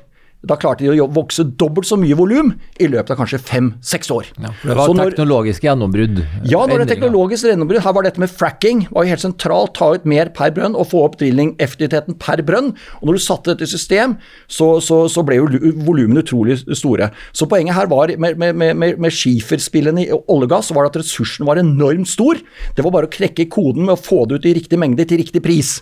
Da 0.46 0.54
klarte 0.54 0.84
de 0.84 1.00
å 1.02 1.08
vokse 1.10 1.42
dobbelt 1.58 1.88
så 1.88 1.96
mye 1.98 2.14
volum 2.14 2.52
i 2.78 2.86
løpet 2.86 3.10
av 3.10 3.16
kanskje 3.18 3.40
fem-seks 3.42 4.10
år. 4.14 4.28
Det 4.36 4.76
var 4.76 4.92
når- 4.94 5.16
teknologiske 5.16 5.66
gjennombrudd. 5.66 6.20
ja, 6.44 6.60
når 6.60 6.84
det 6.84 6.88
teknologiske 6.92 6.92
teknologisk 6.92 7.44
gjennombrudd. 7.48 7.82
Her 7.82 7.92
var 7.96 8.02
dette 8.04 8.20
med 8.20 8.30
fracking 8.30 8.86
var 8.92 9.04
helt 9.06 9.18
sentralt. 9.24 9.74
Ta 9.74 9.94
ut 9.94 10.04
mer 10.06 10.28
per 10.28 10.52
brønn 10.52 10.76
og 10.76 10.86
få 10.86 11.02
opp 11.02 11.16
drilling-effektiviteten 11.18 12.18
per 12.20 12.42
brønn. 12.46 12.76
Og 13.00 13.08
når 13.08 13.12
du 13.14 13.18
satte 13.18 13.44
dette 13.56 13.62
i 13.66 13.72
system, 13.72 14.18
så, 14.46 14.80
så, 14.80 15.08
så 15.10 15.24
ble 15.26 15.36
jo 15.40 15.46
lu- 15.46 15.72
volumene 15.82 16.22
utrolig 16.22 16.60
store. 16.76 17.10
Så 17.32 17.48
poenget 17.48 17.74
her 17.74 17.86
var 17.90 18.06
med, 18.16 18.38
med, 18.38 18.54
med, 18.54 18.76
med, 18.98 19.10
skiferspillene 19.10 20.06
i 20.06 20.12
olje 20.12 20.46
og 20.46 20.48
gass, 20.52 20.68
så 20.68 20.74
var 20.74 20.84
det 20.86 20.94
at 20.94 21.02
ressursen 21.02 21.46
var 21.48 21.56
enormt 21.58 22.06
stor. 22.06 22.38
Det 22.76 22.84
var 22.84 22.92
bare 22.92 23.08
å 23.08 23.10
knekke 23.10 23.48
koden 23.50 23.88
med 23.88 23.96
å 23.96 24.00
få 24.00 24.28
det 24.28 24.38
ut 24.38 24.46
i 24.46 24.54
riktig 24.60 24.78
mengde 24.78 25.08
til 25.08 25.18
riktig 25.18 25.42
pris. 25.42 25.80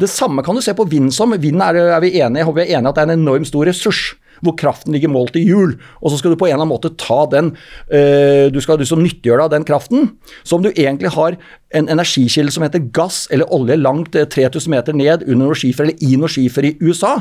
Det 0.00 0.08
samme 0.10 0.44
kan 0.46 0.56
du 0.56 0.64
se 0.64 0.74
på 0.76 0.88
vind 0.88 1.12
som. 1.14 1.36
Vind 1.40 1.62
er, 1.62 1.78
er 1.96 2.02
vi 2.02 2.16
enige, 2.20 2.46
håper 2.48 2.64
er 2.64 2.80
at 2.80 2.96
det 2.96 3.04
er 3.04 3.10
en 3.10 3.18
enormt 3.20 3.50
stor 3.50 3.68
ressurs 3.68 4.14
hvor 4.44 4.56
kraften 4.56 4.94
ligger 4.94 5.12
målt 5.12 5.36
i 5.36 5.44
hjul. 5.44 5.74
Og 6.00 6.12
så 6.12 6.20
skal 6.20 6.32
du 6.32 6.38
på 6.40 6.48
en 6.48 6.54
eller 6.54 6.64
annen 6.64 6.72
måte 6.72 6.92
ta 7.00 7.22
den 7.30 7.52
øh, 7.92 8.48
Du 8.52 8.60
skal 8.64 8.80
liksom 8.80 9.02
nyttiggjøre 9.04 9.42
deg 9.42 9.48
av 9.48 9.54
den 9.54 9.66
kraften. 9.68 10.12
Så 10.42 10.56
om 10.56 10.64
du 10.64 10.70
egentlig 10.70 11.12
har 11.16 11.36
en 11.76 11.90
energikilde 11.92 12.52
som 12.54 12.64
heter 12.64 12.88
gass 12.96 13.26
eller 13.30 13.52
olje 13.54 13.76
langt 13.78 14.16
eh, 14.16 14.28
3000 14.28 14.72
meter 14.72 14.96
ned 14.96 15.26
under 15.28 15.50
noe 15.50 15.58
skifer 15.58 15.86
eller 15.86 16.00
i 16.00 16.16
noe 16.16 16.30
skifer 16.32 16.66
i 16.66 16.76
USA, 16.80 17.20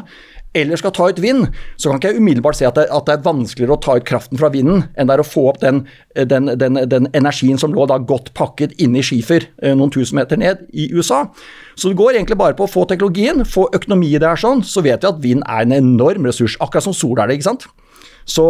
eller 0.58 0.80
skal 0.82 0.94
ta 0.96 1.08
ut 1.12 1.20
vind, 1.22 1.48
så 1.78 1.92
kan 1.92 2.00
ikke 2.00 2.12
jeg 2.14 2.24
umiddelbart 2.24 2.58
se 2.58 2.66
at 2.66 2.78
det, 2.80 2.88
at 2.90 3.06
det 3.06 3.16
er 3.16 3.26
vanskeligere 3.26 3.76
å 3.76 3.82
ta 3.84 3.98
ut 4.00 4.08
kraften 4.08 4.40
fra 4.40 4.50
vinden 4.54 4.88
enn 4.98 5.10
det 5.10 5.16
er 5.16 5.22
å 5.22 5.28
få 5.28 5.46
opp 5.52 5.60
den, 5.62 5.84
den, 6.18 6.50
den, 6.58 6.80
den 6.90 7.10
energien 7.18 7.60
som 7.62 7.76
lå 7.76 7.86
da 7.90 8.00
godt 8.02 8.32
pakket 8.38 8.74
inne 8.82 9.02
i 9.02 9.06
skifer 9.06 9.46
eh, 9.62 9.76
noen 9.78 9.94
tusen 9.94 10.18
meter 10.18 10.42
ned 10.42 10.64
i 10.74 10.90
USA. 10.96 11.28
Så 11.78 11.92
det 11.92 12.00
går 12.00 12.18
egentlig 12.18 12.40
bare 12.40 12.58
på 12.58 12.66
å 12.66 12.72
få 12.72 12.88
teknologien, 12.90 13.46
få 13.46 13.68
økonomi 13.78 14.16
i 14.16 14.22
det 14.22 14.32
her 14.32 14.42
sånn, 14.42 14.66
så 14.66 14.82
vet 14.86 15.06
vi 15.06 15.12
at 15.12 15.22
vind 15.22 15.46
er 15.46 15.68
en 15.68 15.78
enorm 15.78 16.26
ressurs, 16.30 16.58
akkurat 16.64 16.90
som 16.90 16.98
sol 16.98 17.22
er 17.22 17.30
det, 17.30 17.38
ikke 17.38 17.52
sant. 17.52 17.70
Så, 18.30 18.46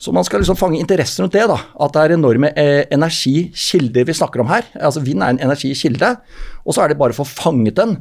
så 0.00 0.12
man 0.12 0.24
skal 0.26 0.42
liksom 0.42 0.58
fange 0.58 0.80
interessen 0.80 1.24
rundt 1.24 1.36
det, 1.36 1.44
da. 1.48 1.60
At 1.80 1.94
det 1.94 2.02
er 2.02 2.16
enorme 2.16 2.50
eh, 2.60 2.82
energikilder 2.92 4.08
vi 4.08 4.16
snakker 4.16 4.42
om 4.42 4.50
her. 4.52 4.66
Altså 4.80 5.04
Vind 5.04 5.24
er 5.24 5.32
en 5.32 5.44
energikilde, 5.46 6.16
og 6.64 6.76
så 6.76 6.84
er 6.84 6.92
det 6.92 7.00
bare 7.00 7.16
å 7.16 7.20
få 7.22 7.28
fanget 7.28 7.78
den 7.80 7.96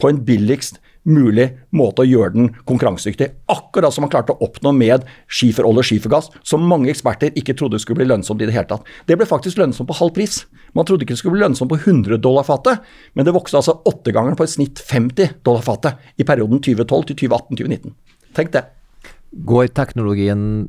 på 0.00 0.10
en 0.10 0.20
billigst 0.26 0.80
mulig 1.06 1.46
måte 1.76 2.02
å 2.02 2.08
gjøre 2.08 2.34
den 2.34 2.50
konkurransedyktig. 2.68 3.28
Akkurat 3.52 3.94
som 3.94 4.04
man 4.06 4.12
klarte 4.12 4.34
å 4.34 4.46
oppnå 4.46 4.72
med 4.76 5.06
skiferolje 5.30 5.82
og 5.84 5.88
skifergass, 5.88 6.30
som 6.46 6.66
mange 6.66 6.90
eksperter 6.92 7.34
ikke 7.38 7.56
trodde 7.58 7.80
skulle 7.82 8.02
bli 8.02 8.10
lønnsomt 8.10 8.42
i 8.42 8.48
det 8.48 8.56
hele 8.56 8.68
tatt. 8.70 8.86
Det 9.06 9.18
ble 9.18 9.28
faktisk 9.28 9.60
lønnsomt 9.62 9.90
på 9.90 9.98
halv 10.00 10.14
pris. 10.16 10.42
Man 10.76 10.88
trodde 10.88 11.06
ikke 11.06 11.14
det 11.14 11.22
skulle 11.22 11.38
bli 11.38 11.44
lønnsomt 11.46 11.72
på 11.72 11.80
100 11.80 12.20
dollar 12.22 12.46
fatet, 12.46 12.84
men 13.14 13.26
det 13.26 13.34
vokste 13.36 13.60
altså 13.60 13.78
åttegangeren 13.86 14.38
på 14.38 14.46
et 14.46 14.54
snitt 14.56 14.82
50 14.82 15.38
dollar 15.46 15.64
fatet 15.66 16.20
i 16.20 16.26
perioden 16.28 16.62
2012 16.62 17.10
til 17.12 17.20
2018-2019. 17.26 17.94
Tenk 18.36 18.54
det. 18.56 18.66
Går 19.46 19.70
teknologien 19.76 20.66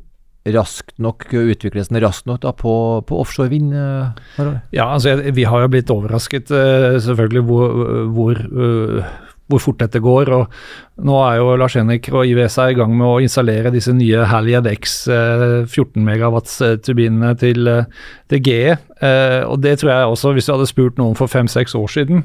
raskt 0.48 0.94
nok, 1.02 1.26
utvikles 1.34 1.90
den 1.90 2.00
raskt 2.00 2.28
nok 2.28 2.40
da 2.44 2.54
på, 2.56 2.72
på 3.04 3.18
offshore 3.20 3.50
vind? 3.52 3.74
eh, 3.74 4.54
Ja, 4.72 4.86
altså 4.94 5.16
vi 5.34 5.44
har 5.44 5.64
jo 5.64 5.70
blitt 5.72 5.90
overrasket 5.92 6.52
eh, 6.54 6.96
selvfølgelig 7.04 7.42
hvor, 7.48 7.74
hvor, 8.14 8.38
eh, 8.38 9.10
hvor 9.48 9.62
fort 9.62 9.80
dette 9.80 10.00
går. 10.04 10.32
og 10.36 10.52
Nå 10.98 11.14
er 11.22 11.36
jo 11.38 11.52
Lars 11.60 11.76
Henrik 11.78 12.08
og 12.10 12.26
IWS 12.26 12.56
i 12.64 12.74
gang 12.74 12.94
med 12.98 13.06
å 13.06 13.20
installere 13.22 13.70
disse 13.70 13.92
nye 13.94 14.24
Halliad 14.26 14.66
X 14.72 14.96
eh, 15.14 15.44
14 15.62 16.02
megawatts-turbinene 16.02 17.36
til, 17.38 17.68
DG. 17.68 17.84
til 18.32 18.42
GE. 18.48 18.76
Eh, 18.98 19.44
og 19.46 19.60
det 19.62 19.76
tror 19.78 19.92
jeg 19.92 20.10
også, 20.10 20.32
Hvis 20.34 20.48
du 20.48 20.52
hadde 20.56 20.66
spurt 20.66 20.98
noen 20.98 21.14
for 21.14 21.30
fem-seks 21.30 21.76
år 21.78 21.86
siden 21.92 22.24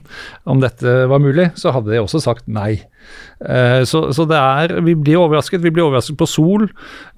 om 0.49 0.63
dette 0.63 1.03
var 1.09 1.21
mulig, 1.21 1.51
så 1.59 1.73
hadde 1.75 1.93
de 1.93 2.01
også 2.01 2.23
sagt 2.23 2.49
nei. 2.49 2.81
Eh, 3.45 3.83
så, 3.85 4.07
så 4.15 4.25
det 4.25 4.39
er, 4.39 4.73
vi 4.81 4.95
blir 4.97 5.21
overrasket. 5.21 5.61
Vi 5.61 5.69
blir 5.69 5.85
overrasket 5.85 6.17
på 6.17 6.29
sol, 6.29 6.65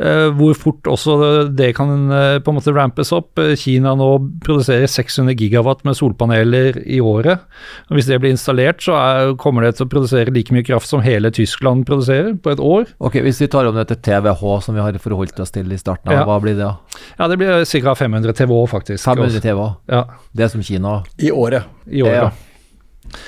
eh, 0.04 0.28
hvor 0.36 0.58
fort 0.60 0.92
også 0.92 1.48
det 1.56 1.72
kan 1.78 2.12
eh, 2.12 2.40
på 2.44 2.52
en 2.52 2.60
måte 2.60 2.76
rampes 2.76 3.14
opp. 3.16 3.40
Eh, 3.40 3.56
Kina 3.60 3.96
nå 3.96 4.10
produserer 4.44 4.92
600 4.92 5.38
gigawatt 5.40 5.86
med 5.88 5.96
solpaneler 5.96 6.82
i 6.84 7.00
året. 7.00 7.48
Og 7.88 7.96
hvis 7.96 8.12
det 8.12 8.20
blir 8.20 8.36
installert, 8.36 8.84
så 8.84 9.00
er, 9.00 9.36
kommer 9.40 9.64
det 9.64 9.78
til 9.78 9.88
å 9.88 9.94
produsere 9.96 10.36
like 10.36 10.52
mye 10.52 10.68
kraft 10.68 10.92
som 10.92 11.06
hele 11.06 11.32
Tyskland 11.32 11.45
produserer 11.86 12.34
på 12.42 12.52
et 12.52 12.60
år. 12.60 12.86
Ok, 13.00 13.14
Hvis 13.22 13.40
vi 13.42 13.48
tar 13.48 13.66
om 13.66 13.76
dette 13.76 13.96
TVH 13.96 14.62
som 14.62 14.76
vi 14.76 14.82
har 14.82 14.94
forholdt 14.94 15.40
oss 15.40 15.52
til 15.52 15.72
i 15.72 15.78
starten, 15.78 16.08
av, 16.12 16.14
Ja. 16.14 16.26
hva 16.26 16.40
blir 16.42 16.56
det 16.56 16.64
da? 16.66 16.78
Ja, 17.20 17.28
det 17.28 17.38
blir 17.38 17.66
ca. 17.66 17.94
500 17.96 18.34
TWh, 18.34 18.68
faktisk. 18.68 19.04
500 19.04 19.40
TWH? 19.42 19.76
Ja, 19.90 20.04
Det 20.36 20.44
er 20.44 20.48
som 20.50 20.62
Kina. 20.64 21.04
I 21.20 21.32
året. 21.32 21.64
i 21.90 22.02
året. 22.02 22.14
Ja. 22.14 22.32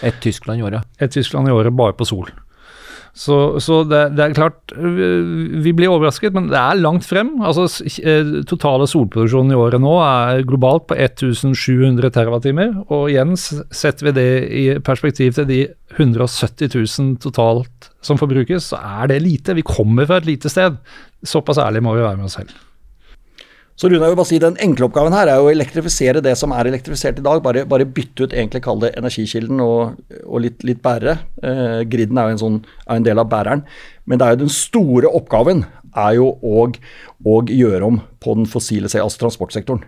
Et 0.03 0.19
Tyskland 0.21 0.59
i 0.59 0.63
året. 0.63 0.83
Et 0.99 1.11
Tyskland 1.11 1.47
i 1.47 1.51
året 1.51 1.75
bare 1.75 1.93
på 1.93 2.05
sol. 2.05 2.27
Så, 3.17 3.57
så 3.59 3.79
det, 3.89 4.15
det 4.15 4.19
er 4.27 4.33
klart 4.37 4.71
Vi 4.77 5.71
blir 5.73 5.89
overrasket, 5.89 6.33
men 6.33 6.49
det 6.51 6.57
er 6.59 6.77
langt 6.77 7.03
frem. 7.03 7.41
Altså 7.41 7.65
eh, 8.05 8.43
Totale 8.45 8.85
solproduksjonen 8.85 9.51
i 9.51 9.57
året 9.57 9.81
nå 9.81 9.95
er 10.05 10.43
globalt 10.45 10.85
på 10.87 10.93
1700 10.95 12.11
TWh. 12.13 12.83
Og 12.93 13.09
igjen 13.09 13.33
setter 13.37 14.05
vi 14.05 14.11
det 14.19 14.27
i 14.53 14.65
perspektiv 14.85 15.33
til 15.33 15.47
de 15.49 15.67
170 15.97 16.69
000 16.75 17.17
totalt 17.23 17.89
som 18.07 18.19
forbrukes, 18.19 18.71
så 18.71 18.79
er 18.79 19.11
det 19.11 19.21
lite. 19.25 19.57
Vi 19.57 19.65
kommer 19.67 20.07
fra 20.07 20.21
et 20.21 20.29
lite 20.29 20.51
sted. 20.51 20.79
Såpass 21.25 21.59
ærlig 21.61 21.83
må 21.85 21.95
vi 21.97 22.05
være 22.05 22.19
med 22.19 22.29
oss 22.29 22.39
selv. 22.39 22.55
Så 23.77 23.91
Rune, 23.91 24.01
jeg 24.01 24.09
vil 24.09 24.17
bare 24.17 24.25
si 24.25 24.37
Den 24.41 24.55
enkle 24.57 24.87
oppgaven 24.87 25.13
her 25.13 25.29
er 25.29 25.39
å 25.41 25.51
elektrifisere 25.51 26.21
det 26.25 26.33
som 26.39 26.53
er 26.55 26.65
elektrifisert 26.65 27.19
i 27.21 27.25
dag. 27.25 27.43
Bare, 27.45 27.61
bare 27.69 27.85
bytte 27.85 28.25
ut 28.25 28.33
egentlig 28.33 28.63
kall 28.65 28.81
det 28.81 28.95
energikilden 28.97 29.61
og, 29.61 29.99
og 30.23 30.41
litt, 30.41 30.65
litt, 30.65 30.81
bærere. 30.81 31.19
Eh, 31.45 31.83
griden 31.85 32.17
er 32.17 32.31
jo 32.31 32.37
en, 32.37 32.41
sånn, 32.41 32.57
er 32.87 32.97
en, 32.97 33.05
del 33.05 33.21
av 33.21 33.29
bæreren. 33.29 33.61
Men 34.09 34.17
det 34.17 34.25
er 34.25 34.33
jo 34.33 34.47
den 34.47 34.55
store 34.55 35.11
oppgaven 35.19 35.67
er 35.97 36.17
jo 36.17 36.31
å 36.41 36.65
gjøre 37.45 37.85
om 37.85 38.01
på 38.23 38.37
den 38.39 38.49
fossile, 38.49 38.89
altså 38.89 39.21
transportsektoren. 39.21 39.85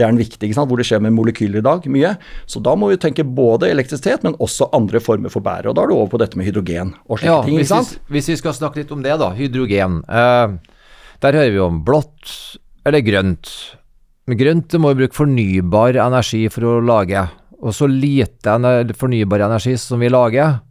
Det 0.00 0.06
er 0.06 0.14
den 0.14 0.22
viktige, 0.22 0.56
hvor 0.56 0.80
det 0.80 0.86
skjer 0.88 1.02
med 1.04 1.12
molekyler 1.12 1.60
i 1.60 1.64
dag 1.66 1.84
mye. 1.92 2.14
Så 2.48 2.62
da 2.64 2.72
må 2.78 2.88
vi 2.88 2.96
tenke 3.00 3.20
både 3.20 3.68
elektrisitet, 3.68 4.22
men 4.24 4.38
også 4.40 4.70
andre 4.76 5.02
former 5.04 5.32
for 5.32 5.44
bære. 5.44 5.68
Og 5.68 5.76
da 5.76 5.84
er 5.84 5.90
du 5.90 5.98
over 5.98 6.08
på 6.14 6.20
dette 6.22 6.40
med 6.40 6.48
hydrogen 6.48 6.94
og 7.04 7.20
slike 7.20 7.34
ja, 7.34 7.42
ting. 7.44 7.58
Hvis 7.60 7.74
vi, 7.74 7.98
hvis 8.16 8.30
vi, 8.32 8.38
skal 8.40 8.56
snakke 8.56 8.80
litt 8.80 8.94
om 8.96 9.02
det, 9.04 9.18
da. 9.20 9.28
Hydrogen. 9.36 10.00
Uh, 10.08 10.56
der 11.20 11.36
hører 11.36 11.52
vi 11.52 11.60
om 11.60 11.82
blått 11.84 12.32
eller 12.88 13.04
grønt. 13.04 13.52
Men 14.24 14.40
grønt 14.40 14.78
må 14.80 14.94
vi 14.94 15.02
bruke 15.02 15.18
fornybar 15.18 16.00
energi 16.00 16.46
for 16.54 16.64
å 16.64 16.74
lage. 16.80 17.26
Og 17.60 17.76
så 17.76 17.90
lite 17.90 18.56
fornybar 18.96 19.44
energi 19.50 19.76
som 19.76 20.00
vi 20.00 20.08
lager. 20.08 20.62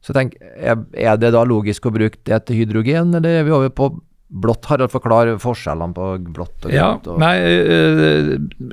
Så 0.00 0.16
tenk, 0.16 0.36
er 0.40 1.20
det 1.20 1.34
da 1.34 1.44
logisk 1.44 1.90
å 1.90 1.92
bruke 1.92 2.22
det 2.24 2.44
til 2.46 2.62
hydrogen, 2.62 3.12
eller 3.18 3.42
er 3.42 3.44
vi 3.44 3.52
over 3.52 3.72
på 3.74 3.90
Blått, 4.26 4.64
Harald, 4.66 4.90
forklar 4.90 5.28
forskjellene 5.38 5.94
på 5.94 6.06
blått 6.34 6.64
og 6.66 6.72
grønt. 6.72 7.04
Ja, 7.06 7.18
nei, 7.22 7.34
øh, 7.46 8.30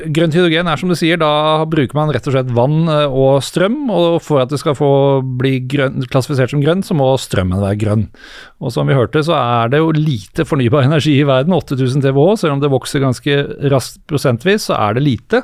Grønt 0.09 0.33
hydrogen 0.33 0.65
er 0.65 0.79
som 0.81 0.89
du 0.89 0.95
sier, 0.97 1.19
da 1.21 1.61
bruker 1.69 1.93
man 1.93 2.09
rett 2.09 2.25
og 2.25 2.33
slett 2.33 2.49
vann 2.57 2.89
eh, 2.89 3.05
og 3.05 3.37
strøm. 3.45 3.83
Og 3.93 4.17
for 4.25 4.41
at 4.41 4.49
det 4.49 4.57
skal 4.63 4.73
få 4.73 4.89
bli 5.21 5.59
grønt, 5.69 6.07
klassifisert 6.09 6.55
som 6.55 6.63
grønn, 6.63 6.81
så 6.81 6.97
må 6.97 7.11
strømmen 7.21 7.61
være 7.61 7.77
grønn. 7.83 8.07
Og 8.65 8.73
som 8.73 8.89
vi 8.89 8.97
hørte, 8.97 9.21
så 9.21 9.37
er 9.37 9.69
det 9.75 9.83
jo 9.83 9.93
lite 9.93 10.47
fornybar 10.49 10.85
energi 10.89 11.19
i 11.19 11.29
verden, 11.29 11.53
8000 11.53 12.01
TWh. 12.01 12.33
Selv 12.41 12.57
om 12.57 12.65
det 12.65 12.73
vokser 12.73 13.05
ganske 13.05 13.37
raskt 13.69 14.01
prosentvis, 14.09 14.71
så 14.71 14.79
er 14.79 14.97
det 14.97 15.05
lite. 15.05 15.43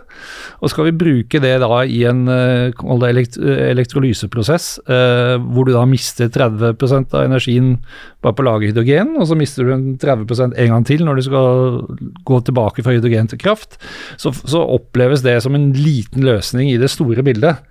Og 0.58 0.74
skal 0.74 0.90
vi 0.90 0.98
bruke 1.06 1.44
det 1.44 1.54
da 1.62 1.84
i 1.86 2.02
en 2.10 2.26
elekt 2.30 3.38
elektrolyseprosess, 3.38 4.72
hvor 4.90 5.70
du 5.70 5.76
da 5.76 5.86
mister 5.90 6.34
30% 6.34 7.14
av 7.14 7.30
energien 7.30 7.76
bare 8.24 8.36
på 8.36 8.44
å 8.44 8.50
lage 8.50 8.72
hydrogen, 8.72 9.14
og 9.20 9.30
så 9.30 9.38
mister 9.40 9.68
du 9.68 9.74
en 9.76 9.88
30 10.02 10.56
en 10.56 10.74
gang 10.74 10.86
til 10.88 11.04
når 11.06 11.20
du 11.20 11.26
skal 11.28 11.80
gå 12.28 12.40
tilbake 12.48 12.86
fra 12.86 12.96
hydrogen 12.96 13.32
til 13.32 13.42
kraft, 13.42 13.80
så, 14.18 14.34
så 14.34 14.64
oppleves 14.64 15.26
det 15.26 15.40
som 15.46 15.58
en 15.58 15.72
liten 15.76 16.26
løsning 16.28 16.72
i 16.72 16.80
det 16.82 16.92
store 16.94 17.26
bildet. 17.26 17.62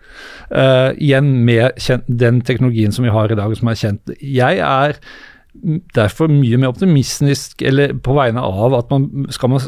Uh, 0.49 0.95
igjen 0.97 1.35
med 1.47 1.77
den 2.09 2.43
teknologien 2.47 2.95
som 2.95 3.05
vi 3.05 3.13
har 3.15 3.33
i 3.33 3.39
dag, 3.39 3.57
som 3.57 3.69
er 3.71 3.83
kjent. 3.83 4.15
Jeg 4.21 4.63
er 4.65 4.97
derfor 5.97 6.31
mye 6.31 6.59
mer 6.61 6.71
optimistisk 6.71 7.63
eller 7.67 7.95
på 8.05 8.15
vegne 8.17 8.43
av 8.45 8.75
at 8.77 8.93
man 8.93 9.27
skal 9.35 9.53
man, 9.53 9.65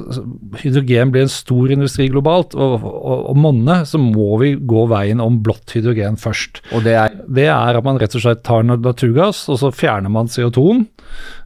hydrogen 0.61 1.13
bli 1.15 1.25
en 1.25 1.33
stor 1.33 1.73
industri 1.73 2.07
globalt 2.13 2.55
og, 2.55 2.85
og, 2.85 3.25
og 3.33 3.41
monne, 3.41 3.81
så 3.89 3.99
må 4.01 4.39
vi 4.43 4.53
gå 4.55 4.87
veien 4.91 5.23
om 5.25 5.41
blått 5.45 5.75
hydrogen 5.75 6.19
først. 6.21 6.63
Og 6.77 6.87
det 6.87 6.95
er? 7.01 7.17
Det 7.27 7.49
er 7.51 7.79
at 7.79 7.87
man 7.87 7.99
rett 8.01 8.15
og 8.17 8.25
slett 8.25 8.45
tar 8.47 8.67
naturgass, 8.69 9.47
og 9.51 9.61
så 9.63 9.73
fjerner 9.75 10.13
man 10.13 10.31
CO2-en. 10.31 10.87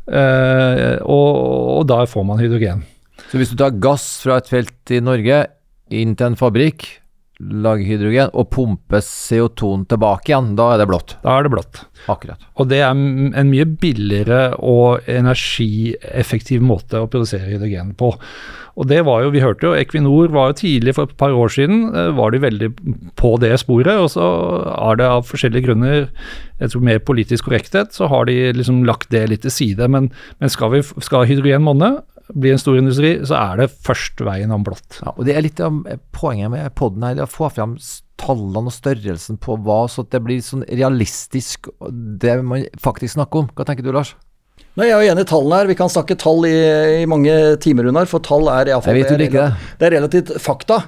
Eh, 0.04 0.98
og, 1.00 1.30
og 1.78 1.86
da 1.88 2.02
får 2.08 2.26
man 2.28 2.42
hydrogen. 2.42 2.84
Så 3.30 3.40
hvis 3.40 3.52
du 3.52 3.58
tar 3.60 3.76
gass 3.82 4.06
fra 4.24 4.38
et 4.40 4.50
felt 4.50 4.92
i 4.92 5.00
Norge 5.04 5.44
inn 5.94 6.14
til 6.18 6.32
en 6.32 6.38
fabrikk, 6.38 6.86
lager 7.40 7.84
hydrogen 7.88 8.30
og 8.32 8.50
pumpe 8.54 9.00
CO2-en 9.02 9.86
tilbake 9.90 10.30
igjen, 10.30 10.52
da 10.58 10.70
er 10.74 10.82
det 10.82 10.88
blått? 10.90 11.16
Da 11.24 11.38
er 11.38 11.46
det 11.46 11.54
blått. 11.54 11.80
Akkurat. 12.10 12.42
Og 12.60 12.68
det 12.70 12.82
er 12.84 12.92
en 12.92 13.50
mye 13.50 13.66
billigere 13.66 14.54
og 14.62 15.08
energieffektiv 15.10 16.62
måte 16.64 17.00
å 17.00 17.08
produsere 17.10 17.48
hydrogen 17.48 17.94
på. 17.98 18.12
Og 18.74 18.88
det 18.90 19.04
var 19.06 19.22
jo, 19.22 19.30
Vi 19.30 19.42
hørte 19.42 19.68
jo 19.68 19.74
Equinor 19.78 20.32
var 20.34 20.50
jo 20.50 20.58
tidlig, 20.62 20.94
for 20.96 21.06
et 21.06 21.16
par 21.16 21.30
år 21.30 21.48
siden, 21.48 21.94
eh, 21.94 22.10
var 22.10 22.30
de 22.30 22.42
veldig 22.42 22.70
på 23.16 23.38
det 23.40 23.58
sporet. 23.60 23.94
Og 23.98 24.10
så 24.10 24.24
er 24.90 24.96
det 24.96 25.06
av 25.06 25.26
forskjellige 25.26 25.66
grunner, 25.68 26.08
jeg 26.60 26.70
tror 26.70 26.82
mer 26.82 26.98
politisk 26.98 27.46
korrekthet, 27.46 27.94
så 27.94 28.08
har 28.08 28.26
de 28.26 28.52
liksom 28.52 28.84
lagt 28.84 29.10
det 29.10 29.28
litt 29.30 29.42
til 29.42 29.50
side. 29.50 29.88
Men, 29.88 30.10
men 30.40 30.50
skal, 30.50 30.70
vi, 30.70 30.82
skal 30.82 31.26
hydrogen 31.26 31.62
monne, 31.62 32.02
bli 32.32 32.54
en 32.54 32.60
stor 32.60 32.78
industri, 32.80 33.16
så 33.26 33.36
er 33.36 33.60
det 33.60 33.72
først 33.84 34.22
veien 34.24 34.52
om 34.54 34.64
blått. 34.64 35.00
Ja, 35.02 35.12
og 35.12 35.24
Det 35.26 35.36
er 35.36 35.44
litt 35.44 35.60
av 35.60 35.82
poenget 36.16 36.52
med 36.52 36.74
poden 36.78 37.04
her, 37.04 37.20
å 37.20 37.30
få 37.30 37.50
fram 37.52 37.76
tallene 38.20 38.70
og 38.70 38.74
størrelsen 38.74 39.40
på 39.42 39.58
hva, 39.66 39.84
så 39.90 40.06
det 40.08 40.22
blir 40.24 40.40
sånn 40.44 40.64
realistisk 40.70 41.68
det 41.90 42.38
man 42.46 42.64
faktisk 42.80 43.18
snakker 43.18 43.44
om. 43.44 43.50
Hva 43.52 43.66
tenker 43.68 43.84
du, 43.84 43.92
Lars? 43.92 44.14
Nei, 44.78 44.88
Jeg 44.88 44.94
er 44.94 45.12
enig 45.12 45.26
i 45.26 45.30
tallene 45.30 45.58
her. 45.60 45.68
Vi 45.70 45.76
kan 45.78 45.90
snakke 45.90 46.16
tall 46.18 46.46
i, 46.48 46.54
i 47.02 47.10
mange 47.10 47.34
timer, 47.62 47.86
Runar. 47.86 48.08
For 48.10 48.22
tall 48.24 48.48
er 48.50 48.72
iallfall 48.72 48.96
det, 49.02 49.18
det, 49.20 49.44
det 49.78 49.86
er 49.86 49.94
relativt 49.98 50.32
fakta. 50.42 50.80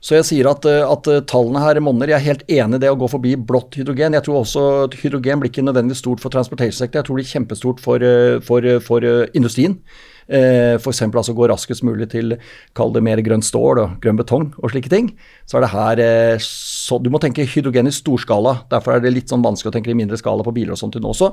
Så 0.00 0.14
jeg 0.14 0.26
sier 0.28 0.48
at, 0.48 0.64
at, 0.64 1.08
tallene 1.28 1.60
her 1.60 1.80
monner. 1.84 2.12
Jeg 2.12 2.20
er 2.20 2.26
helt 2.28 2.44
enig 2.52 2.78
i 2.78 2.84
det 2.84 2.92
å 2.92 2.98
gå 3.00 3.08
forbi 3.10 3.34
blått 3.36 3.76
hydrogen. 3.80 4.16
Jeg 4.16 4.24
tror 4.24 4.42
også 4.42 4.64
at 4.86 4.96
hydrogen 5.00 5.42
blir 5.42 5.50
ikke 5.50 5.64
nødvendigvis 5.66 6.04
stort 6.04 6.22
for 6.22 6.32
transportation-sektoren. 6.32 7.02
Jeg 7.02 7.08
tror 7.08 7.16
det 7.16 7.24
blir 7.24 7.32
kjempestort 7.32 7.82
for, 7.82 8.08
for, 8.46 8.68
for 8.86 9.08
industrien. 9.36 9.80
Eh, 10.26 10.74
F.eks. 10.80 11.04
altså 11.06 11.34
gå 11.38 11.46
raskest 11.46 11.84
mulig 11.86 12.08
til 12.10 12.34
kall 12.74 12.90
det 12.94 13.04
mer 13.06 13.22
grønt 13.22 13.46
stål 13.46 13.82
og 13.84 13.96
grønn 14.02 14.18
betong 14.18 14.48
og 14.58 14.72
slike 14.72 14.90
ting. 14.90 15.12
Så 15.46 15.58
er 15.58 15.66
det 15.66 15.72
her 15.74 16.02
eh, 16.02 16.42
så 16.42 16.98
Du 17.02 17.10
må 17.10 17.20
tenke 17.22 17.46
hydrogen 17.46 17.86
i 17.86 17.94
storskala. 17.94 18.62
Derfor 18.70 18.96
er 18.96 19.04
det 19.04 19.14
litt 19.14 19.30
sånn 19.30 19.44
vanskelig 19.44 19.70
å 19.70 19.76
tenke 19.78 19.94
i 19.94 19.98
mindre 19.98 20.18
skala 20.18 20.46
på 20.46 20.54
biler 20.56 20.74
og 20.74 20.82
sånt 20.82 20.98
nå 20.98 21.14
også 21.14 21.32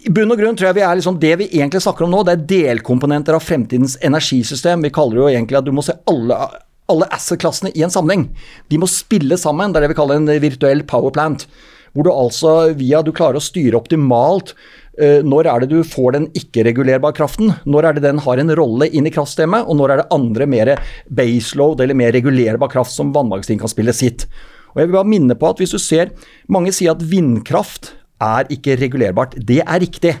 i 0.00 0.08
bunn 0.08 0.32
og 0.32 0.40
grunn 0.40 0.56
tror 0.56 0.70
jeg 0.70 0.78
vi 0.78 0.84
er 0.86 0.96
liksom 0.96 1.18
det 1.20 1.32
vi 1.42 1.46
egentlig 1.50 1.82
snakker 1.84 2.06
om 2.06 2.14
nå, 2.14 2.22
det 2.24 2.32
er 2.32 2.44
delkomponenter 2.48 3.36
av 3.36 3.44
fremtidens 3.44 3.98
energisystem. 4.06 4.80
Vi 4.86 4.92
kaller 4.96 5.18
det 5.18 5.20
jo 5.20 5.32
egentlig 5.32 5.58
at 5.58 5.66
du 5.66 5.74
må 5.76 5.84
se 5.84 5.96
alle, 6.08 6.38
alle 6.88 7.08
asset-klassene 7.12 7.74
i 7.76 7.84
en 7.84 7.92
sammenheng. 7.92 8.30
De 8.72 8.80
må 8.80 8.88
spille 8.88 9.36
sammen. 9.40 9.72
Det 9.72 9.80
er 9.80 9.86
det 9.86 9.92
vi 9.92 9.98
kaller 10.00 10.20
en 10.20 10.30
virtuell 10.40 10.86
power 10.88 11.12
plant. 11.12 11.44
Hvor 11.92 12.06
du 12.06 12.12
altså 12.14 12.54
via 12.78 13.02
du 13.04 13.12
klarer 13.12 13.40
å 13.40 13.44
styre 13.44 13.76
optimalt 13.76 14.54
når 14.98 15.46
er 15.46 15.62
det 15.62 15.70
du 15.70 15.84
får 15.86 16.16
den 16.16 16.24
ikke-regulerbare 16.36 17.14
kraften? 17.16 17.52
Når 17.64 17.86
er 17.86 17.96
det 17.96 18.02
den 18.04 18.18
har 18.24 18.40
en 18.42 18.54
rolle 18.58 18.88
inn 18.90 19.06
i 19.06 19.12
kraftsystemet? 19.14 19.68
Og 19.70 19.78
når 19.78 19.94
er 19.94 20.00
det 20.02 20.08
andre 20.16 20.48
mer 20.50 20.72
baseload 21.08 21.80
eller 21.80 21.96
mer 21.96 22.12
regulerbar 22.16 22.72
kraft 22.72 22.92
som 22.92 23.12
vannmagasin 23.14 23.60
kan 23.62 23.70
spille 23.70 23.94
sitt? 23.96 24.26
Og 24.74 24.82
jeg 24.82 24.90
vil 24.90 24.98
bare 24.98 25.10
minne 25.10 25.34
på 25.38 25.48
at 25.50 25.62
hvis 25.62 25.72
du 25.74 25.80
ser 25.82 26.12
Mange 26.50 26.74
sier 26.74 26.92
at 26.92 27.06
vindkraft 27.06 27.94
er 28.20 28.50
ikke 28.52 28.76
regulerbart. 28.76 29.38
Det 29.38 29.62
er 29.62 29.80
riktig. 29.80 30.12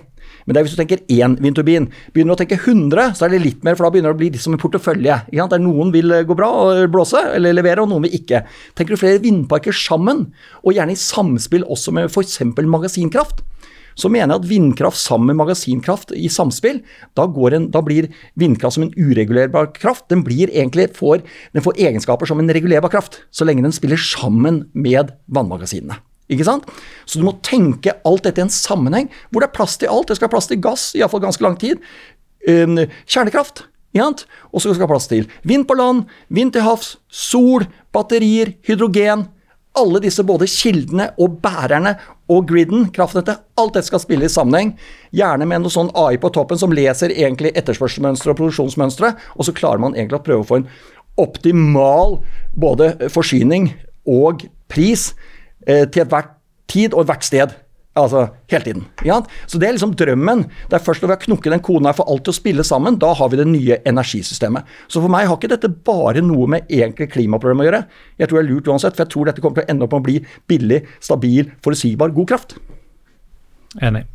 Men 0.46 0.54
det 0.54 0.60
er 0.60 0.64
hvis 0.64 0.72
du 0.74 0.80
tenker 0.80 1.02
én 1.12 1.34
vindturbin. 1.42 1.90
Begynner 2.14 2.32
du 2.32 2.38
å 2.38 2.40
tenke 2.40 2.56
100, 2.56 3.12
så 3.18 3.26
er 3.26 3.34
det 3.34 3.42
litt 3.44 3.66
mer, 3.66 3.76
for 3.76 3.84
da 3.84 3.90
begynner 3.92 4.14
det 4.14 4.16
å 4.16 4.20
bli 4.22 4.30
litt 4.32 4.42
som 4.42 4.56
en 4.56 4.62
portefølje. 4.62 5.18
Der 5.36 5.60
noen 5.60 5.92
vil 5.92 6.14
gå 6.26 6.36
bra 6.38 6.48
og 6.62 6.80
blåse, 6.94 7.20
eller 7.36 7.52
levere, 7.54 7.84
og 7.84 7.90
noen 7.92 8.06
vil 8.06 8.16
ikke. 8.16 8.40
Tenker 8.78 8.96
du 8.96 9.02
flere 9.02 9.20
vindparker 9.22 9.76
sammen, 9.76 10.30
og 10.64 10.74
gjerne 10.74 10.96
i 10.96 10.98
samspill 10.98 11.66
også 11.68 11.92
med 11.94 12.08
f.eks. 12.08 12.40
magasinkraft, 12.56 13.44
så 14.00 14.10
mener 14.12 14.34
jeg 14.34 14.42
at 14.42 14.50
vindkraft 14.50 15.00
sammen 15.00 15.30
med 15.30 15.40
magasinkraft 15.42 16.14
i 16.16 16.28
samspill, 16.32 16.80
da, 17.18 17.26
en, 17.28 17.70
da, 17.72 17.82
blir 17.84 18.10
vindkraft 18.40 18.78
som 18.78 18.86
en 18.86 18.94
uregulerbar 18.96 19.72
kraft. 19.76 20.08
Den, 20.10 20.24
får, 20.24 21.24
den 21.54 21.64
får 21.64 21.80
egenskaper 21.80 22.30
som 22.30 22.40
en 22.42 22.52
regulerbar 22.52 22.92
kraft, 22.92 23.20
så 23.30 23.46
lenge 23.46 23.64
den 23.66 23.76
spiller 23.76 24.00
sammen 24.00 24.64
med 24.72 25.12
vannmagasinene. 25.28 26.00
Ikke 26.30 26.46
sant? 26.46 26.68
Så 27.10 27.18
du 27.18 27.26
må 27.26 27.34
tenke 27.42 27.96
alt 28.06 28.26
dette 28.26 28.38
i 28.38 28.46
en 28.46 28.54
sammenheng 28.54 29.08
hvor 29.30 29.42
det 29.42 29.50
er 29.50 29.56
plass 29.56 29.76
til 29.80 29.90
alt. 29.90 30.08
Det 30.08 30.18
skal 30.18 30.28
være 30.28 30.36
plass 30.36 30.50
til 30.50 30.62
gass, 30.62 30.86
iallfall 30.94 31.24
ganske 31.24 31.42
lang 31.42 31.58
tid. 31.58 31.82
Um, 32.46 32.78
kjernekraft. 33.10 33.64
Og 33.98 34.60
så 34.62 34.70
skal 34.70 34.76
det 34.76 34.84
være 34.84 34.92
plass 34.92 35.10
til 35.10 35.26
vind 35.42 35.66
på 35.66 35.74
land, 35.74 36.04
vind 36.30 36.54
til 36.54 36.62
havs, 36.62 36.94
sol, 37.10 37.66
batterier, 37.92 38.54
hydrogen. 38.66 39.26
Alle 39.78 40.00
disse 40.02 40.24
både 40.26 40.48
kildene 40.50 41.12
og 41.22 41.36
bærerne 41.44 41.94
og 42.30 42.48
griden, 42.50 42.88
kraftnettet, 42.94 43.38
alt 43.58 43.76
dette 43.76 43.86
skal 43.86 44.02
spille 44.02 44.26
i 44.26 44.32
sammenheng. 44.32 44.72
Gjerne 45.14 45.46
med 45.46 45.62
noe 45.62 45.72
sånn 45.72 45.92
AI 45.94 46.18
på 46.20 46.32
toppen 46.34 46.58
som 46.58 46.74
leser 46.74 47.14
egentlig 47.14 47.52
etterspørselsmønstre 47.58 48.34
og 48.34 48.40
produksjonsmønstre, 48.40 49.12
og 49.38 49.46
så 49.46 49.54
klarer 49.54 49.82
man 49.82 49.94
egentlig 49.94 50.18
å 50.18 50.24
prøve 50.26 50.44
å 50.44 50.48
få 50.48 50.60
en 50.60 50.68
optimal 51.20 52.18
både 52.58 53.10
forsyning 53.12 53.70
og 54.10 54.46
pris 54.70 55.10
eh, 55.66 55.86
til 55.86 56.04
ethvert 56.04 56.34
tid 56.70 56.94
og 56.94 57.04
ethvert 57.04 57.26
sted. 57.26 57.54
Altså 58.00 58.26
hele 58.50 58.66
tiden. 58.66 58.84
Ja? 59.06 59.20
Så 59.46 59.60
det 59.60 59.68
er 59.68 59.76
liksom 59.76 59.94
drømmen. 59.98 60.46
Det 60.70 60.78
er 60.78 60.84
først 60.84 61.04
når 61.04 61.10
vi 61.10 61.16
har 61.16 61.24
knukket 61.26 61.54
den 61.54 61.64
koden 61.64 61.88
her 61.88 61.96
for 61.96 62.10
alt 62.10 62.24
til 62.26 62.34
å 62.34 62.38
spille 62.38 62.66
sammen, 62.66 62.98
da 63.00 63.12
har 63.16 63.32
vi 63.32 63.40
det 63.40 63.48
nye 63.50 63.80
energisystemet. 63.88 64.68
Så 64.88 65.02
for 65.02 65.12
meg 65.12 65.28
har 65.28 65.38
ikke 65.38 65.52
dette 65.52 65.72
bare 65.86 66.24
noe 66.24 66.48
med 66.50 66.70
egentlig 66.70 67.10
klimaproblemet 67.14 67.66
å 67.66 67.70
gjøre. 67.70 67.82
Jeg 68.20 68.30
tror 68.30 68.40
det 68.40 68.44
er 68.44 68.52
lurt 68.52 68.70
uansett, 68.72 68.96
for 68.96 69.06
jeg 69.06 69.14
tror 69.14 69.30
dette 69.30 69.44
kommer 69.44 69.60
til 69.60 69.68
å 69.68 69.74
ende 69.74 69.86
opp 69.86 69.96
med 69.96 70.02
å 70.02 70.08
bli 70.08 70.16
billig, 70.50 70.80
stabil, 71.02 71.52
forutsigbar, 71.64 72.14
god 72.16 72.32
kraft. 72.34 72.56
Enig. 73.80 74.06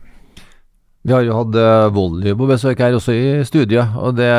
Vi 1.06 1.14
har 1.14 1.22
jo 1.22 1.36
hatt 1.38 1.58
Volley 1.94 2.34
på 2.34 2.48
besøk 2.50 2.80
her 2.82 2.96
også 2.98 3.14
i 3.14 3.26
studiet, 3.46 3.94
og 4.02 4.16
det, 4.18 4.30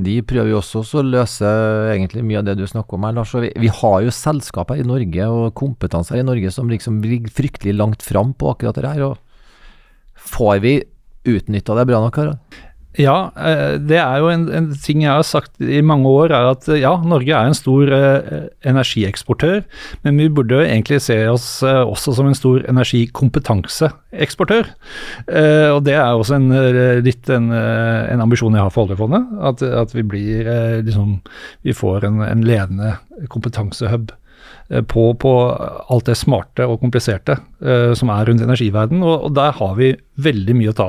de 0.00 0.14
prøver 0.24 0.54
jo 0.54 0.60
også 0.62 1.02
å 1.02 1.02
løse 1.04 1.50
egentlig 1.92 2.22
mye 2.24 2.40
av 2.40 2.46
det 2.46 2.54
du 2.56 2.64
snakker 2.64 2.96
om 2.96 3.04
her, 3.04 3.12
Lars. 3.18 3.34
Vi, 3.36 3.50
vi, 3.60 3.68
har 3.68 3.98
jo 4.06 4.14
selskap 4.16 4.72
her 4.72 4.80
i 4.80 4.88
Norge 4.88 5.26
og 5.28 5.52
kompetanse 5.58 6.16
her 6.16 6.22
i 6.22 6.28
Norge 6.30 6.52
som 6.54 6.72
liksom 6.72 7.02
ligger 7.04 7.34
fryktelig 7.36 7.76
langt 7.76 8.06
fram 8.06 8.32
på 8.32 8.54
akkurat 8.54 8.80
det 8.80 8.88
her. 8.88 9.04
og 9.10 10.24
Får 10.32 10.64
vi 10.64 10.78
utnytta 11.28 11.76
det 11.76 11.86
bra 11.92 12.00
nok? 12.00 12.16
Harald? 12.16 12.58
Ja, 12.98 13.30
eh, 13.38 13.76
det 13.78 14.00
er 14.02 14.18
jo 14.18 14.26
en, 14.32 14.48
en, 14.50 14.72
ting 14.82 15.04
jeg 15.04 15.12
har 15.12 15.22
sagt 15.26 15.60
i 15.62 15.78
mange 15.86 16.10
år, 16.10 16.32
er 16.34 16.48
at 16.50 16.66
ja, 16.80 16.96
Norge 17.06 17.30
er 17.30 17.46
en 17.46 17.54
stor 17.54 17.86
eh, 17.94 18.48
energieksportør, 18.66 19.62
men 20.02 20.18
vi 20.18 20.26
burde 20.34 20.58
jo 20.58 20.66
egentlig 20.66 20.98
se 21.04 21.14
oss 21.30 21.62
eh, 21.62 21.78
også 21.78 22.16
som 22.18 22.26
en 22.26 22.38
stor 22.38 22.66
energikompetanseeksportør. 22.66 24.74
Eh, 25.30 25.70
og 25.70 25.86
det 25.86 25.94
er 25.94 26.10
også 26.10 26.40
en, 26.40 26.50
eh, 26.58 26.98
litt 27.06 27.30
en, 27.30 27.52
eh, 27.54 28.10
en, 28.10 28.24
ambisjon 28.26 28.58
jeg 28.58 28.66
har 28.66 28.74
for 28.74 28.88
oljefondet, 28.88 29.30
at, 29.46 29.62
at 29.62 29.94
vi 29.94 30.02
blir 30.02 30.50
liksom 30.82 31.20
Vi 31.62 31.72
får 31.76 32.04
en, 32.06 32.20
en 32.24 32.42
ledende 32.44 32.96
kompetansehub. 33.30 34.10
Eh, 34.70 34.82
på, 34.84 35.14
på, 35.14 35.30
alt 35.88 36.08
det 36.10 36.14
smarte 36.20 36.66
og 36.68 36.82
kompliserte 36.82 37.38
uh, 37.64 37.94
som 37.96 38.10
er 38.12 38.26
rundt 38.28 38.42
energiverden. 38.44 39.00
Og, 39.00 39.24
og, 39.24 39.30
der 39.36 39.54
har 39.56 39.70
vi 39.78 39.94
veldig 40.20 40.56
mye 40.58 40.74
ta, 40.76 40.88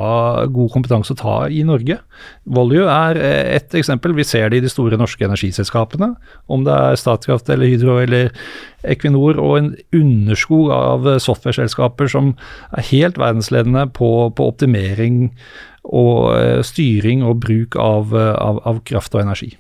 god 0.51 0.73
kompetanse 0.73 1.15
å 1.15 1.19
ta 1.19 1.36
i 1.47 1.61
Norge. 1.63 1.95
Volue 2.43 2.84
er 2.91 3.19
eh, 3.23 3.53
ett 3.55 3.77
eksempel. 3.80 4.17
Vi 4.17 4.27
ser 4.27 4.51
det 4.51 4.59
i 4.59 4.65
de 4.65 4.71
store 4.71 4.99
norske 4.99 5.23
energiselskapene. 5.23 6.11
Om 6.51 6.67
det 6.67 6.75
er 6.75 6.99
Statkraft 6.99 7.51
eller 7.53 7.71
Hydro 7.71 8.01
eller 8.03 8.34
Equinor, 8.84 9.39
og 9.39 9.55
en 9.61 9.71
underskog 9.95 10.73
av 10.75 11.07
software-selskaper 11.23 12.11
som 12.11 12.34
er 12.75 12.84
helt 12.91 13.19
verdensledende 13.19 13.88
på, 13.95 14.11
på 14.36 14.51
optimering 14.51 15.30
og 15.88 16.36
uh, 16.36 16.59
styring 16.67 17.23
og 17.23 17.39
bruk 17.47 17.80
av, 17.80 18.11
av, 18.11 18.59
av 18.67 18.84
kraft 18.88 19.15
og 19.15 19.23
energi. 19.23 19.53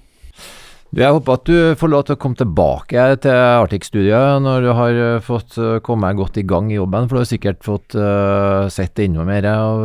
Jeg 0.89 1.13
håper 1.13 1.35
at 1.37 1.45
du 1.45 1.57
får 1.77 1.91
lov 1.91 2.05
til 2.07 2.15
å 2.15 2.19
komme 2.21 2.39
tilbake 2.39 3.03
til 3.21 3.35
Arctic-studiet 3.61 4.41
når 4.41 4.63
du 4.65 4.69
har 4.73 4.97
eh, 4.97 5.21
fått 5.21 5.59
eh, 5.61 5.77
komme 5.85 6.09
godt 6.17 6.39
i 6.41 6.45
gang 6.49 6.71
i 6.73 6.79
jobben, 6.79 7.05
for 7.05 7.19
du 7.19 7.21
har 7.21 7.29
sikkert 7.29 7.61
fått 7.65 7.93
uh, 7.93 8.65
sett 8.73 8.97
enda 9.03 9.21
mer 9.27 9.45
av, 9.51 9.83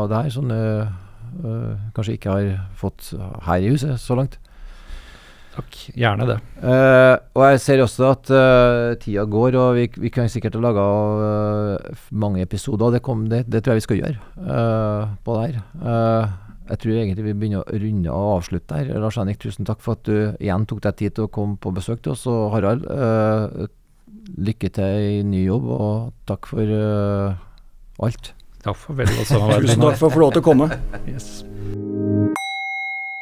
av 0.00 0.08
det 0.08 0.22
her 0.22 0.32
som 0.32 0.48
du 0.48 0.56
uh, 0.56 1.76
kanskje 1.92 2.16
ikke 2.16 2.38
har 2.38 2.48
fått 2.80 3.12
her 3.44 3.66
i 3.66 3.74
huset 3.74 4.00
så 4.00 4.16
langt. 4.16 4.38
Takk, 5.54 5.76
gjerne 5.94 6.26
det. 6.26 6.36
Uh, 6.58 7.14
og 7.36 7.44
jeg 7.52 7.60
ser 7.62 7.82
også 7.84 8.08
at 8.10 8.30
uh, 8.34 8.96
tida 8.98 9.22
går, 9.30 9.58
og 9.60 9.76
vi, 9.76 9.84
vi 10.02 10.10
kan 10.10 10.26
sikkert 10.30 10.56
lage 10.58 10.82
uh, 10.82 12.00
mange 12.10 12.42
episoder. 12.42 12.96
Det, 12.96 13.02
kom, 13.06 13.28
det, 13.30 13.44
det, 13.46 13.62
tror 13.62 13.76
jeg 13.76 13.82
vi 13.82 13.86
skal 13.86 14.00
gjøre 14.00 15.12
på 15.24 15.36
det 15.36 15.44
her. 15.44 15.60
Jeg 16.64 16.80
tror 16.80 16.96
egentlig 16.96 17.26
vi 17.26 17.34
begynner 17.36 17.60
å 17.60 17.78
runde 17.82 18.12
og 18.12 18.30
avslutte 18.38 18.78
her. 18.78 18.92
Lars 19.02 19.18
Henrik, 19.20 19.40
tusen 19.42 19.68
takk 19.68 19.82
for 19.84 19.98
at 19.98 20.06
du 20.08 20.14
igjen 20.38 20.64
tok 20.68 20.80
deg 20.86 20.96
tid 21.00 21.16
til 21.16 21.26
å 21.26 21.32
komme 21.32 21.58
på 21.60 21.74
besøk 21.76 22.00
til 22.04 22.14
oss. 22.14 22.24
Og 22.30 22.54
Harald, 22.54 22.86
uh, 22.88 23.66
lykke 24.48 24.72
til 24.72 25.08
i 25.10 25.18
ny 25.28 25.44
jobb, 25.44 25.68
og 25.76 26.14
takk 26.30 26.48
for 26.48 26.64
uh, 26.72 27.36
alt. 28.08 28.32
Takk 28.64 28.80
for 28.80 28.96
vel 28.96 29.12
også. 29.12 29.34
samarbeid. 29.34 29.68
Tusen 29.68 29.84
takk 29.84 30.00
for 30.00 30.08
å 30.08 30.14
få 30.16 30.24
lov 30.24 30.36
til 30.38 30.44
å 30.44 30.48
komme. 30.48 30.72
yes. 31.12 32.23